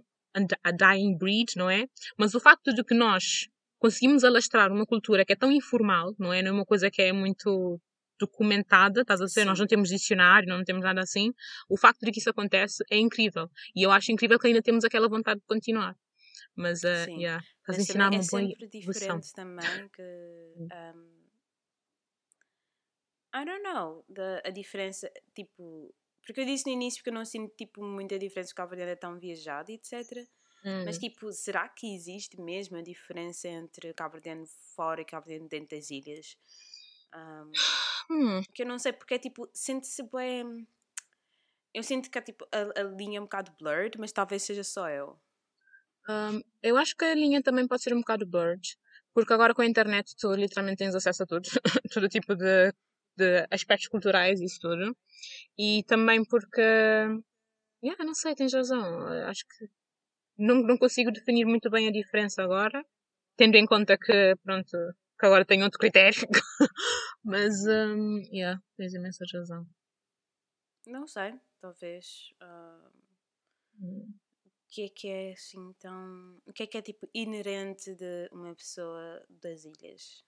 a 0.62 0.70
dying 0.70 1.16
breed, 1.16 1.48
não 1.56 1.70
é? 1.70 1.86
Mas 2.18 2.34
o 2.34 2.40
facto 2.40 2.72
de 2.72 2.84
que 2.84 2.94
nós 2.94 3.48
conseguimos 3.78 4.24
alastrar 4.24 4.72
uma 4.72 4.86
cultura 4.86 5.24
que 5.24 5.32
é 5.32 5.36
tão 5.36 5.50
informal, 5.52 6.14
não 6.18 6.32
é? 6.32 6.42
Não 6.42 6.50
é 6.50 6.52
uma 6.52 6.64
coisa 6.64 6.90
que 6.90 7.02
é 7.02 7.12
muito 7.12 7.80
documentada, 8.18 9.02
estás 9.02 9.20
a 9.20 9.26
dizer? 9.26 9.44
Nós 9.44 9.58
não 9.58 9.66
temos 9.66 9.88
dicionário, 9.88 10.48
não 10.48 10.64
temos 10.64 10.82
nada 10.82 11.00
assim. 11.00 11.32
O 11.68 11.76
facto 11.76 12.00
de 12.04 12.10
que 12.10 12.18
isso 12.18 12.30
acontece 12.30 12.82
é 12.90 12.96
incrível. 12.96 13.48
E 13.74 13.82
eu 13.84 13.90
acho 13.90 14.10
incrível 14.10 14.38
que 14.38 14.48
ainda 14.48 14.62
temos 14.62 14.84
aquela 14.84 15.08
vontade 15.08 15.40
de 15.40 15.46
continuar. 15.46 15.96
Mas, 16.56 16.82
uh, 16.82 17.04
Sim. 17.04 17.22
yeah, 17.22 17.44
estás 17.60 17.78
a 17.78 17.82
ensinar 17.82 18.10
uma 18.10 18.20
é 18.20 18.26
boa 18.26 18.42
sempre 18.42 18.68
diferente 18.68 19.32
também 19.32 19.88
que... 19.94 20.02
Um, 20.02 21.18
I 23.34 23.44
don't 23.44 23.62
know, 23.62 24.04
the, 24.12 24.42
a 24.44 24.50
diferença, 24.50 25.08
tipo, 25.34 25.94
porque 26.26 26.40
eu 26.40 26.46
disse 26.46 26.66
no 26.66 26.72
início 26.72 27.02
que 27.02 27.10
eu 27.10 27.14
não 27.14 27.24
sinto 27.24 27.54
tipo 27.54 27.84
muita 27.84 28.18
diferença 28.18 28.48
porque 28.48 28.62
o 28.62 28.68
cabo 28.68 28.74
é 28.74 28.96
tão 28.96 29.18
viajado, 29.18 29.70
etc. 29.70 30.26
Hum. 30.68 30.84
Mas 30.84 30.98
tipo, 30.98 31.32
será 31.32 31.68
que 31.68 31.94
existe 31.94 32.40
mesmo 32.40 32.76
a 32.76 32.82
diferença 32.82 33.48
entre 33.48 33.92
Cabo 33.94 34.14
Verdeano 34.14 34.46
fora 34.76 35.00
e 35.00 35.04
Cabo 35.04 35.26
Verdeano 35.26 35.48
dentro 35.48 35.76
das 35.76 35.90
ilhas? 35.90 36.36
Um, 37.14 37.64
Hum, 38.10 38.42
que 38.54 38.62
eu 38.62 38.66
não 38.66 38.78
sei 38.78 38.92
porque 38.92 39.14
é 39.14 39.18
tipo, 39.18 39.48
sente-se 39.54 40.02
bem. 40.04 40.66
Eu 41.72 41.82
sinto 41.82 42.10
que 42.10 42.18
é, 42.18 42.22
tipo, 42.22 42.46
a, 42.52 42.80
a 42.80 42.82
linha 42.84 43.16
é 43.18 43.20
um 43.20 43.24
bocado 43.24 43.52
blurred, 43.58 43.98
mas 43.98 44.12
talvez 44.12 44.42
seja 44.42 44.62
só 44.64 44.88
eu. 44.90 45.18
hum, 46.08 46.40
eu 46.62 46.76
acho 46.76 46.96
que 46.96 47.04
a 47.04 47.14
linha 47.14 47.42
também 47.42 47.66
pode 47.66 47.82
ser 47.82 47.94
um 47.94 48.00
bocado 48.00 48.26
blurred, 48.26 48.76
porque 49.14 49.32
agora 49.32 49.54
com 49.54 49.62
a 49.62 49.66
internet 49.66 50.14
tu 50.16 50.32
literalmente 50.34 50.78
tens 50.78 50.94
acesso 50.94 51.22
a 51.24 51.26
tudo, 51.26 51.48
todo 51.92 52.08
tipo 52.08 52.34
de, 52.36 52.72
de 53.16 53.46
aspectos 53.50 53.88
culturais 53.88 54.40
e 54.40 54.44
isso 54.44 54.58
tudo. 54.60 54.96
E 55.58 55.84
também 55.84 56.24
porque, 56.24 56.60
yeah, 57.82 58.04
não 58.04 58.14
sei, 58.14 58.34
tens 58.34 58.52
razão. 58.54 59.06
Acho 59.28 59.44
que 59.46 59.68
não, 60.38 60.62
não 60.62 60.78
consigo 60.78 61.10
definir 61.10 61.44
muito 61.44 61.68
bem 61.68 61.88
a 61.88 61.92
diferença 61.92 62.42
agora, 62.42 62.84
tendo 63.36 63.56
em 63.56 63.66
conta 63.66 63.98
que, 63.98 64.34
pronto, 64.42 64.70
que 65.18 65.26
agora 65.26 65.44
tenho 65.44 65.64
outro 65.64 65.78
critério. 65.78 66.20
Mas, 67.24 67.66
hum, 67.66 68.22
yeah, 68.32 68.60
tens 68.76 68.94
imensa 68.94 69.24
razão. 69.32 69.66
Não 70.86 71.06
sei, 71.06 71.34
talvez. 71.60 72.32
Hum. 73.80 74.14
o 74.44 74.50
que 74.68 74.84
é 74.84 74.88
que 74.88 75.08
é 75.08 75.32
assim 75.32 75.72
tão. 75.74 76.40
O 76.46 76.52
que 76.52 76.62
é 76.62 76.66
que 76.66 76.78
é 76.78 76.82
tipo 76.82 77.08
inerente 77.12 77.94
de 77.94 78.28
uma 78.32 78.54
pessoa 78.54 79.24
das 79.28 79.64
ilhas? 79.64 80.24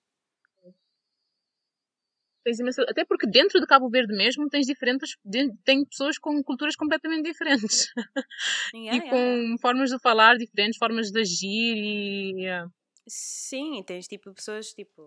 Tens 2.43 2.59
imensa- 2.59 2.87
Até 2.89 3.05
porque 3.05 3.27
dentro 3.27 3.61
de 3.61 3.67
Cabo 3.67 3.89
Verde 3.91 4.17
mesmo 4.17 4.49
tens 4.49 4.67
diferentes, 4.67 5.17
de- 5.25 5.55
tem 5.65 5.85
pessoas 5.85 6.19
com 6.19 6.43
culturas 6.43 6.75
completamente 6.77 7.25
diferentes. 7.31 7.93
Yeah, 8.75 8.97
e 8.97 9.01
yeah, 9.01 9.11
com 9.11 9.17
yeah. 9.17 9.59
formas 9.61 9.91
de 9.91 9.99
falar 9.99 10.37
diferentes, 10.39 10.79
formas 10.79 11.11
de 11.11 11.21
agir 11.21 11.77
e. 11.77 12.43
yeah. 12.43 12.71
Sim, 13.07 13.83
tens 13.85 14.07
tipo 14.09 14.33
pessoas 14.33 14.73
tipo. 14.73 15.03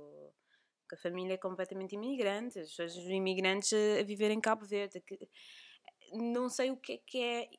que 0.89 0.95
a 0.95 0.97
família 0.97 1.33
é 1.33 1.37
completamente 1.37 1.95
imigrante, 1.95 2.59
as 2.59 2.69
pessoas 2.69 2.95
os 2.95 3.05
imigrantes 3.09 3.71
a, 3.73 4.03
viver 4.03 4.29
em 4.31 4.41
Cabo 4.41 4.65
Verde. 4.65 5.01
que- 5.01 5.27
não 6.13 6.49
sei 6.49 6.69
o 6.69 6.77
que 6.77 6.93
é 6.93 6.97
que 7.07 7.17
é 7.17 7.49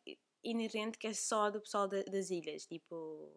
inerente 0.45 0.99
que 0.99 1.07
é 1.09 1.13
só 1.15 1.51
do 1.51 1.61
pessoal 1.61 1.89
da- 1.89 2.03
das 2.05 2.31
ilhas. 2.31 2.65
Tipo. 2.67 3.33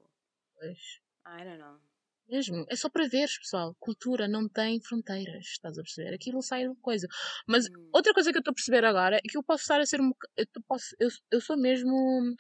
Pois. 0.60 1.00
I 1.26 1.44
don't 1.44 1.58
know. 1.58 1.80
Mesmo. 2.30 2.66
É 2.70 2.76
só 2.76 2.90
para 2.90 3.08
veres, 3.08 3.38
pessoal. 3.40 3.74
Cultura 3.80 4.28
não 4.28 4.50
tem 4.50 4.82
fronteiras. 4.82 5.46
Estás 5.46 5.78
a 5.78 5.82
perceber? 5.82 6.14
Aquilo 6.14 6.42
sai 6.42 6.68
de 6.68 6.76
coisa. 6.82 7.08
Mas 7.48 7.68
Hum. 7.68 7.90
outra 7.94 8.14
coisa 8.14 8.32
que 8.32 8.38
eu 8.38 8.42
estou 8.42 8.52
a 8.52 8.56
perceber 8.56 8.84
agora 8.84 9.16
é 9.18 9.22
que 9.22 9.38
eu 9.38 9.44
posso 9.44 9.62
estar 9.62 9.80
a 9.80 9.86
ser 9.86 10.02
um. 10.02 10.12
Eu, 10.36 10.46
posso, 10.68 10.94
eu, 11.00 11.08
eu 11.32 11.40
sou 11.40 11.58
mesmo. 11.58 11.90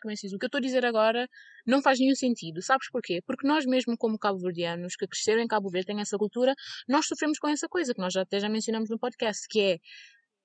Como 0.02 0.12
é 0.12 0.14
que 0.14 0.18
se 0.18 0.28
diz? 0.28 0.34
O 0.34 0.40
que 0.40 0.46
eu 0.46 0.48
estou 0.48 0.60
a 0.60 0.62
dizer 0.62 0.86
agora 0.86 1.26
não 1.66 1.82
faz 1.82 2.00
nenhum 2.00 2.16
sentido. 2.16 2.62
Sabes 2.62 2.90
porquê? 2.92 3.22
Porque 3.26 3.48
nós, 3.48 3.66
mesmo 3.66 3.96
como 3.98 4.20
cabo-verdianos 4.20 4.96
que 4.98 5.08
cresceram 5.08 5.42
em 5.42 5.48
Cabo 5.48 5.70
Verde, 5.70 5.88
têm 5.88 6.02
essa 6.02 6.18
cultura, 6.18 6.54
nós 6.88 7.06
sofremos 7.08 7.40
com 7.40 7.48
essa 7.48 7.68
coisa 7.70 7.94
que 7.94 8.02
nós 8.02 8.14
até 8.18 8.40
já 8.42 8.50
mencionamos 8.50 8.90
no 8.90 9.00
podcast, 9.00 9.48
que 9.50 9.60
é 9.62 9.78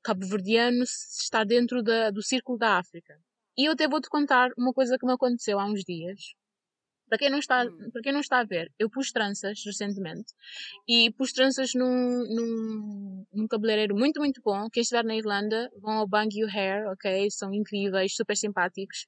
cabo-verdiano 0.05 0.83
está 0.85 1.44
dentro 1.44 1.83
da, 1.83 2.11
do 2.11 2.22
círculo 2.22 2.59
da 2.59 2.78
África. 2.78 3.18
E 3.59 3.66
eu 3.68 3.72
até 3.72 3.88
vou-te 3.88 4.09
contar 4.09 4.50
uma 4.57 4.72
coisa 4.72 4.96
que 4.98 5.07
me 5.07 5.12
aconteceu 5.12 5.59
há 5.59 5.66
uns 5.66 5.83
dias. 5.85 6.20
Para 7.12 7.18
quem 7.18 7.29
não 7.29 7.40
está, 7.40 7.64
Hum. 7.66 7.90
para 7.92 8.01
quem 8.01 8.11
não 8.11 8.20
está 8.20 8.38
a 8.40 8.44
ver, 8.44 8.72
eu 8.79 8.88
pus 8.88 9.12
tranças 9.12 9.61
recentemente 9.66 10.33
e 10.88 11.12
pus 11.12 11.31
tranças 11.35 11.75
num, 11.75 12.25
num, 12.35 13.27
num 13.31 13.46
cabeleireiro 13.46 13.94
muito, 13.94 14.18
muito 14.18 14.40
bom. 14.42 14.66
Quem 14.72 14.81
estiver 14.81 15.05
na 15.05 15.14
Irlanda, 15.14 15.68
vão 15.83 15.92
ao 15.98 16.09
Bang 16.09 16.35
You 16.35 16.48
Hair, 16.48 16.87
ok? 16.88 17.31
São 17.31 17.53
incríveis, 17.53 18.14
super 18.16 18.35
simpáticos. 18.35 19.07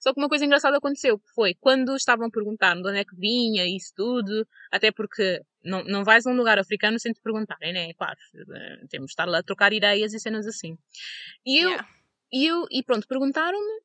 Só 0.00 0.14
que 0.14 0.20
uma 0.20 0.28
coisa 0.28 0.44
engraçada 0.44 0.76
aconteceu, 0.76 1.18
que 1.18 1.28
foi 1.34 1.54
quando 1.60 1.96
estavam 1.96 2.28
a 2.28 2.30
perguntar 2.30 2.74
de 2.76 2.88
onde 2.88 2.98
é 2.98 3.04
que 3.04 3.16
vinha 3.16 3.66
isso 3.66 3.92
tudo, 3.96 4.46
até 4.70 4.92
porque 4.92 5.40
não, 5.64 5.82
não 5.82 6.04
vais 6.04 6.24
a 6.24 6.30
um 6.30 6.36
lugar 6.36 6.60
africano 6.60 7.00
sem 7.00 7.12
te 7.12 7.20
perguntarem, 7.20 7.72
né? 7.72 7.92
Claro, 7.94 8.18
eh, 8.54 8.86
temos 8.88 9.06
de 9.08 9.12
estar 9.14 9.26
lá 9.26 9.38
a 9.38 9.42
trocar 9.42 9.72
ideias 9.72 10.14
e 10.14 10.20
cenas 10.20 10.46
assim. 10.46 10.76
E 11.44 11.58
eu, 11.58 11.70
Yeah. 11.70 11.88
e 12.32 12.46
eu, 12.46 12.66
e 12.70 12.84
pronto, 12.84 13.08
perguntaram-me, 13.08 13.82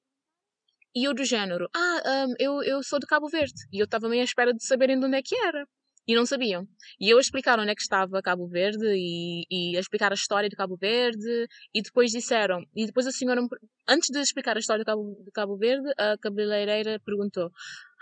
e 0.95 1.08
eu 1.08 1.13
do 1.13 1.23
género, 1.23 1.69
ah, 1.76 2.26
hum, 2.28 2.34
eu, 2.39 2.63
eu 2.63 2.84
sou 2.84 3.00
de 3.00 3.06
Cabo 3.06 3.28
Verde. 3.30 3.54
E 3.71 3.80
eu 3.80 3.86
estava 3.86 4.10
meio 4.10 4.21
à 4.21 4.26
espera 4.26 4.54
de 4.54 4.63
saberem 4.65 5.00
de 5.00 5.06
onde 5.06 5.17
é 5.17 5.21
que 5.21 5.36
era. 5.36 5.65
E 6.08 6.15
não 6.15 6.26
sabiam. 6.26 6.65
E 7.00 7.10
eu 7.10 7.17
a 7.17 7.21
explicar 7.21 7.60
onde 7.60 7.69
é 7.69 7.76
que 7.76 7.82
estava 7.82 8.21
Cabo 8.21 8.47
Verde 8.47 8.86
e, 8.95 9.45
e 9.52 9.78
explicar 9.78 10.12
a 10.12 10.15
história 10.15 10.47
de 10.50 10.56
Cabo 10.56 10.78
Verde. 10.78 11.47
E 11.73 11.82
depois 11.82 12.12
disseram, 12.12 12.63
e 12.73 12.86
depois 12.86 13.06
a 13.06 13.12
senhora, 13.12 13.41
antes 13.88 14.10
de 14.10 14.19
explicar 14.19 14.56
a 14.56 14.60
história 14.60 14.84
de 14.84 14.86
Cabo, 14.86 15.21
de 15.23 15.32
Cabo 15.32 15.58
Verde, 15.58 15.91
a 15.97 16.17
cabeleireira 16.17 16.97
perguntou, 17.06 17.52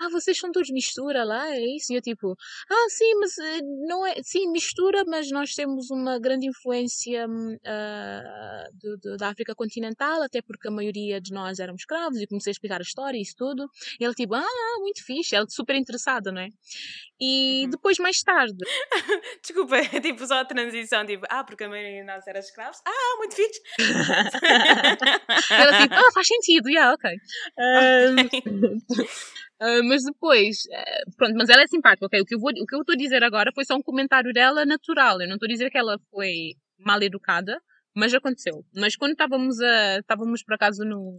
ah, 0.02 0.10
vocês 0.10 0.38
são 0.38 0.52
todos 0.52 0.70
mistura 0.70 1.24
lá, 1.24 1.50
é 1.56 1.60
isso? 1.76 1.92
E 1.94 1.96
eu 1.96 2.02
tipo, 2.02 2.36
ah, 2.70 2.90
sim, 2.90 3.16
mas 3.20 3.38
eh, 3.38 3.60
não 3.88 4.06
é, 4.06 4.16
sim, 4.24 4.50
mistura, 4.52 5.04
mas 5.08 5.30
nós 5.32 5.54
temos 5.54 5.90
uma 5.92 6.20
grande 6.20 6.48
influência 6.48 7.26
ah, 7.66 8.64
do- 8.74 8.98
do- 8.98 9.18
da 9.18 9.30
África 9.30 9.54
continental, 9.56 10.22
até 10.24 10.42
porque 10.42 10.68
a 10.68 10.72
maioria 10.72 11.20
de 11.22 11.32
nós 11.34 11.60
éramos 11.60 11.82
escravos, 11.82 12.20
e 12.20 12.28
comecei 12.28 12.52
a 12.52 12.54
explicar 12.54 12.80
a 12.80 12.84
história 12.84 13.18
e 13.18 13.22
isso 13.22 13.36
tudo. 13.38 13.70
E 14.00 14.06
ela 14.06 14.14
tipo, 14.14 14.34
ah, 14.36 14.78
muito 14.80 15.04
fixe, 15.06 15.36
ela 15.36 15.46
super 15.50 15.76
interessada, 15.76 16.32
não 16.32 16.42
é? 16.42 16.48
E 17.20 17.64
Uhum. 17.64 17.70
depois, 17.70 17.98
mais 17.98 18.18
tarde, 18.20 18.56
Desculpa, 19.42 19.76
tipo 20.02 20.26
só 20.28 20.40
a 20.40 20.46
transição, 20.46 21.06
tipo, 21.06 21.26
ah, 21.30 21.44
porque 21.44 21.64
a 21.64 21.70
maioria 21.70 22.02
de 22.02 22.08
nós 22.08 22.26
era 22.28 22.40
escravos. 22.40 22.80
Ah, 22.86 23.18
muito 23.18 23.36
fixe. 23.36 23.62
ela 25.52 25.82
tipo, 25.82 25.94
ah, 25.96 26.12
faz 26.14 26.28
sentido, 26.28 26.70
yeah, 26.70 26.94
ok. 26.94 27.10
Ahm, 27.58 28.26
Ok. 28.26 29.08
Ah, 29.60 29.82
mas 29.84 30.04
depois, 30.04 30.58
eh, 30.72 31.04
pronto, 31.18 31.36
mas 31.38 31.50
ela 31.50 31.64
é 31.64 31.68
simpática, 31.68 32.06
ok? 32.06 32.20
O 32.22 32.26
que 32.26 32.36
eu 32.36 32.40
vou, 32.40 32.52
o 32.52 32.66
que 32.66 32.76
eu 32.76 32.82
estou 32.82 32.94
a 32.94 32.98
dizer 32.98 33.24
agora 33.24 33.52
foi 33.54 33.64
só 33.66 33.76
um 33.76 33.82
comentário 33.82 34.34
dela 34.34 34.66
natural. 34.66 35.22
Eu 35.22 35.28
não 35.28 35.36
estou 35.36 35.48
a 35.48 35.52
dizer 35.52 35.70
que 35.72 35.78
ela 35.78 35.98
foi 36.12 36.56
mal 36.78 37.02
educada, 37.02 37.58
mas 37.96 38.14
aconteceu. 38.14 38.66
Mas 38.76 38.96
quando 38.98 39.12
estávamos 39.14 39.60
a, 39.62 40.00
estávamos 40.00 40.44
por 40.44 40.56
acaso 40.56 40.84
no, 40.84 41.18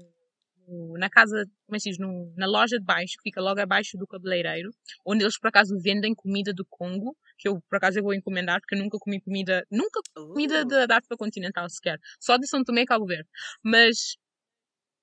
no- 0.69 0.99
na 0.99 1.09
casa, 1.09 1.47
como 1.67 1.77
é 1.77 1.79
que 1.79 1.89
diz, 1.91 1.99
no, 1.99 2.31
na 2.37 2.47
loja 2.47 2.79
de 2.79 2.85
baixo, 2.85 3.15
que 3.17 3.23
fica 3.31 3.41
logo 3.41 3.59
abaixo 3.61 3.97
do 3.97 4.07
cabeleireiro, 4.07 4.71
onde 5.07 5.25
eles 5.25 5.39
por 5.39 5.49
acaso 5.49 5.75
vendem 5.81 6.15
comida 6.15 6.53
do 6.53 6.65
Congo, 6.69 7.17
que 7.39 7.49
eu 7.49 7.59
por 7.71 7.77
acaso 7.77 7.99
eu 7.99 8.03
vou 8.03 8.13
encomendar, 8.15 8.61
porque 8.61 8.75
eu 8.75 8.79
nunca 8.81 8.99
comi 8.99 9.19
comida, 9.21 9.65
nunca 9.71 10.01
comida 10.15 10.61
Uh, 10.63 10.67
da, 10.67 10.87
da 10.87 10.97
África 10.99 11.17
continental 11.17 11.69
sequer, 11.71 11.99
só 12.21 12.37
de 12.37 12.47
São 12.47 12.63
Tomé 12.63 12.83
e 12.83 12.87
Cabo 12.87 13.07
Verde. 13.07 13.29
Mas 13.65 14.17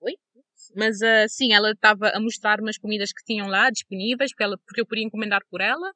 Oi? 0.01 0.13
Mas 0.75 1.01
ah, 1.01 1.27
sim, 1.27 1.53
ela 1.53 1.71
estava 1.71 2.09
a 2.09 2.19
mostrar 2.19 2.59
umas 2.59 2.77
comidas 2.77 3.11
que 3.11 3.23
tinham 3.23 3.47
lá 3.47 3.69
disponíveis, 3.69 4.31
porque, 4.31 4.43
ela, 4.43 4.57
porque 4.65 4.81
eu 4.81 4.85
podia 4.85 5.03
encomendar 5.03 5.41
por 5.49 5.61
ela. 5.61 5.93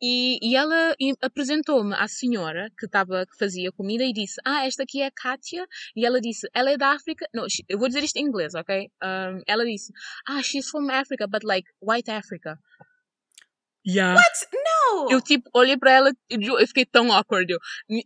E, 0.00 0.38
e 0.40 0.54
ela 0.54 0.94
apresentou-me 1.20 1.92
à 1.94 2.06
senhora 2.06 2.70
que, 2.78 2.86
estava 2.86 3.26
que 3.26 3.36
fazia 3.36 3.72
comida 3.72 4.04
e 4.04 4.12
disse: 4.12 4.40
Ah, 4.44 4.64
esta 4.64 4.84
aqui 4.84 5.02
é 5.02 5.06
a 5.06 5.10
Kátia. 5.10 5.66
E 5.96 6.06
ela 6.06 6.20
disse: 6.20 6.48
Ela 6.54 6.70
é 6.70 6.76
da 6.76 6.92
África. 6.92 7.26
Não, 7.34 7.46
eu 7.68 7.78
vou 7.78 7.88
dizer 7.88 8.04
isto 8.04 8.16
em 8.16 8.24
inglês, 8.24 8.54
ok? 8.54 8.88
Um, 9.02 9.42
ela 9.46 9.64
disse: 9.64 9.92
Ah, 10.26 10.42
she's 10.42 10.68
from 10.68 10.88
Africa, 10.90 11.26
but 11.26 11.42
like 11.42 11.68
white 11.82 12.10
Africa. 12.10 12.58
Yeah. 13.84 14.14
What? 14.14 14.46
No! 14.52 15.10
Eu 15.10 15.20
tipo, 15.20 15.48
olhei 15.54 15.76
para 15.76 15.90
ela 15.90 16.12
e 16.30 16.46
eu 16.46 16.66
fiquei 16.66 16.84
tão 16.84 17.12
awkward. 17.12 17.52
Eu, 17.52 17.58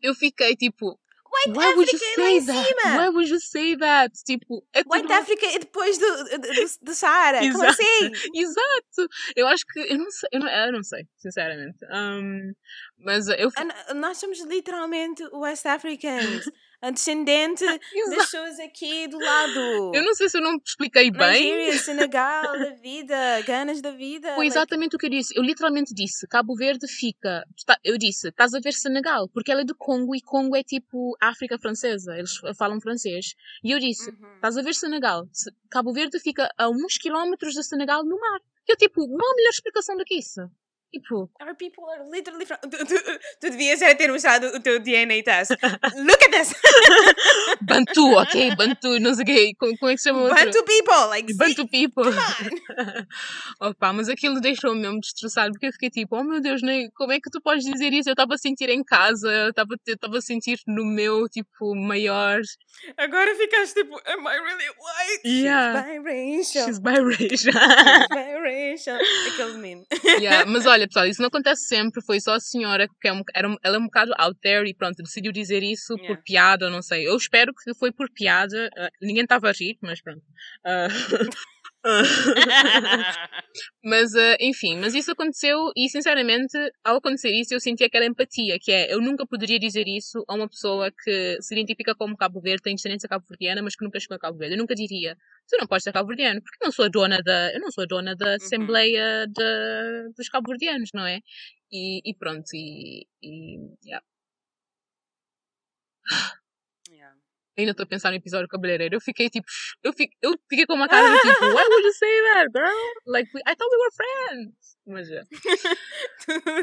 eu 0.03 0.15
fiquei 0.15 0.57
tipo, 0.57 0.99
White 1.33 1.59
Why 1.59 1.75
would 1.75 1.91
you 1.91 1.97
Africa 1.97 2.05
é 2.05 2.15
say 2.15 2.37
em 2.37 2.45
that? 2.47 2.69
cima! 2.69 2.99
Why 2.99 3.09
would 3.09 3.29
you 3.31 3.41
say 3.41 3.77
that? 3.79 4.13
Tipo, 4.25 4.65
é 4.75 4.81
White 4.87 5.03
tudo- 5.09 5.13
Africa 5.15 5.47
é 5.47 5.59
depois 5.59 5.97
do, 5.99 6.25
do, 6.25 6.39
do, 6.83 6.93
Saara. 6.95 7.39
Como 7.39 7.51
Exato. 7.65 7.71
assim? 7.73 8.13
Exato! 8.35 9.09
Eu 9.35 9.47
acho 9.49 9.65
que. 9.67 9.81
Eu 9.81 9.99
não 9.99 10.11
sei, 10.11 10.29
eu 10.33 10.41
não, 10.41 10.49
eu 10.49 10.73
não 10.73 10.83
sei 10.83 11.07
sinceramente. 11.17 11.79
Um, 11.91 12.53
mas 12.99 13.29
eu. 13.29 13.51
Nós 13.95 14.19
somos 14.19 14.41
literalmente 14.45 15.23
West 15.33 15.65
Africans. 15.67 16.45
A 16.83 16.91
descendente 16.91 17.65
das 18.11 18.17
pessoas 18.25 18.59
aqui 18.59 19.07
do 19.07 19.19
lado. 19.19 19.93
Eu 19.95 20.03
não 20.05 20.15
sei 20.15 20.29
se 20.29 20.37
eu 20.37 20.43
não 20.43 20.59
te 20.59 20.71
expliquei 20.71 21.11
bem. 21.13 21.45
Nigéria, 21.55 21.79
Senegal 21.79 22.59
da 22.59 22.71
vida, 22.75 23.41
Ganas 23.47 23.81
da 23.81 23.93
vida. 23.93 24.29
Foi 24.35 24.47
like- 24.47 24.49
exatamente 24.49 24.97
o 24.97 24.99
que 24.99 25.07
eu 25.07 25.11
disse. 25.11 25.33
Eu 25.37 25.43
literalmente 25.45 25.95
disse: 25.95 26.27
Cabo 26.27 26.55
Verde 26.57 26.89
fica. 26.89 27.45
Eu 27.85 27.97
disse: 27.97 28.29
estás 28.29 28.53
a 28.53 28.59
ver 28.59 28.73
Senegal, 28.73 29.29
porque 29.33 29.53
ela 29.53 29.61
é 29.61 29.65
do 29.65 29.77
Congo 29.77 30.15
e 30.17 30.21
Congo 30.21 30.57
é 30.57 30.63
tipo 30.65 31.17
África 31.23 31.57
francesa. 31.59 32.15
Eles 32.17 32.33
falam 32.59 32.81
francês. 32.81 33.35
E 33.63 33.71
eu 33.71 33.79
disse: 33.79 34.11
Uhum. 34.11 34.35
estás 34.35 34.57
a 34.59 34.63
ver 34.63 34.75
Senegal. 34.75 35.27
Se- 35.33 35.53
Cabo 35.71 35.93
Verde 35.93 36.19
fica 36.19 36.51
a 36.59 36.69
uns 36.69 36.99
quilómetros 36.99 37.55
de 37.55 37.63
Senegal 37.63 38.05
no 38.05 38.19
mar. 38.19 38.41
Eu 38.69 38.77
tipo, 38.77 39.01
não 39.07 39.31
há 39.31 39.35
melhor 39.37 39.51
explicação 39.51 39.97
do 39.97 40.05
que 40.05 40.17
isso. 40.19 40.41
Tipo, 40.93 41.31
Our 41.41 41.55
people 41.57 41.85
are 41.89 42.05
literally 42.11 42.45
from... 42.45 42.59
Tu, 42.69 42.77
tu, 42.85 42.95
tu 43.41 43.51
devias 43.51 43.81
era 43.81 43.95
ter 43.95 44.13
mostrado 44.13 44.49
o 44.49 44.61
teu 44.61 44.79
DNA 44.79 45.23
test. 45.25 45.53
Look 45.97 46.23
at 46.23 46.31
this! 46.31 46.55
Bantu, 47.63 48.19
ok? 48.19 48.55
Bantu, 48.57 49.01
não 49.01 49.15
sei 49.15 49.23
o 49.23 49.27
quê. 49.27 49.53
Como, 49.59 49.79
como 49.79 49.91
é 49.91 49.95
que 49.95 50.03
se 50.03 50.11
chama 50.11 50.21
o 50.21 50.23
outro? 50.25 50.37
Bantu 50.37 50.65
people! 50.65 51.09
Like, 51.09 51.35
Bantu 51.35 51.67
people. 51.69 52.13
Opa, 53.61 53.93
mas 53.95 54.11
aquilo 54.11 54.39
deixou-me 54.41 54.83
mesmo 54.83 55.01
destroçado, 55.01 55.53
porque 55.53 55.67
eu 55.67 55.73
fiquei 55.73 55.89
tipo, 55.89 56.17
oh 56.17 56.25
meu 56.25 56.41
Deus, 56.41 56.61
nem, 56.63 56.91
como 56.91 57.13
é 57.13 57.21
que 57.21 57.31
tu 57.31 57.41
podes 57.41 57.65
dizer 57.65 57.93
isso? 57.93 58.11
Eu 58.11 58.13
estava 58.13 58.35
a 58.35 58.39
sentir 58.39 58.69
em 58.69 58.85
casa, 58.85 59.31
eu 59.31 59.51
estava 59.51 59.75
eu 59.87 59.95
estava 59.95 60.19
a 60.19 60.21
sentir 60.21 60.59
no 60.67 60.85
meu, 60.85 61.27
tipo, 61.29 61.75
maior. 61.75 62.41
Agora 62.99 63.35
ficaste 63.35 63.75
tipo, 63.75 63.95
am 64.07 64.27
I 64.27 64.39
really 64.39 64.69
white? 64.69 65.29
Yeah. 65.29 65.87
She's 65.87 65.99
biracial. 65.99 66.67
She's 66.67 66.79
biracial. 66.79 67.29
She's 67.29 68.09
biracial. 68.11 68.99
Aquele 69.33 69.59
meme. 69.59 69.87
Yeah, 70.21 70.45
mas 70.47 70.67
olha, 70.67 70.82
pessoal, 70.87 71.07
isso 71.07 71.21
não 71.21 71.29
acontece 71.29 71.67
sempre. 71.67 72.03
Foi 72.05 72.21
só 72.21 72.35
a 72.35 72.41
senhora 72.41 72.87
que 73.01 73.09
é 73.09 73.13
um, 73.13 73.23
era 73.35 73.49
ela 73.63 73.77
é 73.77 73.79
um 73.79 73.85
bocado 73.85 74.13
out 74.19 74.39
there 74.43 74.69
e 74.69 74.75
pronto, 74.75 75.03
decidiu 75.03 75.33
dizer 75.33 75.63
isso 75.63 75.95
Yeah. 75.95 76.15
por 76.15 76.23
piada, 76.25 76.71
não 76.71 76.83
sei. 76.83 77.07
Eu 77.07 77.17
espero 77.17 77.53
que 77.55 77.75
foi 77.75 77.93
por 77.93 78.09
piada. 78.13 78.69
ah, 78.77 78.89
ninguém 79.01 79.23
estava 79.25 79.49
a 79.49 79.53
rir, 79.53 79.77
mas 79.83 80.01
pronto. 80.03 80.23
Ah, 80.65 80.89
mas, 83.85 84.15
ah, 84.15 84.37
enfim, 84.41 84.79
mas 84.79 84.95
isso 84.95 85.11
aconteceu 85.13 85.73
e, 85.77 85.89
sinceramente, 85.89 86.57
ao 86.85 86.97
acontecer 86.97 87.31
isso, 87.31 87.53
eu 87.55 87.61
senti 87.61 87.85
aquela 87.85 88.07
empatia, 88.07 88.59
que 88.61 88.71
é, 88.71 88.93
eu 88.93 89.01
nunca 89.01 89.27
poderia 89.27 89.59
dizer 89.59 89.87
isso 89.89 90.25
a 90.29 90.35
uma 90.35 90.49
pessoa 90.49 90.91
que 90.93 91.39
se 91.41 91.55
identifica 91.55 91.95
como 91.95 92.17
Cabo 92.17 92.41
Verde, 92.41 92.63
tem 92.63 92.75
descendência 92.75 93.09
cabo-verdiana, 93.09 93.63
mas 93.63 93.75
que 93.77 93.85
nunca 93.85 93.99
chegou 94.01 94.17
a 94.17 94.21
Cabo 94.21 94.39
Verde. 94.39 94.55
Eu 94.55 94.59
nunca 94.61 94.75
diria, 94.75 95.17
tu 95.49 95.57
não 95.59 95.67
podes 95.67 95.85
ser 95.85 95.93
cabo-verdiano, 95.93 96.41
porque 96.43 96.59
eu 96.63 96.67
não 96.67 96.73
sou 96.73 96.85
a 96.85 96.89
dona 96.89 97.19
da, 97.23 97.53
eu 97.53 97.61
não 97.61 97.71
sou 97.73 97.83
a 97.85 97.87
dona 97.87 98.15
da 98.17 98.35
Assembleia 98.37 99.27
de- 99.29 100.13
dos 100.17 100.29
cabo-verdianos, 100.29 100.91
não 100.95 101.05
é? 101.07 101.21
E, 101.73 102.01
e 102.11 102.15
pronto, 102.15 102.47
e, 102.55 103.07
e 103.23 103.59
yeah. 103.85 104.03
Ainda 107.63 107.73
estou 107.73 107.85
a 107.85 107.87
pensar 107.87 108.11
no 108.11 108.17
episódio 108.17 108.49
cabeleireiro. 108.49 108.95
Eu 108.97 109.01
fiquei 109.01 109.29
tipo, 109.31 109.47
eu 109.83 109.93
fiquei, 109.93 110.17
eu 110.23 110.35
fiquei 110.49 110.67
com 110.67 110.75
uma 110.75 110.89
cara 110.89 111.09
de 111.09 111.21
tipo, 111.21 111.45
why 111.45 111.55
would 111.69 111.87
you 111.87 111.93
say 111.93 112.23
that, 112.35 112.49
girl? 112.55 112.93
Like, 113.07 113.31
we- 113.35 113.43
I 113.47 113.55
thought 113.57 113.71
we 113.71 113.79
were 113.79 113.95
friends. 113.95 114.77
Mas, 114.87 115.09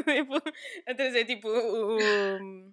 tipo, 0.04 0.34
a 0.86 0.94
trazer 0.94 1.24
tipo 1.24 1.48
o. 1.48 1.96
o- 1.96 2.72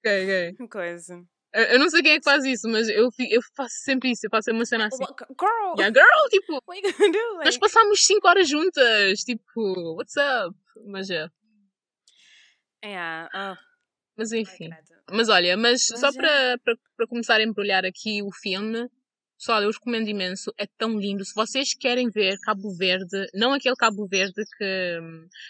ok, 0.00 0.24
ok. 0.24 0.56
o 0.64 0.68
coisa. 0.68 1.22
Eu, 1.54 1.78
não 1.78 1.88
sei 1.88 2.02
quem 2.02 2.12
é 2.12 2.18
que 2.18 2.24
faz 2.24 2.44
isso, 2.44 2.68
mas 2.68 2.88
eu, 2.90 3.08
eu 3.30 3.40
faço 3.56 3.74
sempre 3.82 4.10
isso. 4.10 4.26
Eu 4.26 4.30
faço 4.30 4.50
uma 4.50 4.66
cena 4.66 4.86
assim. 4.86 5.02
Girl! 5.04 5.74
Yeah, 5.78 5.88
girl, 5.92 6.28
tipo, 6.30 6.60
What 6.66 6.78
are 6.78 6.86
you 6.86 6.92
gonna 6.98 7.12
do? 7.12 7.34
nós 7.36 7.44
Like, 7.46 7.58
passámos 7.60 8.04
5 8.06 8.28
horas 8.28 8.48
juntas. 8.48 9.20
Tipo, 9.20 9.94
what's 9.96 10.14
up? 10.16 10.54
Mas, 10.86 11.08
yeah. 11.08 11.32
yeah. 12.84 13.28
Oh, 13.34 13.56
mas 14.18 14.32
enfim. 14.32 14.68
Mas 15.10 15.28
olha, 15.28 15.56
mas, 15.56 15.88
Mas 15.90 16.00
só 16.00 16.08
é. 16.08 16.12
para, 16.12 16.58
para, 16.58 16.74
para 16.96 17.06
começar 17.06 17.36
a 17.36 17.42
embrulhar 17.42 17.84
aqui 17.86 18.22
o 18.22 18.30
filme, 18.32 18.88
pessoal, 19.38 19.62
eu 19.62 19.68
os 19.68 19.76
recomendo 19.76 20.08
imenso, 20.08 20.52
é 20.58 20.66
tão 20.78 20.98
lindo. 20.98 21.24
Se 21.24 21.34
vocês 21.34 21.72
querem 21.74 22.10
ver 22.10 22.36
Cabo 22.42 22.74
Verde, 22.76 23.26
não 23.34 23.52
aquele 23.52 23.76
Cabo 23.76 24.06
Verde 24.06 24.42
que. 24.56 24.98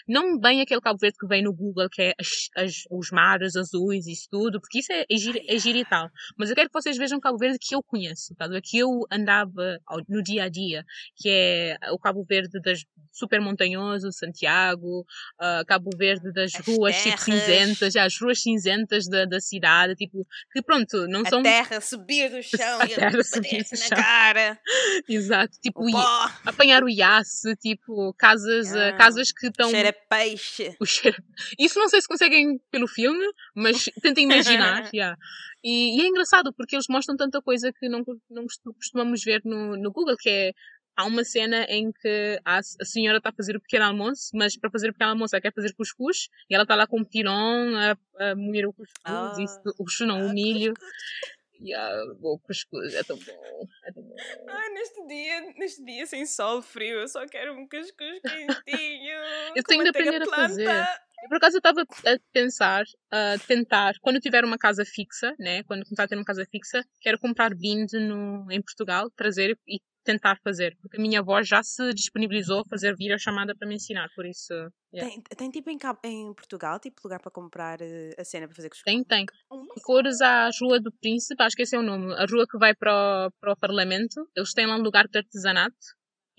Não 0.07 0.37
bem 0.39 0.61
aquele 0.61 0.81
Cabo 0.81 0.99
Verde 0.99 1.17
que 1.19 1.27
vem 1.27 1.43
no 1.43 1.53
Google, 1.53 1.89
que 1.89 2.01
é 2.01 2.13
as, 2.19 2.49
as- 2.55 2.83
os 2.91 3.11
mares 3.11 3.55
azuis 3.55 4.05
e 4.07 4.13
isso 4.13 4.27
tudo, 4.31 4.59
porque 4.61 4.79
isso 4.79 4.91
é, 4.91 5.05
é, 5.09 5.17
giro, 5.17 5.39
é 5.47 5.57
giro 5.57 5.77
e 5.79 5.85
tal. 5.85 6.09
Mas 6.37 6.49
eu 6.49 6.55
quero 6.55 6.69
que 6.69 6.79
vocês 6.81 6.97
vejam 6.97 7.19
Cabo 7.19 7.37
Verde 7.37 7.57
que 7.59 7.75
eu 7.75 7.83
conheço, 7.83 8.35
tá? 8.35 8.45
a 8.45 8.61
que 8.61 8.77
eu 8.77 8.89
andava 9.11 9.79
no 10.07 10.21
dia 10.21 10.43
a 10.43 10.49
dia, 10.49 10.85
que 11.15 11.29
é 11.29 11.77
o 11.91 11.97
Cabo 11.99 12.23
Verde 12.23 12.59
das 12.61 12.83
super 13.11 13.41
montanhoso, 13.41 14.11
Santiago, 14.13 15.03
ah, 15.39 15.63
Cabo 15.67 15.89
Verde 15.97 16.31
das 16.31 16.53
As 16.55 16.65
ruas 16.65 16.95
tipo 16.95 17.09
terras. 17.09 17.21
cinzentas, 17.23 17.93
já, 17.93 18.05
as 18.05 18.17
ruas 18.21 18.39
cinzentas 18.41 19.07
da, 19.09 19.25
da 19.25 19.39
cidade, 19.41 19.95
tipo, 19.95 20.25
que 20.53 20.61
pronto, 20.61 21.05
não 21.07 21.21
A 21.21 21.29
são. 21.29 21.41
terra 21.43 21.81
subir 21.81 22.29
do 22.29 22.41
chão 22.43 22.79
A 22.79 22.85
e 22.85 22.95
terra 22.95 23.23
subir 23.23 23.63
do 23.63 23.75
na 23.79 23.95
cara. 23.95 24.59
Exato, 25.07 25.57
tipo, 25.61 25.87
O 25.87 25.91
pó. 25.91 26.31
apanhar 26.45 26.83
o 26.83 26.89
iaço, 26.89 27.55
tipo, 27.61 28.13
casas, 28.15 28.75
ah, 28.75 28.89
Ah, 28.89 28.93
casas 28.97 29.31
que 29.31 29.47
estão. 29.47 29.69
Cheira 29.69 29.89
a 29.89 29.93
peixe. 30.15 30.75
o 30.79 30.85
cheiro. 30.85 31.21
Isso 31.57 31.79
não 31.79 31.87
sei 31.89 32.01
se 32.01 32.07
conseguem 32.07 32.59
pelo 32.71 32.87
filme, 32.87 33.25
mas 33.55 33.85
tentem 34.01 34.25
imaginar. 34.25 34.89
yeah. 34.93 35.17
e, 35.63 35.97
e 35.97 36.01
é 36.01 36.07
engraçado 36.07 36.53
porque 36.53 36.75
eles 36.75 36.85
mostram 36.89 37.15
tanta 37.17 37.41
coisa 37.41 37.71
que 37.71 37.87
não, 37.89 38.03
não 38.29 38.43
costu- 38.43 38.73
costumamos 38.73 39.23
ver 39.23 39.41
no, 39.45 39.75
no 39.77 39.91
Google, 39.91 40.15
que 40.17 40.29
é. 40.29 40.51
Há 40.97 41.05
uma 41.05 41.23
cena 41.23 41.63
em 41.69 41.93
que 41.93 42.41
a, 42.43 42.59
senhora 42.83 43.19
está 43.19 43.29
a 43.29 43.33
fazer 43.33 43.55
o 43.55 43.61
pequeno 43.61 43.85
almoço, 43.85 44.31
mas 44.33 44.57
para 44.59 44.69
fazer 44.69 44.89
o 44.89 44.91
pequeno 44.91 45.11
almoço 45.11 45.33
ela 45.33 45.41
quer 45.41 45.53
fazer 45.53 45.73
cuscuz 45.73 46.27
e 46.49 46.53
ela 46.53 46.63
está 46.63 46.75
lá 46.75 46.85
com 46.85 46.99
o 46.99 47.05
pirão 47.05 47.71
a, 47.77 48.31
a 48.31 48.35
moer 48.35 48.67
o 48.67 48.73
cuscuz, 48.73 48.99
Ah. 49.05 49.33
isso, 49.39 49.61
o 49.77 49.85
cuscuz 49.85 50.05
não, 50.09 50.25
o 50.25 50.29
Ah, 50.29 50.33
milho. 51.59 51.69
E 51.69 51.73
ah, 51.73 52.03
o 52.21 52.39
cuscuz 52.39 52.93
é 52.93 53.03
tão 53.03 53.17
bom, 53.17 53.67
é 53.85 53.91
tão 53.91 54.03
bom. 54.03 54.15
Ai, 54.47 54.69
neste 54.69 55.07
dia, 55.07 55.53
neste 55.57 55.83
dia 55.83 56.05
sem 56.05 56.25
sol 56.25 56.61
frio, 56.61 56.99
eu 56.99 57.07
só 57.07 57.25
quero 57.25 57.53
um 57.53 57.67
cuscuz 57.67 58.21
quentinho. 58.21 58.49
Eu 59.55 59.63
com 59.63 59.69
tenho 59.69 59.83
de 59.83 59.89
aprender 59.89 60.21
a 60.21 60.25
fazer. 60.25 60.67
Eu, 60.67 61.27
por 61.27 61.37
acaso, 61.37 61.57
eu 61.57 61.59
estava 61.59 61.81
a 61.81 62.19
pensar, 62.31 62.85
a 63.11 63.37
tentar, 63.45 63.93
quando 64.01 64.17
eu 64.17 64.21
tiver 64.21 64.45
uma 64.45 64.57
casa 64.57 64.85
fixa, 64.85 65.35
né? 65.37 65.63
Quando 65.63 65.83
começar 65.83 66.03
a 66.03 66.07
ter 66.07 66.15
uma 66.15 66.23
casa 66.23 66.45
fixa, 66.49 66.85
quero 67.01 67.19
comprar 67.19 67.53
beans 67.53 67.91
no, 67.93 68.49
em 68.49 68.61
Portugal, 68.61 69.09
trazer 69.11 69.57
e 69.67 69.81
tentar 70.11 70.37
fazer. 70.43 70.75
Porque 70.81 70.97
a 70.97 71.01
minha 71.01 71.19
avó 71.19 71.41
já 71.43 71.61
se 71.61 71.93
disponibilizou 71.93 72.61
a 72.61 72.65
fazer 72.65 72.95
videochamada 72.95 73.55
para 73.55 73.67
me 73.67 73.75
ensinar, 73.75 74.07
por 74.15 74.25
isso... 74.25 74.53
yeah. 74.93 75.09
Tem, 75.09 75.21
tem 75.21 75.49
tipo 75.51 75.69
em, 75.69 75.77
em 76.05 76.33
Portugal, 76.33 76.79
tipo 76.79 76.99
lugar 77.03 77.19
para 77.21 77.31
comprar 77.31 77.81
eh, 77.81 78.15
a 78.17 78.23
cena 78.23 78.47
para 78.47 78.55
fazer 78.55 78.69
cuscuz? 78.69 78.85
Tem, 78.91 79.03
tem. 79.03 79.25
Fores 79.85 80.19
à 80.21 80.49
Rua 80.59 80.79
do 80.79 80.91
Príncipe, 80.91 81.41
acho 81.43 81.55
que 81.55 81.63
esse 81.63 81.75
é 81.75 81.79
o 81.79 81.83
nome, 81.83 82.13
a 82.13 82.25
rua 82.25 82.45
que 82.49 82.57
vai 82.57 82.73
para 82.73 82.91
o, 83.27 83.31
para 83.39 83.53
o 83.53 83.57
Parlamento, 83.57 84.27
eles 84.35 84.53
têm 84.53 84.65
lá 84.65 84.75
um 84.75 84.81
lugar 84.81 85.07
de 85.07 85.17
artesanato. 85.17 85.75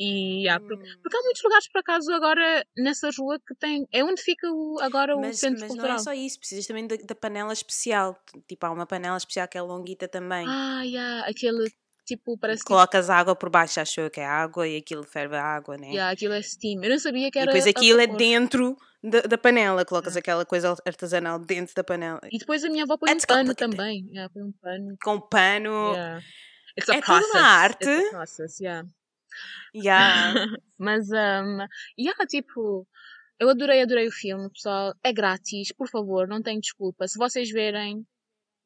E, 0.03 0.45
yeah, 0.45 0.59
por- 0.59 0.79
hum. 0.79 1.01
porque 1.03 1.15
há 1.15 1.23
muitos 1.23 1.43
lugares, 1.45 1.69
por 1.71 1.81
acaso, 1.81 2.11
agora 2.15 2.65
nessa 2.75 3.11
rua 3.19 3.39
que 3.47 3.55
tem. 3.55 3.87
É 3.93 4.03
onde 4.03 4.23
fica 4.23 4.51
o- 4.51 4.79
agora 4.81 5.15
o 5.15 5.21
Mas, 5.21 5.39
centro 5.39 5.61
mas 5.61 5.69
não 5.69 5.77
cultural. 5.77 5.97
é 5.97 5.99
só 5.99 6.13
isso, 6.15 6.39
precisas 6.39 6.67
também 6.67 6.87
da, 6.87 6.97
da 6.97 7.15
panela 7.15 7.53
especial. 7.53 8.19
Tipo, 8.49 8.65
há 8.65 8.71
uma 8.71 8.87
panela 8.87 9.19
especial 9.19 9.47
que 9.47 9.59
é 9.59 9.63
longuita 9.63 10.09
também. 10.09 10.47
Ah, 10.49 10.81
yeah, 10.85 11.29
aquele 11.29 11.71
tipo, 12.17 12.37
parece. 12.39 12.63
Colocas 12.65 13.09
água 13.11 13.35
por 13.35 13.49
baixo, 13.51 13.81
achou 13.81 14.09
que 14.11 14.21
é 14.21 14.27
água 14.27 14.67
e 14.69 14.77
aquilo 14.77 15.03
ferve 15.05 15.37
a 15.37 15.43
água, 15.43 15.77
né? 15.77 15.89
Yeah, 15.89 16.11
aquilo 16.13 16.35
é 16.35 16.43
steam. 16.43 16.83
Eu 16.83 16.91
não 16.91 16.99
sabia 16.99 17.31
que 17.31 17.39
E 17.39 17.41
era. 17.43 17.47
depois 17.53 17.67
a 17.67 17.71
aquilo 17.71 18.01
é 18.01 18.07
dentro 18.07 18.77
da, 19.03 19.21
da 19.23 19.39
panela, 19.39 19.85
colocas 19.85 20.17
aquela 20.17 20.45
coisa 20.45 20.75
artesanal 20.87 21.39
dentro 21.39 21.75
da 21.75 21.83
panela. 21.85 22.21
E 22.31 22.39
depois 22.39 22.63
a 22.65 22.69
minha 22.69 22.85
avó 22.85 22.97
põe 22.99 23.11
um 23.11 23.13
It's 23.15 23.25
pano 23.25 23.55
também. 23.55 24.07
Yeah, 24.11 24.29
põe 24.33 24.43
um 24.43 24.53
pano. 24.53 24.97
Com 25.03 25.21
pano. 25.21 25.93
Yeah. 25.93 26.23
It's 26.79 26.89
a 26.89 26.95
É 26.97 27.01
tudo 27.01 27.13
uma 27.13 27.21
process. 27.21 27.43
arte. 27.43 27.89
It's 27.89 28.07
a 28.07 28.11
process, 28.11 28.61
yeah. 28.61 28.89
Yeah. 29.75 30.35
Mas, 30.79 31.09
um, 31.11 31.59
yeah, 31.99 32.27
tipo, 32.29 32.87
eu 33.39 33.49
adorei, 33.49 33.83
adorei 33.83 34.07
o 34.09 34.13
filme, 34.13 34.51
pessoal. 34.51 34.95
É 35.03 35.13
grátis, 35.13 35.73
por 35.73 35.89
favor, 35.89 36.27
não 36.29 36.43
tem 36.43 36.59
desculpa. 36.61 37.07
Se 37.09 37.19
vocês 37.19 37.51
verem, 37.51 38.05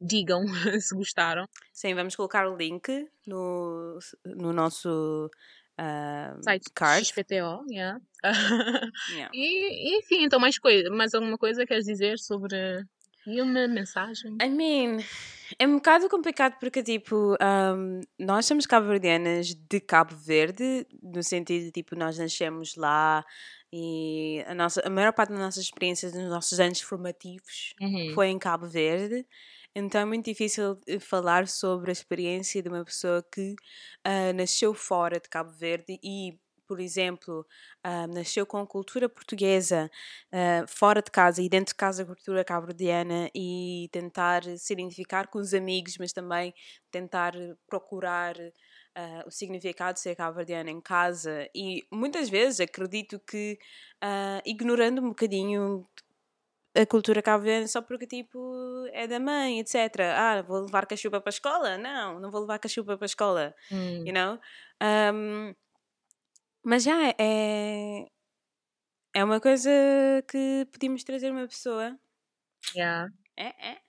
digam 0.05 0.45
se 0.81 0.95
gostaram. 0.95 1.47
Sim, 1.73 1.95
vamos 1.95 2.15
colocar 2.15 2.49
o 2.49 2.57
link 2.57 3.09
no, 3.27 3.99
no 4.25 4.53
nosso 4.53 5.31
ah, 5.79 6.37
Site 6.43 6.71
card. 6.75 7.05
XPTO, 7.05 7.65
yeah. 7.71 8.01
Yeah. 9.11 9.31
e, 9.35 9.99
enfim, 9.99 10.25
então 10.25 10.39
mais 10.39 10.59
coisa, 10.59 10.91
mais 10.91 11.15
alguma 11.15 11.37
coisa 11.39 11.67
queres 11.67 11.85
dizer 11.85 12.19
sobre 12.19 12.85
filme, 13.25 13.67
mensagem? 13.69 14.37
I 14.43 14.49
mean, 14.51 14.99
é 15.59 15.67
um 15.67 15.77
bocado 15.77 16.09
complicado 16.09 16.57
porque, 16.61 16.83
tipo, 16.83 17.37
ahm, 17.41 18.01
nós 18.19 18.47
somos 18.47 18.67
cabo-verdianas 18.67 19.55
de 19.55 19.81
Cabo 19.81 20.15
Verde, 20.15 20.87
no 21.03 21.23
sentido 21.23 21.65
de, 21.65 21.73
tipo, 21.73 21.97
nós 21.97 22.19
nascemos 22.19 22.77
lá 22.77 23.25
e 23.73 24.45
a, 24.47 24.55
nossa, 24.55 24.81
a 24.87 24.91
maior 24.91 25.13
parte 25.13 25.31
das 25.31 25.39
nossas 25.41 25.65
experiências, 25.65 26.13
dos 26.13 26.29
nossos 26.29 26.61
anos 26.61 26.81
formativos, 26.81 27.75
Uhum. 27.81 28.13
foi 28.15 28.29
em 28.29 28.39
Cabo 28.39 28.67
Verde. 28.69 29.27
Então 29.75 30.01
é 30.01 30.05
muito 30.05 30.25
difícil 30.27 30.79
eh, 30.87 30.99
falar 31.01 31.49
sobre 31.49 31.91
a 31.91 31.93
experiência 31.93 32.63
de 32.63 32.69
uma 32.69 32.85
pessoa 32.85 33.23
que 33.33 33.55
ah, 34.05 34.33
nasceu 34.33 34.73
fora 34.75 35.19
de 35.21 35.29
Cabo 35.29 35.51
Verde 35.51 35.99
e, 36.03 36.39
por 36.67 36.79
exemplo, 36.81 37.45
ah, 37.83 38.07
nasceu 38.07 38.47
com 38.47 38.65
cultura 38.67 39.09
portuguesa 39.09 39.91
ah, 40.33 40.65
fora 40.69 41.03
de 41.03 41.11
casa 41.11 41.43
e 41.43 41.49
dentro 41.49 41.73
de 41.73 41.77
casa 41.77 42.05
cultura 42.07 42.45
cabo-verdiana 42.45 43.29
e 43.35 43.89
tentar 43.93 44.43
se 44.59 44.73
identificar 44.73 45.27
com 45.29 45.39
os 45.41 45.53
amigos, 45.55 45.97
mas 45.99 46.13
também 46.13 46.55
tentar 46.93 47.33
procurar 47.67 48.37
ah, 48.95 49.25
o 49.27 49.31
significado 49.31 49.95
de 49.95 50.01
ser 50.01 50.15
cabo-verdiana 50.15 50.71
em 50.71 50.81
casa. 50.81 51.49
E 51.55 51.85
muitas 51.93 52.29
vezes 52.29 52.61
acredito 52.61 53.19
que 53.21 53.59
ignorando 54.45 55.01
um 55.03 55.09
bocadinho 55.09 55.87
a 56.77 56.87
cultura 56.87 57.23
cabo-verdiana 57.23 57.69
só 57.69 57.81
porque, 57.83 58.07
tipo, 58.07 58.39
é 58.93 59.07
da 59.07 59.21
mãe, 59.21 59.61
etc. 59.61 59.77
Ah, 60.17 60.43
vou 60.43 60.63
levar 60.65 60.87
cachupa 60.87 61.21
para 61.21 61.31
a 61.31 61.37
escola? 61.37 61.79
Não, 61.79 62.21
não 62.21 62.31
vou 62.31 62.41
levar 62.43 62.59
cachupa 62.59 62.97
para 62.97 63.05
a 63.05 63.07
escola, 63.07 63.55
Hum. 63.71 64.05
you 64.07 64.13
know? 64.13 64.39
Um, 64.83 65.55
mas 66.63 66.83
já 66.85 67.15
é. 67.19 68.07
é 69.13 69.25
uma 69.25 69.41
coisa 69.41 69.71
que 70.29 70.67
podíamos 70.73 71.05
trazer 71.05 71.31
uma 71.31 71.47
pessoa 71.47 71.99
Yeah. 72.75 73.09
é, 73.37 73.73
é, 73.73 73.83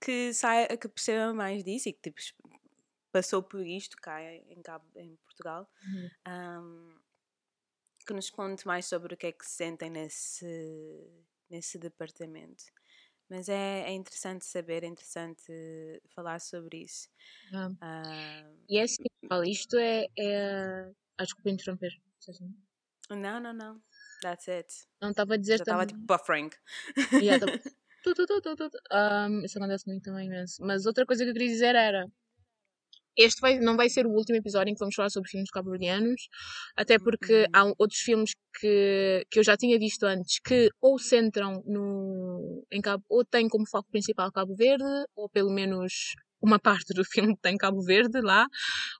que, 0.00 0.32
saia, 0.34 0.76
que 0.76 0.88
perceba 0.88 1.32
mais 1.34 1.62
disso 1.64 1.88
e 1.88 1.92
que 1.92 2.10
tipo, 2.10 2.20
passou 3.12 3.42
por 3.42 3.60
isto 3.66 3.96
cá 3.96 4.22
em, 4.22 4.62
Cabo, 4.62 4.86
em 4.96 5.16
Portugal. 5.24 5.68
Uhum. 5.82 6.10
ahm, 6.26 6.98
que 8.06 8.14
nos 8.14 8.30
conte 8.30 8.66
mais 8.66 8.86
sobre 8.86 9.14
o 9.14 9.16
que 9.16 9.26
é 9.26 9.32
que 9.32 9.44
se 9.46 9.56
sentem 9.56 9.90
nesse, 9.90 10.46
nesse 11.50 11.78
departamento. 11.78 12.64
Mas 13.28 13.48
é, 13.48 13.82
é 13.82 13.92
interessante 13.92 14.44
saber, 14.46 14.82
é 14.84 14.86
interessante 14.86 15.52
falar 16.14 16.40
sobre 16.40 16.78
isso. 16.84 17.08
Yeah. 17.50 17.74
Ah, 17.80 18.50
E 18.68 18.78
é 18.78 18.82
assim, 18.82 19.02
isto 19.46 19.76
é. 19.76 20.06
é... 20.18 20.90
Ah, 21.18 21.24
desculpa 21.24 21.50
interromper. 21.50 21.90
não, 23.10 23.40
não, 23.40 23.52
não. 23.52 23.82
That's 24.22 24.48
it. 24.48 24.72
Não 25.00 25.10
estava 25.10 25.34
a 25.34 25.36
Já 25.36 25.40
dizer 25.42 25.54
estava 25.56 25.86
tipo 25.86 26.00
buffering. 26.00 26.50
Yeah, 27.12 27.44
tava- 27.44 27.58
Tu, 28.04 28.14
tu, 28.14 28.26
tu, 28.26 28.40
tu, 28.40 28.56
tu, 28.56 28.70
tu. 28.70 28.78
Um, 28.92 29.44
isso 29.44 29.58
acontece 29.58 29.84
comigo 29.84 30.02
também 30.02 30.26
imenso. 30.28 30.62
Mas 30.64 30.86
outra 30.86 31.04
coisa 31.04 31.24
que 31.24 31.30
eu 31.30 31.34
queria 31.34 31.48
dizer 31.48 31.74
era. 31.74 32.06
Este 33.18 33.40
vai, 33.40 33.58
não 33.58 33.76
vai 33.76 33.90
ser 33.90 34.06
o 34.06 34.10
último 34.10 34.38
episódio 34.38 34.70
em 34.70 34.74
que 34.74 34.78
vamos 34.78 34.94
falar 34.94 35.10
sobre 35.10 35.28
filmes 35.28 35.50
cabo-verdianos, 35.50 36.28
até 36.76 36.98
porque 36.98 37.40
Uhum. 37.40 37.46
há 37.52 37.64
outros 37.78 37.98
filmes 37.98 38.30
que, 38.60 39.26
que 39.30 39.40
eu 39.40 39.44
já 39.44 39.56
tinha 39.56 39.76
visto 39.78 40.04
antes 40.04 40.38
que 40.40 40.70
ou 40.80 40.98
centram 41.00 41.62
no, 41.66 42.64
em 42.70 42.80
Cabo, 42.80 43.04
ou 43.08 43.24
têm 43.24 43.48
como 43.48 43.68
foco 43.68 43.90
principal 43.90 44.30
Cabo 44.30 44.54
Verde, 44.54 44.84
ou 45.16 45.28
pelo 45.28 45.50
menos 45.52 46.14
uma 46.40 46.58
parte 46.60 46.94
do 46.94 47.02
filme 47.10 47.36
tem 47.42 47.56
Cabo 47.56 47.82
Verde 47.82 48.20
lá. 48.20 48.46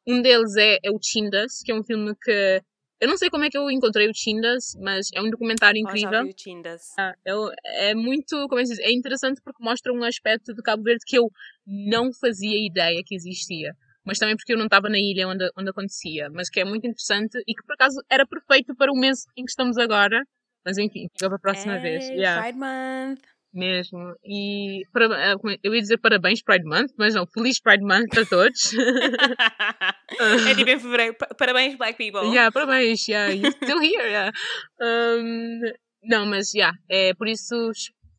Um 0.07 0.21
deles 0.21 0.57
é, 0.57 0.79
é 0.83 0.91
o 0.91 0.99
Chindas, 1.01 1.61
que 1.64 1.71
é 1.71 1.75
um 1.75 1.85
filme 1.85 2.12
que 2.21 2.61
eu 3.01 3.07
não 3.07 3.16
sei 3.16 3.31
como 3.31 3.45
é 3.45 3.49
que 3.49 3.57
eu 3.57 3.71
encontrei 3.71 4.09
o 4.09 4.12
Chindas, 4.12 4.73
mas 4.81 5.07
é 5.14 5.23
um 5.23 5.31
documentário 5.31 5.81
Oh, 5.81 5.89
já 5.97 5.97
incrível. 6.09 6.25
vi 6.25 6.31
o 6.31 6.35
Chindas. 6.37 6.83
Ah, 6.99 7.14
é, 7.25 7.91
é 7.91 7.95
muito, 7.95 8.49
como 8.49 8.59
é 8.59 8.62
que 8.64 8.66
se 8.71 8.75
diz? 8.75 8.85
É 8.85 8.91
interessante 8.91 9.41
porque 9.45 9.62
mostra 9.62 9.93
um 9.93 10.03
aspecto 10.03 10.53
de 10.53 10.61
Cabo 10.62 10.83
Verde 10.83 11.05
que 11.07 11.16
eu 11.16 11.31
não 11.64 12.12
fazia 12.12 12.59
ideia 12.66 13.01
que 13.07 13.14
existia. 13.14 13.73
Mas 14.09 14.18
também 14.18 14.34
porque 14.36 14.54
eu 14.54 14.59
não 14.59 14.64
estava 14.64 14.88
na 14.88 14.98
ilha 14.98 15.28
onde, 15.28 15.48
onde 15.56 15.68
acontecia. 15.70 16.28
Mas 16.32 16.48
que 16.48 16.61
é 16.61 16.64
muito 16.64 16.86
interessante 16.86 17.38
e 17.46 17.54
que 17.54 17.62
por 17.64 17.74
acaso 17.74 18.02
era 18.11 18.26
perfeito 18.26 18.74
para 18.74 18.90
o 18.90 18.96
mês 18.98 19.24
em 19.36 19.44
que 19.44 19.50
estamos 19.50 19.76
agora. 19.76 20.22
Mas 20.64 20.78
enfim, 20.78 21.06
fica 21.12 21.28
para 21.28 21.36
a 21.36 21.40
próxima 21.40 21.78
vez. 21.78 22.09
Hey, 22.09 22.16
Yeah, 22.16 22.42
Pride 22.42 22.59
Month. 22.59 23.20
mesmo. 23.52 24.14
E 24.24 24.82
para- 24.92 25.36
como 25.38 25.52
é- 25.52 25.59
eu 25.62 25.74
ia 25.74 25.80
dizer 25.80 25.98
parabéns 25.98 26.42
Pride 26.42 26.64
Month, 26.64 26.92
mas 26.98 27.14
não, 27.14 27.26
feliz 27.26 27.61
Pride 27.61 27.84
Month 27.84 28.09
para 28.11 28.26
todos. 28.26 28.72
é 30.48 30.54
tipo 30.54 30.70
em 30.70 30.78
fevereiro. 30.78 31.14
Pa- 31.16 31.28
Parabéns, 31.38 31.76
Black 31.76 31.96
People. 31.98 32.28
yeah, 32.30 32.50
parabéns, 32.52 33.06
yeah, 33.09 33.32
you're 33.32 33.52
still 33.52 33.80
here. 33.80 34.09
Yeah. 34.09 34.32
Um, 34.80 35.61
não, 36.02 36.26
mas 36.26 36.52
yeah, 36.54 36.76
é 36.90 37.14
por 37.14 37.28
isso 37.28 37.70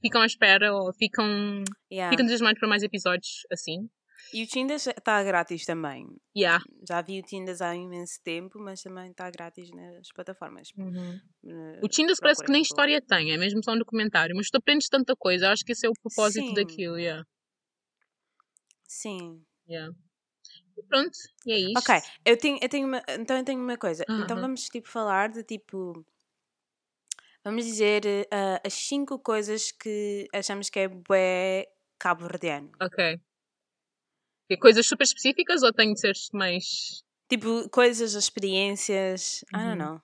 ficam 0.01 0.21
à 0.21 0.25
espera 0.25 0.73
ou 0.73 0.93
ficam 0.93 1.63
Yeah. 1.91 2.09
Fica 2.11 2.21
entusiasmado 2.23 2.59
para 2.59 2.69
mais 2.69 2.83
episódios 2.83 3.45
assim. 3.51 3.87
E 4.33 4.43
o 4.43 4.47
Tindas 4.47 4.87
está 4.87 5.23
grátis 5.23 5.65
também. 5.65 6.07
Yeah. 6.35 6.63
Já 6.87 7.01
vi 7.01 7.19
o 7.19 7.23
Tindas 7.23 7.61
há 7.61 7.75
imenso 7.75 8.19
tempo, 8.23 8.59
mas 8.59 8.81
também 8.81 9.11
está 9.11 9.29
grátis 9.29 9.69
nas 9.71 10.11
plataformas. 10.13 10.71
Eh, 10.77 11.79
O 11.81 11.87
Tindas 11.87 12.19
parece 12.19 12.43
que 12.43 12.51
nem 12.51 12.61
história 12.61 13.01
tem, 13.01 13.31
é 13.31 13.37
mesmo 13.37 13.63
só 13.63 13.71
um 13.73 13.77
documentário, 13.79 14.35
mas 14.35 14.49
tu 14.49 14.57
aprendes 14.57 14.87
tanta 14.89 15.15
coisa, 15.15 15.49
acho 15.51 15.63
que 15.65 15.71
esse 15.71 15.85
é 15.85 15.89
o 15.89 15.93
propósito 15.93 16.47
Sim. 16.47 16.55
daquilo, 16.55 16.97
yeah. 16.97 17.23
Sim. 18.87 19.45
Yeah. 19.67 19.93
E 20.77 20.83
pronto, 20.83 21.17
e 21.45 21.51
é 21.51 21.57
isto. 21.59 21.77
Ok, 21.77 21.95
eu 22.25 22.37
tenho, 22.37 22.57
eu 22.61 22.69
tenho 22.69 22.87
uma, 22.87 23.01
então 23.09 23.37
eu 23.37 23.43
tenho 23.43 23.61
uma 23.61 23.77
coisa. 23.77 24.03
Então 24.17 24.37
Aham. 24.37 24.41
vamos 24.41 24.63
tipo 24.69 24.87
falar 24.87 25.29
de 25.29 25.43
tipo. 25.43 26.05
Vamos 27.43 27.65
dizer 27.65 28.05
eh, 28.05 28.61
as 28.65 28.73
cinco 28.73 29.19
coisas 29.19 29.71
que 29.71 30.27
achamos 30.33 30.69
que 30.69 30.79
é 30.79 30.87
bué 30.87 31.67
cabo-verdiano. 31.97 32.71
Ok. 32.79 33.19
Coisas 34.57 34.85
super 34.87 35.03
específicas 35.03 35.61
ou 35.63 35.71
tem 35.73 35.93
de 35.93 35.99
ser 35.99 36.13
mais. 36.33 37.03
Tipo, 37.29 37.69
coisas, 37.69 38.13
experiências. 38.15 39.43
I 39.53 39.57
Uhum. 39.57 39.63
don't 39.65 39.77
know. 39.77 40.01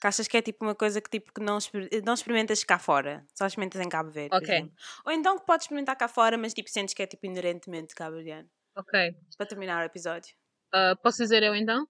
Que 0.00 0.06
achas 0.06 0.28
que 0.28 0.36
é 0.36 0.42
tipo 0.42 0.64
uma 0.64 0.74
coisa 0.74 1.00
que, 1.00 1.08
tipo, 1.10 1.32
que 1.32 1.40
não, 1.40 1.58
não 2.04 2.14
experimentas 2.14 2.62
cá 2.64 2.78
fora, 2.78 3.24
só 3.34 3.46
experimentas 3.46 3.80
em 3.80 3.88
Cabo 3.88 4.10
Verde. 4.10 4.34
Ok. 4.36 4.70
Ou 5.06 5.12
então 5.12 5.38
que 5.38 5.46
podes 5.46 5.64
experimentar 5.64 5.96
cá 5.96 6.06
fora, 6.06 6.36
mas 6.36 6.52
tipo, 6.52 6.68
sentes 6.70 6.94
que 6.94 7.02
é 7.02 7.06
tipo 7.06 7.24
inerentemente 7.26 7.94
cabo-verdiano. 7.94 8.48
Ok. 8.76 9.14
Para 9.38 9.46
terminar 9.46 9.82
o 9.82 9.86
episódio. 9.86 10.34
Ah, 10.72 10.94
posso 11.02 11.22
dizer 11.22 11.42
eu 11.42 11.54
então? 11.54 11.86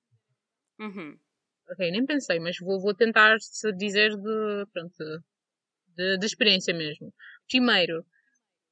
Uhum. 0.79 1.19
Ok, 1.69 1.91
nem 1.91 2.07
pensei, 2.07 2.39
mas 2.39 2.57
vou, 2.61 2.81
vou 2.81 2.95
tentar 2.95 3.37
dizer 3.77 4.11
de. 4.17 4.67
Pronto. 4.73 5.25
De, 5.97 6.17
de 6.19 6.27
experiência 6.27 6.73
mesmo. 6.75 7.13
Primeiro, 7.49 8.07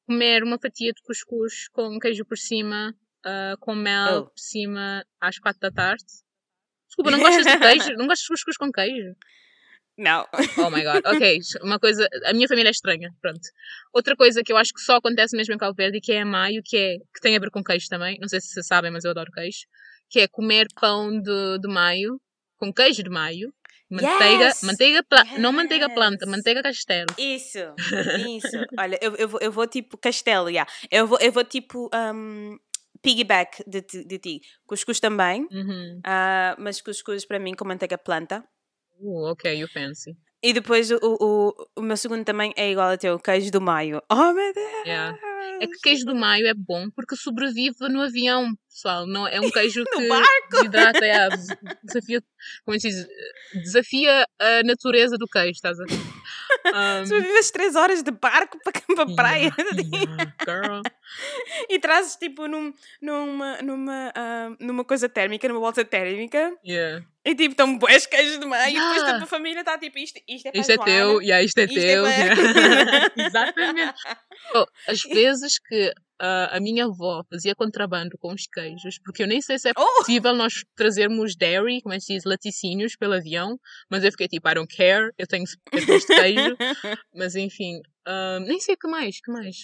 comer 0.07 0.45
uma 0.45 0.59
fatia 0.61 0.93
de 0.93 1.03
cuscuz 1.03 1.69
com 1.71 1.99
queijo 1.99 2.25
por 2.25 2.39
cima, 2.39 2.95
ah, 3.25 3.55
com 3.61 3.75
mel 3.75 4.19
Oh. 4.19 4.25
por 4.27 4.39
cima, 4.39 5.05
às 5.21 5.39
quatro 5.39 5.61
da 5.61 5.71
tarde. 5.71 6.05
Desculpa, 6.89 7.11
não 7.11 7.19
gostas 7.19 7.45
de 7.45 7.59
queijo? 7.59 7.93
Não 7.99 8.07
gostas 8.07 8.21
de 8.25 8.29
cuscuz 8.29 8.57
com 8.57 8.71
queijo? 8.71 9.15
Não. 9.97 10.27
Oh 10.59 10.71
my 10.71 10.83
god, 10.83 11.03
ok. 11.07 11.39
Uma 11.63 11.79
coisa. 11.79 12.09
A 12.27 12.33
minha 12.33 12.49
família 12.49 12.69
é 12.69 12.73
estranha, 12.73 13.11
pronto. 13.21 13.41
Outra 13.93 14.17
coisa 14.17 14.43
que 14.45 14.53
eu 14.53 14.57
acho 14.57 14.73
que 14.73 14.81
só 14.81 14.97
acontece 14.97 15.37
mesmo 15.37 15.55
em 15.55 15.59
Cabo 15.59 15.75
Verde, 15.77 16.01
que 16.01 16.13
é 16.13 16.23
a 16.23 16.27
maio, 16.27 16.63
que, 16.65 16.77
é, 16.77 16.97
que 16.99 17.21
tem 17.21 17.37
a 17.37 17.39
ver 17.41 17.51
com 17.51 17.63
queijo 17.63 17.89
também. 17.89 18.19
Não 18.21 18.29
sei 18.29 18.41
se 18.41 18.49
vocês 18.49 18.67
sabem, 18.67 18.91
mas 18.91 19.05
eu 19.05 19.11
adoro 19.13 19.31
queijo. 19.33 19.67
Que 20.11 20.21
é 20.21 20.29
comer 20.29 20.67
pão 20.81 21.11
de, 21.21 21.59
de 21.61 21.69
maio, 21.69 22.21
com 22.57 22.73
queijo 22.73 23.03
de 23.03 23.11
maio. 23.11 23.53
Manteiga, 23.91 24.45
Yes! 24.47 24.63
manteiga, 24.63 25.03
pla- 25.05 25.25
não 25.39 25.53
manteiga 25.53 25.89
planta, 25.91 26.25
Yes! 26.25 26.31
manteiga 26.37 26.63
castelo. 26.63 27.07
Isso, 27.19 27.59
isso. 28.27 28.57
Olha, 28.79 28.99
eu, 29.01 29.15
eu, 29.17 29.29
vou, 29.29 29.41
eu 29.41 29.53
vou 29.53 29.67
tipo 29.69 29.97
castelo, 29.99 30.49
yeah. 30.49 30.69
eu, 30.91 31.07
vou, 31.07 31.19
eu 31.21 31.31
vou 31.31 31.45
tipo 31.45 31.89
um, 31.95 32.57
piggyback 33.05 33.63
de, 33.69 33.83
ti- 33.83 34.05
de 34.05 34.19
ti. 34.19 34.41
Cuscuz 34.67 34.99
também, 34.99 35.47
Uhum. 35.53 36.01
ah, 36.05 36.57
mas 36.59 36.81
cuscuz 36.81 37.25
para 37.27 37.39
mim 37.39 37.55
com 37.55 37.65
manteiga 37.69 37.99
planta. 37.99 38.43
Uh, 38.99 39.31
ok, 39.33 39.55
you 39.61 39.69
fancy. 39.69 40.17
E 40.43 40.53
depois 40.53 40.91
o, 40.91 40.99
o, 41.03 41.55
o 41.77 41.83
meu 41.83 41.97
segundo 41.97 42.25
também 42.25 42.53
é 42.57 42.71
igual 42.71 42.91
a 42.91 42.97
teu, 42.99 43.19
queijo 43.19 43.51
do 43.51 43.61
maio. 43.61 44.03
Oh 44.11 44.33
meu 44.33 44.53
Deus! 44.53 44.87
Yeah. 44.87 45.17
É 45.61 45.67
que 45.69 45.79
queijo 45.83 46.05
do 46.05 46.15
maio 46.17 46.47
é 46.47 46.55
bom 46.55 46.91
porque 46.91 47.15
sobrevive 47.17 47.77
no 47.89 48.03
avião, 48.03 48.55
pessoal. 48.69 49.07
Não, 49.07 49.27
é 49.27 49.41
um 49.41 49.51
queijo 49.51 49.85
No 49.95 49.99
que 50.01 50.09
barco! 50.09 50.29
desidrata, 50.51 51.05
é, 51.05 51.31
des- 51.31 51.57
desafia, 51.83 52.23
como 52.65 52.77
é 52.77 52.81
se 52.81 52.89
diz? 52.89 53.07
Desafia 53.55 54.27
a 54.41 54.63
natureza 54.65 55.17
do 55.17 55.27
queijo, 55.27 55.53
estás 55.53 55.79
a 55.81 55.85
ver? 55.85 55.97
Um, 56.67 57.07
Sobrevives 57.07 57.51
três 57.53 57.75
horas 57.77 58.03
de 58.03 58.11
barco 58.11 58.59
para, 58.65 58.73
a 59.03 59.15
praia 59.15 59.53
yeah, 59.93 60.35
girl. 60.45 60.83
e 61.69 61.79
trazes 61.79 62.17
tipo 62.17 62.47
num, 62.49 62.73
numa, 63.01 63.63
numa, 63.63 64.13
ah, 64.15 64.51
numa 64.61 64.85
coisa 64.85 65.09
térmica, 65.09 65.47
numa 65.49 65.61
bolsa 65.61 65.85
térmica 65.85 66.53
Yeah. 66.65 67.05
e 67.25 67.35
tipo 67.35 67.51
estão 67.53 67.77
boas 67.79 68.07
queijos 68.07 68.39
de 68.39 68.47
maio 68.47 68.71
e 68.71 68.75
depois 68.75 68.97
Yeah. 68.97 69.13
tipo, 69.13 69.25
a 69.25 69.27
família 69.27 69.61
está 69.61 69.79
tipo 69.79 69.99
isto, 69.99 70.21
isto 70.29 70.49
é 70.49 70.51
para 70.53 70.61
Isto 70.61 70.73
é 70.73 70.77
teu, 70.79 71.21
yeah, 71.23 71.43
isto 71.45 71.59
é 71.59 71.65
isto 71.65 71.79
é 71.79 71.83
teu. 71.83 72.07
yeah. 72.07 73.11
Exatamente. 73.17 73.95
Oh, 74.55 74.67
as 74.89 75.01
vezes 75.03 75.59
que 75.59 75.93
ah, 76.21 76.57
a 76.57 76.61
minha 76.61 76.85
avó 76.87 77.23
fazia 77.31 77.55
contrabando 77.55 78.17
com 78.19 78.33
os 78.33 78.47
queijos, 78.47 78.99
porque 79.05 79.23
eu 79.23 79.27
nem 79.27 79.41
sei 79.41 79.59
se 79.59 79.69
é 79.69 79.73
Oh! 79.77 79.87
possível 79.99 80.35
nós 80.35 80.65
trazermos 80.77 81.37
dairy, 81.37 81.81
como 81.83 81.95
é 81.95 81.99
que 81.99 82.05
se 82.05 82.15
diz, 82.15 82.25
laticínios 82.25 82.97
pelo 82.97 83.15
avião, 83.15 83.59
mas 83.91 84.05
eu 84.05 84.11
fiquei 84.11 84.29
tipo, 84.29 84.49
I 84.49 84.55
don't 84.55 84.75
care, 84.77 85.11
eu 85.19 85.27
tenho 85.27 85.45
de 85.45 86.07
queijo, 86.07 86.57
mas 87.15 87.35
enfim, 87.37 87.81
ah, 88.07 88.39
nem 88.41 88.61
sei 88.61 88.75
o 88.75 88.79
que 88.79 88.89
mais, 88.89 89.21
que 89.21 89.31
mais. 89.33 89.57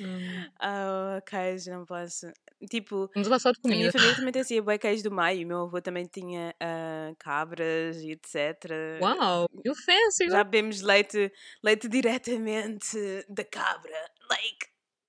Hum, 0.00 0.46
Ah, 0.60 1.20
queijo, 1.26 1.70
não 1.72 1.84
posso. 1.84 2.26
Tipo, 2.70 3.08
vamos 3.14 3.26
falar 3.28 3.38
só 3.40 3.50
de 3.52 3.58
a 3.64 3.68
minha 3.68 3.90
comida. 3.90 3.92
família 3.92 4.16
também 4.16 4.32
trazia 4.32 4.62
bué 4.62 4.78
queijo 4.78 5.02
do 5.04 5.10
maio. 5.10 5.46
Meu 5.46 5.62
avô 5.62 5.80
também 5.80 6.06
tinha 6.06 6.54
ah, 6.60 7.12
cabras 7.18 7.96
e 8.02 8.12
etc. 8.12 8.70
Uau, 9.00 9.48
you 9.64 9.74
fancy. 9.74 10.28
Já 10.28 10.44
bebemos 10.44 10.82
leite, 10.82 11.32
leite 11.64 11.88
diretamente 11.88 12.96
da 13.28 13.44
cabra. 13.44 14.10
Like. 14.30 14.66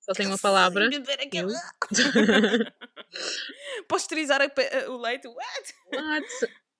Só 0.09 0.13
tenho 0.13 0.29
uma 0.29 0.37
palavra. 0.39 0.89
Pasteurizar 3.87 4.41
a 4.41 4.49
pe- 4.49 4.87
o 4.87 4.97
leite. 4.97 5.27
What? 5.27 5.73
What? 5.93 6.25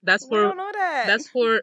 That's 0.03 0.25
for, 0.27 0.55
that. 0.55 1.05
that's 1.07 1.29
for 1.29 1.61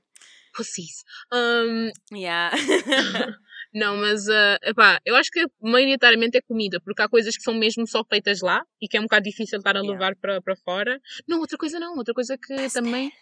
pussies. 0.55 1.03
Um, 1.33 1.91
Yeah. 2.12 2.53
Não, 3.75 3.97
mas 3.97 4.27
uh, 4.29 4.57
epá, 4.62 5.01
eu 5.05 5.17
acho 5.17 5.29
que 5.31 5.45
maioritariamente 5.61 6.39
é 6.39 6.41
comida, 6.41 6.81
porque 6.81 7.03
há 7.03 7.09
coisas 7.09 7.37
que 7.37 7.43
são 7.43 7.53
mesmo 7.53 7.85
só 7.87 8.03
feitas 8.05 8.41
lá 8.41 8.64
e 8.81 8.87
que 8.89 8.97
é 8.97 9.01
um 9.01 9.05
bocado 9.05 9.25
difícil 9.25 9.59
estar 9.59 9.77
a 9.77 9.81
Yeah. 9.81 9.93
levar 9.93 10.17
para, 10.17 10.41
para 10.41 10.57
fora. 10.57 11.01
Não, 11.27 11.41
outra 11.41 11.59
coisa 11.59 11.79
não, 11.81 11.97
outra 11.97 12.14
coisa 12.14 12.39
que 12.39 12.55
Pastel. 12.55 12.83
também. 12.85 13.12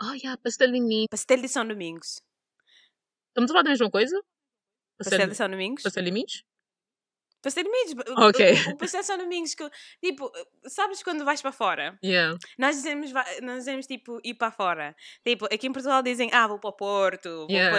Oh, 0.00 0.12
yeah, 0.12 0.36
pastel 0.42 0.70
de 0.70 0.80
milho. 0.80 1.08
Pastel 1.10 1.40
de 1.40 1.48
São 1.48 1.66
Domingos. 1.66 2.20
Estamos 3.28 3.50
a 3.50 3.54
falar 3.54 3.62
da 3.64 3.70
mesma 3.70 3.90
coisa? 3.90 4.14
Pastel 4.98 5.18
Pastel, 5.18 5.28
de 5.30 5.34
São 5.34 5.50
Domingos? 5.50 5.82
pastel 5.82 6.04
de 6.04 6.12
milhos? 6.12 6.44
De 7.42 7.62
milhos. 7.62 7.94
o- 8.16 8.24
Ok. 8.28 8.52
O, 8.68 8.70
o 8.72 8.76
de 8.76 8.88
São 9.06 9.16
Domingos 9.18 9.54
que, 9.54 9.68
tipo, 10.02 10.30
sabes 10.66 11.02
quando 11.02 11.24
vais 11.24 11.40
para 11.40 11.52
fora? 11.52 11.98
Yeah. 12.04 12.36
Nós 12.58 12.76
dizemos, 12.76 13.12
nós 13.42 13.58
dizemos 13.58 13.86
tipo, 13.86 14.20
ir 14.24 14.34
para 14.34 14.50
fora. 14.50 14.94
Tipo, 15.24 15.46
aqui 15.46 15.66
em 15.68 15.72
Portugal 15.72 16.02
dizem, 16.02 16.30
ah, 16.32 16.46
vou 16.48 16.58
para 16.58 16.70
o 16.70 16.72
Porto, 16.72 17.28
vou 17.30 17.50
Yeah. 17.50 17.76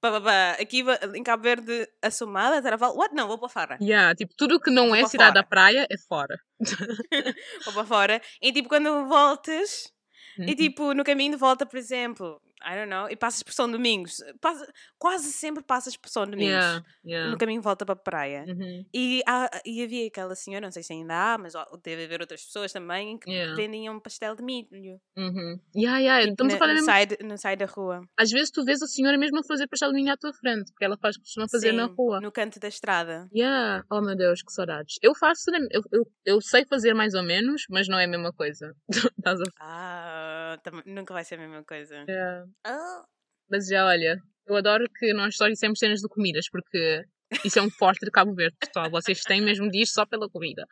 para, 0.00 0.10
pá, 0.12 0.20
pá, 0.20 0.50
aqui 0.60 0.84
em 1.14 1.22
Cabo 1.22 1.42
Verde, 1.44 1.88
a 2.02 2.10
somada, 2.10 2.60
Taraval, 2.60 2.96
what? 2.96 3.14
Não, 3.14 3.28
vou 3.28 3.38
para 3.38 3.48
fora. 3.48 3.78
Yeah, 3.80 4.14
tipo, 4.14 4.34
tudo 4.36 4.60
que 4.60 4.70
não 4.70 4.88
Vou 4.88 4.96
é 4.96 5.00
para 5.00 5.08
cidade 5.08 5.34
da 5.34 5.40
fora. 5.42 5.48
praia 5.48 5.86
é 5.90 5.96
fora. 6.08 6.36
Vou 7.64 7.74
para 7.74 7.84
fora. 7.84 8.22
E 8.42 8.52
tipo, 8.52 8.68
quando 8.68 9.06
voltas, 9.06 9.92
e 10.38 10.42
Uhum. 10.50 10.56
tipo, 10.56 10.94
no 10.94 11.04
caminho 11.04 11.32
de 11.32 11.38
volta, 11.38 11.64
por 11.64 11.78
exemplo, 11.78 12.40
I 12.66 12.76
don't 12.76 12.88
know, 12.90 13.08
e 13.10 13.16
passas 13.16 13.42
por 13.42 13.52
São 13.52 13.70
Domingos, 13.70 14.22
passa- 14.40 14.66
quase 14.98 15.32
sempre 15.32 15.62
passas 15.62 15.96
por 15.96 16.08
São 16.08 16.24
Domingos. 16.24 16.54
Yeah, 16.54 16.84
yeah. 17.04 17.30
No 17.30 17.38
caminho 17.38 17.60
de 17.60 17.64
volta 17.64 17.84
para 17.84 17.92
a 17.92 17.96
praia. 17.96 18.44
Uhum. 18.48 18.84
E, 18.92 19.22
há- 19.26 19.50
e 19.64 19.82
havia 19.82 20.06
aquela 20.06 20.34
senhora, 20.34 20.66
não 20.66 20.72
sei 20.72 20.82
se 20.82 20.92
ainda 20.92 21.14
há, 21.14 21.38
mas 21.38 21.52
deve 21.82 22.04
haver 22.04 22.20
outras 22.20 22.42
pessoas 22.44 22.72
também 22.72 23.18
que 23.18 23.30
Yeah. 23.30 23.54
vendiam 23.54 23.98
pastel 24.00 24.34
de 24.34 24.42
milho. 24.42 25.00
Uhum. 25.16 25.60
Yeah, 25.76 25.98
yeah. 25.98 26.20
Tipo, 26.22 26.32
Estamos 26.32 26.54
a 26.54 26.56
na- 26.56 26.58
falar 26.58 26.74
no, 26.74 26.80
side, 26.80 27.18
no 27.22 27.56
da 27.58 27.66
rua. 27.66 28.00
Às 28.16 28.30
vezes 28.30 28.50
tu 28.50 28.64
vês 28.64 28.80
a 28.82 28.86
senhora 28.86 29.18
mesmo 29.18 29.38
a 29.40 29.42
fazer 29.44 29.66
pastel 29.68 29.90
de 29.90 29.96
milho 29.96 30.12
à 30.12 30.16
tua 30.16 30.32
frente, 30.32 30.72
porque 30.72 30.84
ela 30.84 30.96
faz 30.96 31.16
costuma 31.16 31.46
fazer 31.48 31.72
na 31.72 31.88
Sim, 31.88 31.94
rua. 31.96 32.20
No 32.20 32.32
canto 32.32 32.58
da 32.58 32.68
estrada. 32.68 33.28
Yeah. 33.34 33.84
Oh 33.90 34.00
meu 34.00 34.16
Deus, 34.16 34.42
que 34.42 34.52
saudades. 34.52 34.96
Eu 35.02 35.14
faço, 35.14 35.50
né, 35.50 35.58
eu, 35.70 35.82
eu, 35.92 36.06
eu 36.24 36.40
sei 36.40 36.64
fazer 36.64 36.94
mais 36.94 37.14
ou 37.14 37.22
menos, 37.22 37.64
mas 37.68 37.88
não 37.88 37.98
é 37.98 38.04
a 38.04 38.08
mesma 38.08 38.32
coisa. 38.32 38.74
A 39.60 40.56
Ah, 40.56 40.58
nunca 40.86 41.12
vai 41.14 41.24
ser 41.24 41.34
a 41.36 41.38
mesma 41.38 41.64
coisa. 41.64 42.04
Yeah. 42.08 42.46
Ah. 42.64 43.04
Mas 43.50 43.66
já 43.68 43.84
olha, 43.86 44.20
eu 44.46 44.56
adoro 44.56 44.84
que 44.98 45.12
nós 45.14 45.36
só 45.36 45.48
dissemos 45.48 45.78
cenas 45.78 46.00
de 46.00 46.08
comidas, 46.08 46.48
porque 46.50 47.04
isso 47.44 47.58
é 47.58 47.62
um 47.62 47.70
forte 47.70 48.04
de 48.04 48.10
Cabo 48.10 48.34
Verde, 48.34 48.56
pessoal. 48.58 48.90
Vocês 48.90 49.20
têm 49.22 49.40
mesmo 49.42 49.70
disso 49.70 49.94
só 49.94 50.06
pela 50.06 50.28
comida. 50.28 50.66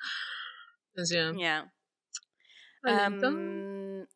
Mas 0.96 1.08
já. 1.08 1.30
Yeah. 1.32 1.70
Olha, 2.84 3.06
então. 3.08 3.34
Hum, 3.34 4.06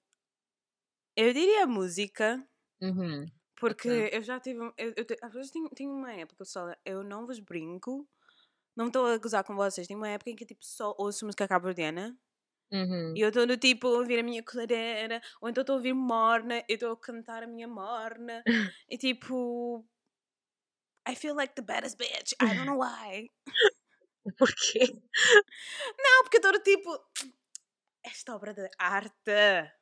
Eu 1.16 1.32
diria 1.32 1.66
música, 1.66 2.46
Uhum. 2.80 3.24
porque 3.58 3.88
Ok. 3.88 4.10
eu 4.12 4.22
já 4.22 4.38
tive. 4.38 4.60
um- 4.60 4.72
Eu, 4.76 4.92
eu, 4.96 5.06
às 5.22 5.32
vezes 5.32 5.50
tenho, 5.50 5.68
tenho 5.70 5.90
uma 5.90 6.12
época 6.12 6.44
só. 6.44 6.74
Eu 6.84 7.02
não 7.02 7.26
vos 7.26 7.38
brinco. 7.38 8.06
Não 8.76 8.88
estou 8.88 9.06
a 9.06 9.16
gozar 9.16 9.42
com 9.44 9.54
vocês. 9.56 9.86
Tem 9.86 9.96
uma 9.96 10.08
época 10.10 10.30
em 10.30 10.36
que 10.36 10.44
tipo, 10.44 10.62
só 10.64 10.94
ouço 10.98 11.24
música 11.24 11.48
cabo-verdiana. 11.48 12.14
Uhum. 12.72 13.14
E 13.16 13.20
eu 13.20 13.28
estou 13.28 13.46
no 13.46 13.56
tipo 13.56 13.86
a 13.86 13.98
ouvir 13.98 14.18
a 14.18 14.22
minha 14.22 14.42
clareira, 14.42 15.20
ou 15.40 15.48
então 15.48 15.62
estou 15.62 15.74
a 15.74 15.76
ouvir 15.76 15.94
morna, 15.94 16.64
eu 16.68 16.74
estou 16.74 16.92
a 16.92 16.96
cantar 16.96 17.42
a 17.42 17.46
minha 17.46 17.68
morna, 17.68 18.42
e 18.88 18.98
tipo. 18.98 19.86
I 21.08 21.14
feel 21.14 21.36
like 21.36 21.54
the 21.54 21.62
baddest 21.62 21.96
bitch. 21.98 22.32
I 22.42 22.54
don't 22.54 22.66
know 22.66 22.78
why. 22.78 23.30
Porquê? 24.38 24.92
Não, 25.96 26.22
porque 26.24 26.36
eu 26.36 26.40
estou 26.40 26.52
no 26.52 26.58
tipo. 26.58 26.90
Esta 28.04 28.34
obra 28.34 28.52
de 28.52 28.68
arte. 28.78 29.72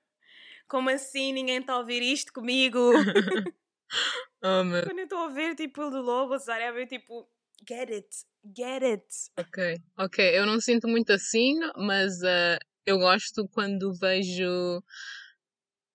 Como 0.68 0.90
assim 0.90 1.32
ninguém 1.32 1.60
está 1.60 1.74
a 1.74 1.78
ouvir 1.78 2.02
isto 2.02 2.32
comigo? 2.32 2.92
Oh, 4.42 4.62
meu. 4.62 4.82
Quando 4.82 4.98
eu 4.98 5.04
estou 5.04 5.18
a 5.20 5.24
ouvir 5.24 5.54
tipo 5.54 5.82
o 5.82 5.90
do 5.90 6.02
Lobo, 6.02 6.34
a 6.34 6.38
Zara, 6.38 6.66
eu 6.66 6.86
tipo. 6.86 7.26
Get 7.66 7.90
it, 7.90 8.08
get 8.54 8.82
it. 8.82 9.06
Ok, 9.38 9.80
ok. 9.96 10.38
Eu 10.38 10.44
não 10.44 10.60
sinto 10.60 10.86
muito 10.86 11.12
assim, 11.12 11.58
mas 11.76 12.22
eh, 12.22 12.58
eu 12.86 12.98
gosto 12.98 13.48
quando 13.48 13.92
vejo 13.94 14.82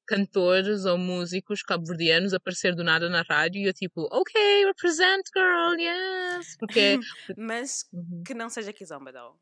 cantores 0.07 0.85
ou 0.85 0.97
músicos 0.97 1.61
cabo-verdianos 1.61 2.33
aparecer 2.33 2.73
do 2.75 2.83
nada 2.83 3.07
na 3.09 3.21
rádio 3.21 3.61
e 3.61 3.65
eu 3.67 3.73
tipo, 3.73 4.07
ok, 4.11 4.65
represent 4.65 5.21
girl, 5.35 5.79
yes. 5.79 6.57
Porque. 6.57 6.97
Mas 7.37 7.85
Uhum. 7.93 8.23
que 8.25 8.33
não 8.33 8.49
seja 8.49 8.73
Kizomba, 8.73 9.13
though. 9.13 9.37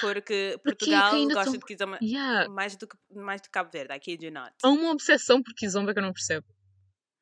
Porque 0.00 0.58
Portugal 0.64 1.12
ainda 1.14 1.34
gosta 1.34 1.58
de 1.58 1.64
Kizomba 1.64 1.98
Yeah. 2.00 2.48
mais 2.48 2.74
do 2.76 2.88
que 2.88 2.96
mais 3.10 3.42
do 3.42 3.44
que 3.44 3.50
Cabo 3.50 3.70
Verde. 3.70 3.92
I 3.94 3.98
kid 4.00 4.24
you 4.24 4.32
not. 4.32 4.54
Há 4.62 4.68
uma 4.70 4.90
obsessão 4.90 5.42
por 5.42 5.52
Kizomba 5.54 5.92
que 5.92 5.98
eu 5.98 6.02
não 6.02 6.14
percebo. 6.14 6.46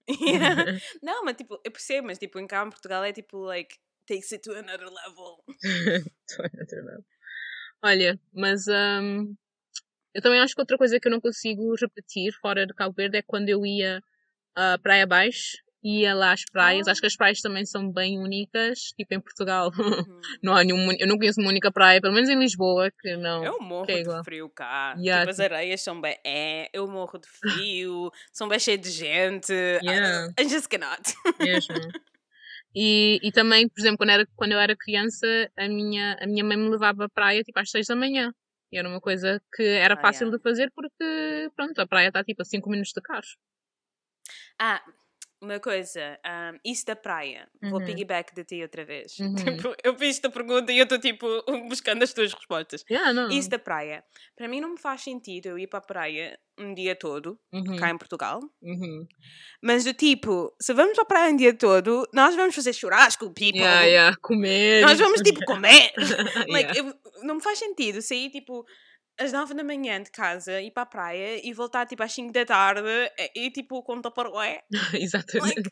Yeah. 0.08 0.78
Não, 1.02 1.24
mas 1.24 1.36
tipo, 1.36 1.58
eu 1.64 1.72
percebo, 1.72 2.06
mas 2.06 2.18
tipo, 2.18 2.38
em 2.38 2.46
cá 2.46 2.64
em 2.64 2.70
Portugal 2.70 3.02
é 3.02 3.12
tipo, 3.12 3.38
like, 3.38 3.74
takes 4.06 4.30
it 4.32 4.42
to 4.42 4.52
another 4.52 4.86
level. 4.86 5.42
Olha, 7.84 8.18
mas 8.32 8.64
hum, 8.66 9.34
eu 10.14 10.22
também 10.22 10.40
acho 10.40 10.54
que 10.54 10.60
outra 10.62 10.78
coisa 10.78 10.98
que 10.98 11.06
eu 11.06 11.12
não 11.12 11.20
consigo 11.20 11.74
repetir 11.78 12.32
fora 12.40 12.66
de 12.66 12.72
Cabo 12.72 12.94
Verde 12.96 13.18
é 13.18 13.22
quando 13.22 13.50
eu 13.50 13.64
ia 13.66 14.00
à 14.56 14.78
Praia 14.78 15.06
Baixo, 15.06 15.58
ia 15.82 16.14
lá 16.14 16.32
às 16.32 16.44
praias. 16.50 16.88
Ah. 16.88 16.92
Acho 16.92 17.02
que 17.02 17.06
as 17.08 17.14
praias 17.16 17.42
também 17.42 17.66
são 17.66 17.92
bem 17.92 18.18
únicas, 18.18 18.78
tipo 18.96 19.12
em 19.12 19.20
Portugal. 19.20 19.70
Uhum. 19.76 20.20
não 20.42 20.56
há 20.56 20.64
nenhum, 20.64 20.90
eu 20.98 21.06
não 21.06 21.18
conheço 21.18 21.38
uma 21.42 21.50
única 21.50 21.70
praia, 21.70 22.00
pelo 22.00 22.14
menos 22.14 22.30
em 22.30 22.38
Lisboa, 22.38 22.90
que 23.02 23.18
não. 23.18 23.44
Eu 23.44 23.60
morro 23.60 23.90
é 23.90 24.02
de 24.02 24.24
frio 24.24 24.48
cá. 24.48 24.94
Yeah, 24.96 25.20
Tipo, 25.22 25.30
as 25.32 25.40
areias 25.40 25.82
são 25.82 26.00
bem. 26.00 26.16
É, 26.24 26.70
eu 26.72 26.88
morro 26.88 27.18
de 27.18 27.28
frio, 27.28 28.10
são 28.32 28.48
bem 28.48 28.58
cheias 28.58 28.80
de 28.80 28.90
gente. 28.90 29.52
I- 29.82 29.84
Yeah. 29.84 30.32
I, 30.40 30.48
just 30.48 30.68
cannot. 30.68 31.02
mesmo. 31.38 31.74
E, 32.74 33.20
e 33.22 33.30
também, 33.32 33.68
por 33.68 33.78
exemplo, 33.80 33.98
quando, 33.98 34.10
era, 34.10 34.26
quando 34.36 34.52
eu 34.52 34.58
era 34.58 34.76
criança, 34.76 35.26
a 35.56 35.68
minha, 35.68 36.16
a 36.20 36.26
minha 36.26 36.42
mãe 36.44 36.56
me 36.56 36.68
levava 36.68 37.04
à 37.04 37.08
praia 37.08 37.42
tipo 37.42 37.58
às 37.60 37.70
seis 37.70 37.86
da 37.86 37.94
manhã. 37.96 38.32
E 38.72 38.78
era 38.78 38.88
uma 38.88 39.00
coisa 39.00 39.40
que 39.54 39.62
era 39.62 39.94
Ah, 39.94 40.00
fácil 40.00 40.26
yeah. 40.26 40.36
de 40.36 40.42
fazer 40.42 40.72
porque, 40.74 41.50
pronto, 41.54 41.78
a 41.80 41.86
praia 41.86 42.08
está 42.08 42.24
tipo 42.24 42.42
a 42.42 42.44
5 42.44 42.68
minutos 42.68 42.92
de 42.92 43.00
carro. 43.00 43.22
Ah, 44.58 44.82
uma 45.40 45.60
coisa, 45.60 46.18
um, 46.26 46.58
isso 46.64 46.86
da 46.86 46.96
praia. 46.96 47.48
Vou 47.62 47.78
Uhum. 47.80 47.84
piggyback 47.84 48.34
de 48.34 48.44
ti 48.44 48.62
outra 48.62 48.84
vez. 48.84 49.18
Uhum. 49.18 49.34
Tipo, 49.68 49.74
eu 49.84 49.96
fiz 49.96 50.16
esta 50.16 50.30
pergunta 50.30 50.72
e 50.72 50.78
eu 50.78 50.84
estou 50.84 50.98
tipo 50.98 51.26
buscando 51.68 52.02
as 52.02 52.12
tuas 52.12 52.32
respostas. 52.32 52.84
Yeah. 52.90 53.32
Isso 53.32 53.50
da 53.50 53.58
praia. 53.58 54.02
Para 54.34 54.48
mim 54.48 54.60
não 54.60 54.70
me 54.70 54.78
faz 54.80 55.02
sentido 55.02 55.46
eu 55.46 55.58
ir 55.58 55.66
para 55.66 55.78
a 55.80 55.82
praia 55.82 56.38
um 56.58 56.72
dia 56.74 56.94
todo, 56.94 57.38
Uhum, 57.52 57.76
cá 57.76 57.90
em 57.90 57.98
Portugal. 57.98 58.40
uhum. 58.62 59.06
Mas 59.62 59.84
do 59.84 59.92
tipo, 59.94 60.54
se 60.60 60.72
vamos 60.72 60.98
a 60.98 61.04
praia 61.04 61.32
um 61.32 61.36
dia 61.36 61.52
todo, 61.54 62.08
nós 62.12 62.34
vamos 62.36 62.54
fazer 62.54 62.72
churrasco, 62.72 63.26
people. 63.32 63.58
Yeah, 63.60 63.82
yeah, 63.84 64.16
comer. 64.22 64.82
Nós 64.82 64.98
vamos 64.98 65.20
tipo 65.22 65.40
comer. 65.46 65.92
like, 66.48 66.70
Yeah. 66.72 66.78
eu- 66.78 66.94
não 67.24 67.36
me 67.36 67.42
faz 67.42 67.58
sentido 67.58 68.00
sair 68.02 68.30
tipo 68.30 68.64
às 69.18 69.32
nove 69.32 69.54
da 69.54 69.62
manhã 69.64 70.02
de 70.02 70.10
casa, 70.10 70.60
ir 70.60 70.70
para 70.72 70.82
a 70.82 70.86
praia 70.86 71.40
e 71.46 71.52
voltar 71.52 71.86
tipo 71.86 72.02
às 72.02 72.12
5 72.12 72.32
da 72.32 72.44
tarde 72.44 72.82
e, 73.34 73.50
tipo 73.50 73.82
com 73.82 74.00
Tupperware. 74.02 74.62
Exatamente. 75.00 75.70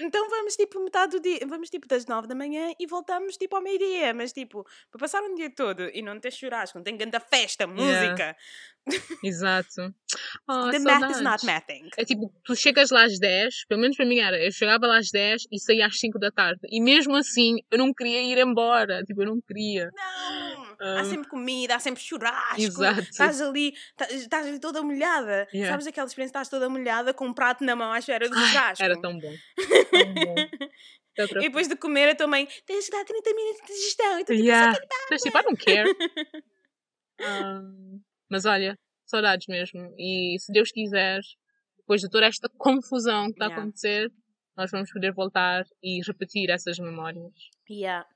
Então 0.00 0.30
vamos 0.30 0.56
tipo 0.56 0.82
metade 0.82 1.12
do 1.18 1.20
dia, 1.20 1.40
vamos 1.46 1.68
tipo 1.68 1.86
das 1.86 2.06
9 2.06 2.26
da 2.26 2.34
manhã 2.34 2.72
e 2.80 2.86
voltamos 2.86 3.36
tipo 3.36 3.56
ao 3.56 3.62
meio-dia, 3.62 4.14
mas 4.14 4.32
tipo, 4.32 4.64
para 4.90 4.98
passar 4.98 5.22
um 5.22 5.34
dia 5.34 5.50
todo 5.54 5.90
e 5.92 6.00
não 6.00 6.18
ter 6.18 6.32
churrasco, 6.32 6.78
não 6.78 6.82
ter 6.84 6.92
grande 6.92 7.20
festa, 7.28 7.66
música, 7.66 8.34
Exato. 9.24 9.92
Oh, 10.48 10.70
the 10.70 10.78
math 10.78 11.10
is 11.10 11.20
not 11.20 11.40
saudades. 11.40 11.44
mathing. 11.44 11.88
É 11.96 12.04
tipo, 12.04 12.32
tu 12.44 12.54
chegas 12.54 12.90
lá 12.90 13.04
às 13.04 13.18
10, 13.18 13.66
pelo 13.66 13.80
menos 13.80 13.96
para 13.96 14.06
mim 14.06 14.18
era, 14.20 14.38
eu 14.42 14.52
chegava 14.52 14.86
lá 14.86 14.98
às 14.98 15.10
10 15.10 15.42
e 15.50 15.58
saía 15.58 15.86
às 15.86 15.98
5 15.98 16.18
da 16.18 16.30
tarde. 16.30 16.60
E 16.70 16.80
mesmo 16.80 17.16
assim, 17.16 17.56
eu 17.70 17.78
não 17.78 17.92
queria 17.92 18.22
ir 18.22 18.38
embora. 18.38 19.02
Tipo, 19.04 19.22
eu 19.22 19.26
não 19.26 19.40
queria. 19.40 19.90
Não! 19.94 20.76
Ah. 20.80 21.00
Há 21.00 21.04
sempre 21.04 21.28
comida, 21.28 21.74
há 21.74 21.78
sempre 21.80 22.02
churrasco. 22.02 22.60
Exato. 22.60 23.00
Estás 23.00 23.40
ali, 23.40 23.74
tá- 23.96 24.08
estás 24.12 24.46
ali 24.46 24.60
toda 24.60 24.82
molhada. 24.82 25.48
Yeah. 25.52 25.72
Sabes 25.72 25.86
aquela 25.86 26.06
experiência, 26.06 26.30
estás 26.30 26.48
toda 26.48 26.68
molhada 26.68 27.12
com 27.14 27.26
um 27.26 27.32
prato 27.34 27.64
na 27.64 27.74
mão 27.74 27.90
à 27.92 27.98
espera 27.98 28.28
do 28.28 28.36
Ai, 28.36 28.46
churrasco. 28.46 28.84
era 28.84 29.00
tão 29.00 29.18
bom. 29.18 29.32
Tão 29.90 30.14
bom. 30.14 30.34
Outra- 31.18 31.40
E 31.40 31.44
depois 31.46 31.66
de 31.66 31.76
comer, 31.76 32.10
eu 32.10 32.14
também 32.14 32.46
tens 32.66 32.84
de 32.84 32.90
dar 32.90 33.02
30 33.04 33.34
minutos 33.34 33.62
de 33.66 33.72
digestão. 33.72 34.20
Então, 34.20 34.36
tipo, 34.36 34.46
Yeah. 34.46 34.78
Mas 35.10 35.22
tipo, 35.22 35.38
I 35.38 35.42
don't 35.42 35.64
care. 35.64 35.90
Um, 37.18 38.02
mas 38.30 38.44
olha, 38.44 38.78
saudades 39.06 39.46
mesmo. 39.48 39.94
E 39.98 40.36
se 40.40 40.52
Deus 40.52 40.70
quiser, 40.70 41.20
depois 41.78 42.00
de 42.00 42.08
toda 42.10 42.26
esta 42.26 42.48
confusão 42.58 43.26
que 43.26 43.32
está 43.32 43.46
a 43.46 43.48
Yeah. 43.48 43.62
acontecer, 43.62 44.12
nós 44.56 44.70
vamos 44.70 44.90
poder 44.92 45.12
voltar 45.12 45.64
e 45.82 46.00
repetir 46.06 46.50
essas 46.50 46.78
memórias. 46.78 47.32
Yeah. 47.70 48.06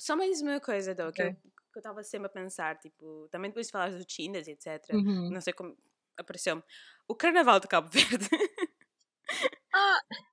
Só 0.00 0.16
mais 0.16 0.42
uma 0.42 0.60
coisa, 0.60 0.94
Dó, 0.94 1.10
que 1.12 1.22
Ok. 1.22 1.26
eu 1.30 1.54
que 1.74 1.78
eu 1.78 1.80
estava 1.80 2.04
sempre 2.04 2.26
a 2.28 2.30
pensar, 2.30 2.78
tipo, 2.78 3.28
também 3.32 3.50
depois 3.50 3.66
de 3.66 3.72
falar 3.72 3.90
do 3.90 4.04
Chindas, 4.08 4.46
etc. 4.46 4.80
Uhum. 4.92 5.28
Não 5.30 5.40
sei 5.40 5.52
como 5.52 5.76
apareceu-me. 6.16 6.62
O 7.08 7.16
Carnaval 7.16 7.58
de 7.58 7.66
Cabo 7.66 7.88
Verde. 7.90 8.28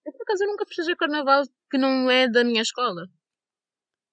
Eu, 0.05 0.11
por 0.13 0.21
acaso, 0.21 0.43
eu 0.43 0.47
nunca 0.49 0.65
festejei 0.67 0.95
carnaval 0.95 1.43
que 1.69 1.77
não 1.77 2.09
é 2.11 2.27
da 2.29 2.43
minha 2.43 2.61
escola. 2.61 3.07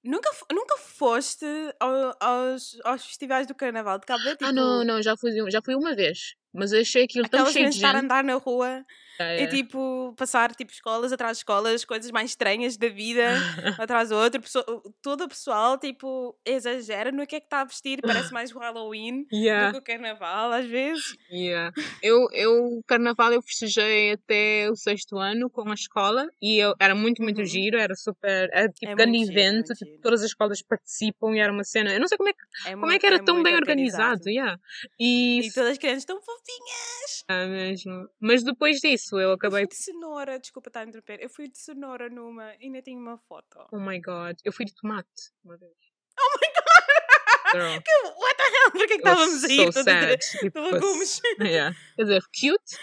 Nunca, 0.04 0.30
nunca 0.52 0.76
foste 0.78 1.44
ao- 1.80 2.16
aos, 2.20 2.78
aos 2.84 3.04
festivais 3.04 3.46
do 3.46 3.54
Carnaval 3.54 3.98
de 3.98 4.06
Cabo 4.06 4.24
Verde? 4.24 4.38
ah, 4.42 4.48
Tipo, 4.48 4.54
não, 4.54 4.84
não, 4.84 5.02
já 5.02 5.16
fui, 5.16 5.32
já 5.50 5.60
fui 5.62 5.74
uma 5.74 5.94
vez. 5.94 6.34
Mas 6.52 6.72
eu 6.72 6.80
achei 6.80 7.04
aquilo 7.04 7.28
tão 7.28 7.46
cheio 7.46 7.68
de 7.68 7.76
estar 7.76 7.90
a 7.90 7.92
gente. 7.94 8.04
andar 8.04 8.24
na 8.24 8.34
rua 8.34 8.84
É, 9.20 9.42
e 9.42 9.48
tipo 9.48 10.14
passar 10.16 10.54
tipo 10.54 10.70
escolas 10.72 11.12
atrás 11.12 11.36
de 11.36 11.40
escolas, 11.40 11.84
coisas 11.84 12.10
mais 12.12 12.30
estranhas 12.30 12.76
da 12.76 12.88
vida 12.88 13.22
atrás 13.78 14.08
do 14.10 14.14
outro, 14.16 14.40
pessoa, 14.40 14.64
todo 15.02 15.24
o 15.24 15.28
pessoal 15.28 15.76
tipo 15.78 16.38
exagera 16.46 17.10
no 17.10 17.26
que 17.26 17.36
é 17.36 17.40
que 17.40 17.46
está 17.46 17.60
a 17.62 17.64
vestir, 17.64 18.00
parece 18.00 18.32
mais 18.32 18.54
o 18.54 18.58
Halloween 18.60 19.26
Yeah, 19.32 19.68
do 19.68 19.72
que 19.72 19.78
o 19.80 19.82
Carnaval 19.82 20.52
às 20.52 20.66
vezes. 20.66 21.04
yeah. 21.30 21.72
Eu, 22.02 22.28
eu, 22.32 22.80
carnaval, 22.86 23.32
eu 23.32 23.42
festejei 23.42 24.12
até 24.12 24.70
o 24.70 24.76
sexto 24.76 25.18
ano 25.18 25.50
com 25.50 25.68
a 25.68 25.74
escola 25.74 26.26
e 26.40 26.58
eu, 26.58 26.74
era 26.80 26.94
muito, 26.94 27.20
muito 27.22 27.38
Uhum. 27.40 27.44
giro, 27.44 27.76
era 27.78 27.94
super, 27.96 28.48
era 28.52 28.68
tipo 28.68 28.92
É 28.92 28.94
grande 28.94 29.18
muito 29.18 29.26
giro, 29.26 29.38
é 29.38 29.42
evento, 29.42 29.66
muito 29.68 29.74
tipo, 29.78 29.90
giro. 29.90 30.00
todas 30.02 30.20
as 30.22 30.26
escolas 30.28 30.62
participam 30.62 31.34
e 31.34 31.40
era 31.40 31.52
uma 31.52 31.64
cena. 31.64 31.92
Eu 31.92 32.00
não 32.00 32.06
sei 32.08 32.16
como 32.16 32.28
é 32.30 32.32
que, 32.32 32.38
É 32.68 32.72
como 32.76 32.92
é, 32.92 32.98
que 33.00 33.06
era 33.06 33.18
tão 33.22 33.34
muito 33.34 33.46
bem 33.46 33.56
organizado. 33.56 34.28
yeah. 34.28 34.58
E, 34.98 35.40
E 35.48 35.52
todas 35.52 35.72
as 35.72 35.78
crianças 35.78 36.02
estão 36.02 36.20
fofinhas! 36.38 37.24
Ah, 37.28 37.46
mesmo. 37.46 38.08
Mas 38.20 38.42
depois 38.42 38.78
disso 38.80 39.16
eu 39.16 39.28
Eu 39.28 39.32
acabei. 39.32 39.60
fui 39.62 39.68
de 39.68 39.76
cenoura, 39.76 40.38
desculpa 40.38 40.68
estar 40.68 40.80
a 40.80 40.84
interromper. 40.84 41.18
Eu 41.20 41.28
fui 41.30 41.48
de 41.48 41.58
cenoura 41.58 42.08
numa 42.08 42.54
e 42.56 42.66
ainda 42.66 42.82
tenho 42.82 42.98
uma 43.00 43.18
foto. 43.18 43.58
Oh 43.72 43.78
my 43.78 44.00
god. 44.00 44.36
Eu 44.44 44.52
fui 44.52 44.64
de 44.64 44.74
tomate 44.74 45.32
uma 45.44 45.56
vez. 45.56 45.72
Oh 46.18 46.38
my 46.40 46.48
god! 46.48 47.52
Girl. 47.52 47.82
Que- 47.82 48.20
What 48.20 48.36
the 48.36 48.42
hell? 48.44 48.70
Porquê 48.72 48.86
que 48.88 48.94
estávamos 48.96 49.44
a 49.44 49.48
ir 49.48 49.72
so 49.72 49.82
sad. 49.82 50.18
de, 50.18 50.50
de 50.50 50.58
was- 50.60 50.72
legumes? 50.72 51.20
Yeah. 51.40 51.76
Quer 51.96 52.02
dizer, 52.04 52.22
cute, 52.32 52.76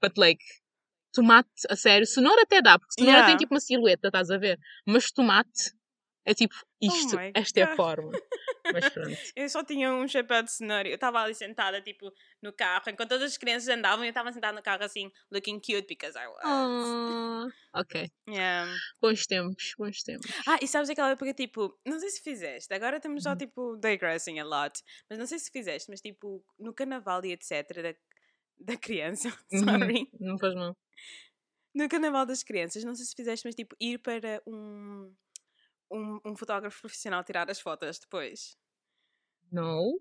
but 0.00 0.16
like. 0.16 0.42
Tomate, 1.14 1.50
a 1.68 1.76
sério. 1.76 2.06
Cenoura 2.06 2.42
até 2.42 2.62
dá, 2.62 2.78
porque 2.78 2.94
cenoura 2.94 3.18
Yeah. 3.18 3.26
tem 3.32 3.36
tipo 3.36 3.52
uma 3.54 3.60
silhueta, 3.60 4.08
estás 4.08 4.30
a 4.30 4.38
ver? 4.38 4.58
Mas 4.86 5.10
tomate 5.12 5.74
é 6.24 6.32
tipo 6.32 6.54
isto. 6.80 7.16
Oh 7.16 7.30
esta 7.34 7.60
é 7.60 7.62
a 7.64 7.66
God. 7.66 7.76
forma. 7.76 8.12
Mas 8.70 8.88
pronto. 8.90 9.16
Eu 9.34 9.48
só 9.48 9.64
tinha 9.64 9.92
um 9.92 10.06
chapéu 10.06 10.42
de 10.42 10.50
cenoura. 10.52 10.88
Eu 10.88 10.94
estava 10.94 11.20
ali 11.20 11.34
sentada, 11.34 11.80
tipo, 11.80 12.12
no 12.40 12.52
carro, 12.52 12.82
enquanto 12.88 13.08
todas 13.10 13.32
as 13.32 13.36
crianças 13.38 13.68
andavam, 13.68 14.04
eu 14.04 14.08
estava 14.10 14.32
sentada 14.32 14.54
no 14.56 14.62
carro 14.62 14.84
assim, 14.84 15.10
looking 15.30 15.58
cute 15.58 15.86
because 15.88 16.16
I 16.18 16.26
was. 16.28 16.40
Ah, 16.44 17.46
ok. 17.74 18.10
Yeah. 18.28 18.72
Bons 19.00 19.26
tempos, 19.26 19.74
bons 19.78 20.02
tempos. 20.02 20.30
Ah, 20.46 20.58
e 20.62 20.68
sabes 20.68 20.88
aquela 20.90 21.10
época, 21.10 21.34
tipo, 21.34 21.78
não 21.86 21.98
sei 21.98 22.10
se 22.10 22.22
fizeste, 22.22 22.72
agora 22.72 22.96
estamos 22.96 23.22
só, 23.22 23.30
Uhum. 23.30 23.36
tipo, 23.38 23.76
digressing 23.76 24.38
a 24.38 24.44
lot, 24.44 24.80
mas 25.08 25.18
não 25.18 25.26
sei 25.26 25.38
se 25.38 25.50
fizeste, 25.50 25.90
mas, 25.90 26.00
tipo, 26.00 26.44
no 26.58 26.72
carnaval 26.72 27.24
e 27.24 27.32
etc. 27.32 27.82
da, 27.82 27.94
da 28.58 28.76
criança, 28.76 29.28
Uhum. 29.52 29.64
sorry, 29.64 30.08
Não 30.20 30.38
faz 30.38 30.54
mal. 30.54 30.76
no 31.74 31.88
carnaval 31.88 32.26
das 32.26 32.42
crianças, 32.42 32.84
não 32.84 32.94
sei 32.94 33.06
se 33.06 33.14
fizeste, 33.14 33.46
mas, 33.46 33.54
tipo, 33.54 33.74
ir 33.80 33.98
para 33.98 34.42
um, 34.46 35.12
um, 35.92 36.20
um 36.24 36.36
fotógrafo 36.36 36.80
profissional 36.80 37.22
tirar 37.24 37.50
as 37.50 37.60
fotos 37.60 37.98
depois. 37.98 38.56
Não. 39.50 40.00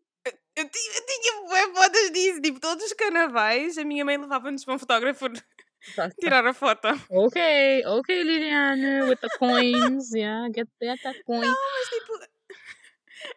Eu 0.55 0.69
tinha, 0.69 0.93
eu 0.95 1.05
tinha 1.05 1.73
fotos 1.73 2.11
disso, 2.11 2.41
tipo, 2.41 2.59
todos 2.59 2.85
os 2.85 2.93
carnavais, 2.93 3.77
a 3.77 3.83
minha 3.83 4.05
mãe 4.05 4.17
levava-nos 4.17 4.63
para 4.63 4.75
um 4.75 4.79
fotógrafo 4.79 5.25
Tá, 5.29 5.41
tá. 5.95 6.09
tirar 6.19 6.45
a 6.45 6.53
foto. 6.53 6.87
Ok, 7.09 7.83
ok, 7.85 8.23
Liliana, 8.23 9.05
with 9.09 9.17
the 9.17 9.29
coins, 9.39 10.11
yeah, 10.13 10.47
get, 10.53 10.67
that 11.01 11.23
coin. 11.23 11.39
Mas, 11.41 11.89
tipo, 11.89 12.13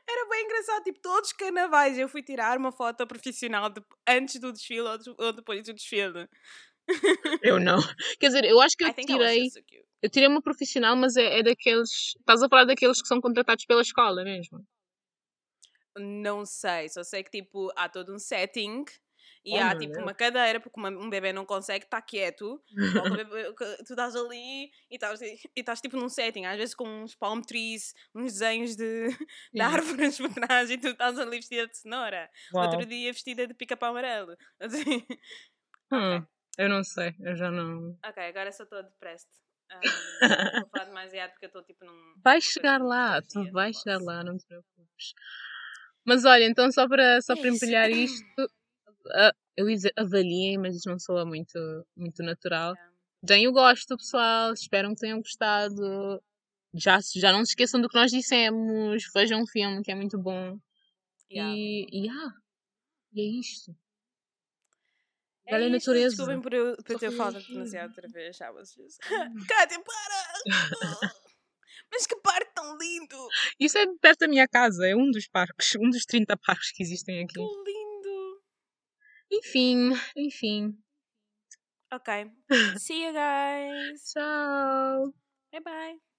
era 0.08 0.28
bem 0.28 0.44
engraçado, 0.44 0.82
tipo, 0.84 1.00
todos 1.00 1.30
os 1.30 1.32
carnavais 1.32 1.98
eu 1.98 2.08
fui 2.08 2.22
tirar 2.22 2.58
uma 2.58 2.70
foto 2.72 3.06
profissional 3.06 3.70
de- 3.70 3.82
antes 4.06 4.38
do 4.40 4.52
desfile 4.52 4.80
ou, 4.82 4.98
de- 4.98 5.14
ou 5.16 5.32
depois 5.32 5.62
do 5.64 5.72
desfile. 5.72 6.28
Eu 7.42 7.58
não. 7.58 7.78
Quer 8.20 8.26
dizer, 8.26 8.44
eu 8.44 8.60
acho 8.60 8.76
que 8.76 8.84
eu 8.84 8.92
tirei, 8.92 9.48
so. 9.50 9.60
Eu 10.04 10.10
tirei 10.10 10.28
uma 10.28 10.42
profissional, 10.42 10.94
mas 10.94 11.16
é, 11.16 11.38
é 11.38 11.42
daqueles, 11.42 12.14
estás 12.18 12.42
a 12.42 12.48
falar 12.48 12.64
daqueles 12.66 13.00
que 13.00 13.08
são 13.08 13.20
contratados 13.22 13.64
pela 13.64 13.80
escola 13.80 14.22
mesmo. 14.22 14.62
Não 15.96 16.44
sei, 16.44 16.88
só 16.88 17.02
sei 17.04 17.22
que, 17.22 17.30
tipo, 17.30 17.72
há 17.76 17.88
todo 17.88 18.12
um 18.12 18.18
setting 18.18 18.84
e 19.44 19.54
Oh, 19.54 19.62
há, 19.62 19.70
tipo, 19.78 19.92
Deus. 19.92 20.02
uma 20.02 20.12
cadeira, 20.12 20.58
porque 20.60 20.78
uma- 20.78 20.90
um 20.90 21.08
bebê 21.08 21.32
não 21.32 21.46
consegue 21.46 21.84
estar 21.84 22.02
quieto. 22.02 22.60
ou 22.98 23.02
que 23.04 23.08
o 23.12 23.16
bebê- 23.16 23.52
tu 23.54 23.92
estás 23.92 24.14
ali 24.16 24.64
e 24.90 24.94
estás, 24.96 25.22
e 25.22 25.38
estás, 25.56 25.80
tipo, 25.80 25.96
num 25.96 26.08
setting, 26.08 26.44
às 26.46 26.56
vezes 26.56 26.74
com 26.74 26.86
uns 26.86 27.14
palm 27.14 27.40
trees, 27.40 27.94
uns 28.14 28.32
desenhos 28.32 28.74
de, 28.76 29.08
de 29.08 29.16
Yeah. 29.54 29.74
árvores 29.76 30.18
por 30.18 30.34
trás 30.34 30.68
e 30.70 30.76
tu 30.76 30.88
estás 30.88 31.18
ali 31.18 31.36
vestida 31.36 31.66
de 31.66 31.78
cenoura. 31.78 32.28
Uau. 32.52 32.64
Outro 32.66 32.84
dia 32.86 33.12
vestida 33.12 33.46
de 33.46 33.54
pica-pau 33.54 33.90
amarelo. 33.90 34.36
Assim. 34.60 35.06
Hum, 35.92 36.26
eu 36.58 36.68
não 36.68 36.82
sei, 36.82 37.14
eu 37.20 37.36
já 37.36 37.50
não. 37.52 37.96
Ok, 38.04 38.20
agora 38.20 38.50
só 38.50 38.64
estou 38.64 38.82
depressed. 38.82 39.28
Um, 40.24 40.60
vou 40.60 40.68
falar 40.70 40.84
demasiado 40.86 41.30
porque 41.32 41.44
eu 41.44 41.48
estou 41.48 41.62
tipo 41.62 41.84
num. 41.84 42.14
Vais 42.22 42.44
coisa 42.44 42.54
chegar 42.54 42.80
lá, 42.80 43.20
tu 43.20 43.50
vais 43.52 43.76
chegar 43.76 44.00
lá, 44.00 44.24
não 44.24 44.38
te 44.38 44.46
preocupes. 44.46 45.12
Mas 46.04 46.24
olha, 46.24 46.44
então 46.44 46.70
só 46.70 46.88
para, 46.88 47.20
só 47.20 47.34
É 47.34 47.36
para 47.36 47.48
empilhar 47.48 47.90
isto, 47.90 48.24
ah, 49.12 49.32
eu 49.56 49.68
ia 49.68 49.76
dizer 49.76 49.92
avaliem, 49.96 50.58
mas 50.58 50.76
isto 50.76 50.88
não 50.88 50.98
soa 50.98 51.24
muito, 51.24 51.58
muito 51.96 52.22
natural. 52.22 52.74
Yeah. 52.74 52.94
Deem 53.22 53.48
o 53.48 53.52
gosto, 53.52 53.96
pessoal. 53.96 54.52
Espero 54.52 54.88
que 54.90 54.96
tenham 54.96 55.18
gostado. 55.18 56.22
Já, 56.74 56.98
já 57.14 57.32
não 57.32 57.44
se 57.44 57.52
esqueçam 57.52 57.80
do 57.80 57.88
que 57.88 57.96
nós 57.96 58.10
dissemos. 58.10 59.04
Vejam 59.14 59.42
o 59.42 59.46
filme, 59.46 59.82
que 59.82 59.90
é 59.90 59.94
muito 59.94 60.18
bom. 60.18 60.58
Yeah. 61.30 61.54
E, 61.56 61.86
e, 61.90 62.08
ah, 62.08 62.32
e 63.12 63.20
é 63.20 63.40
isto. 63.40 63.74
É 65.46 65.54
Olha 65.54 65.64
a 65.64 65.68
isto, 65.68 65.90
natureza. 65.90 66.16
Desculpem 66.16 66.40
por 66.40 66.54
eu, 66.54 66.76
por 66.76 66.92
eu 66.92 66.98
ter 66.98 67.10
falado 67.12 67.46
demasiado 67.46 67.88
outra 67.88 68.08
vez. 68.08 68.40
I 68.40 68.50
was 68.50 68.72
just... 68.72 68.98
Cátia, 69.48 69.80
para! 69.80 70.44
Mas 71.92 72.06
que 72.06 72.16
parque 72.16 72.52
tão 72.54 72.76
lindo! 72.78 73.28
Isso 73.60 73.78
é 73.78 73.86
perto 74.00 74.20
da 74.20 74.28
minha 74.28 74.48
casa. 74.48 74.86
É 74.86 74.96
um 74.96 75.10
dos 75.10 75.28
parques. 75.28 75.74
Um 75.76 75.90
dos 75.90 76.04
30 76.04 76.36
parques 76.38 76.72
que 76.72 76.82
existem 76.82 77.22
aqui. 77.22 77.34
Que 77.34 77.40
lindo! 77.40 78.42
Enfim, 79.32 79.90
enfim. 80.16 80.78
Ok. 81.92 82.32
See 82.78 83.04
you 83.04 83.12
guys! 83.12 84.02
Tchau. 84.12 85.14
Bye 85.52 85.60
bye! 85.62 86.13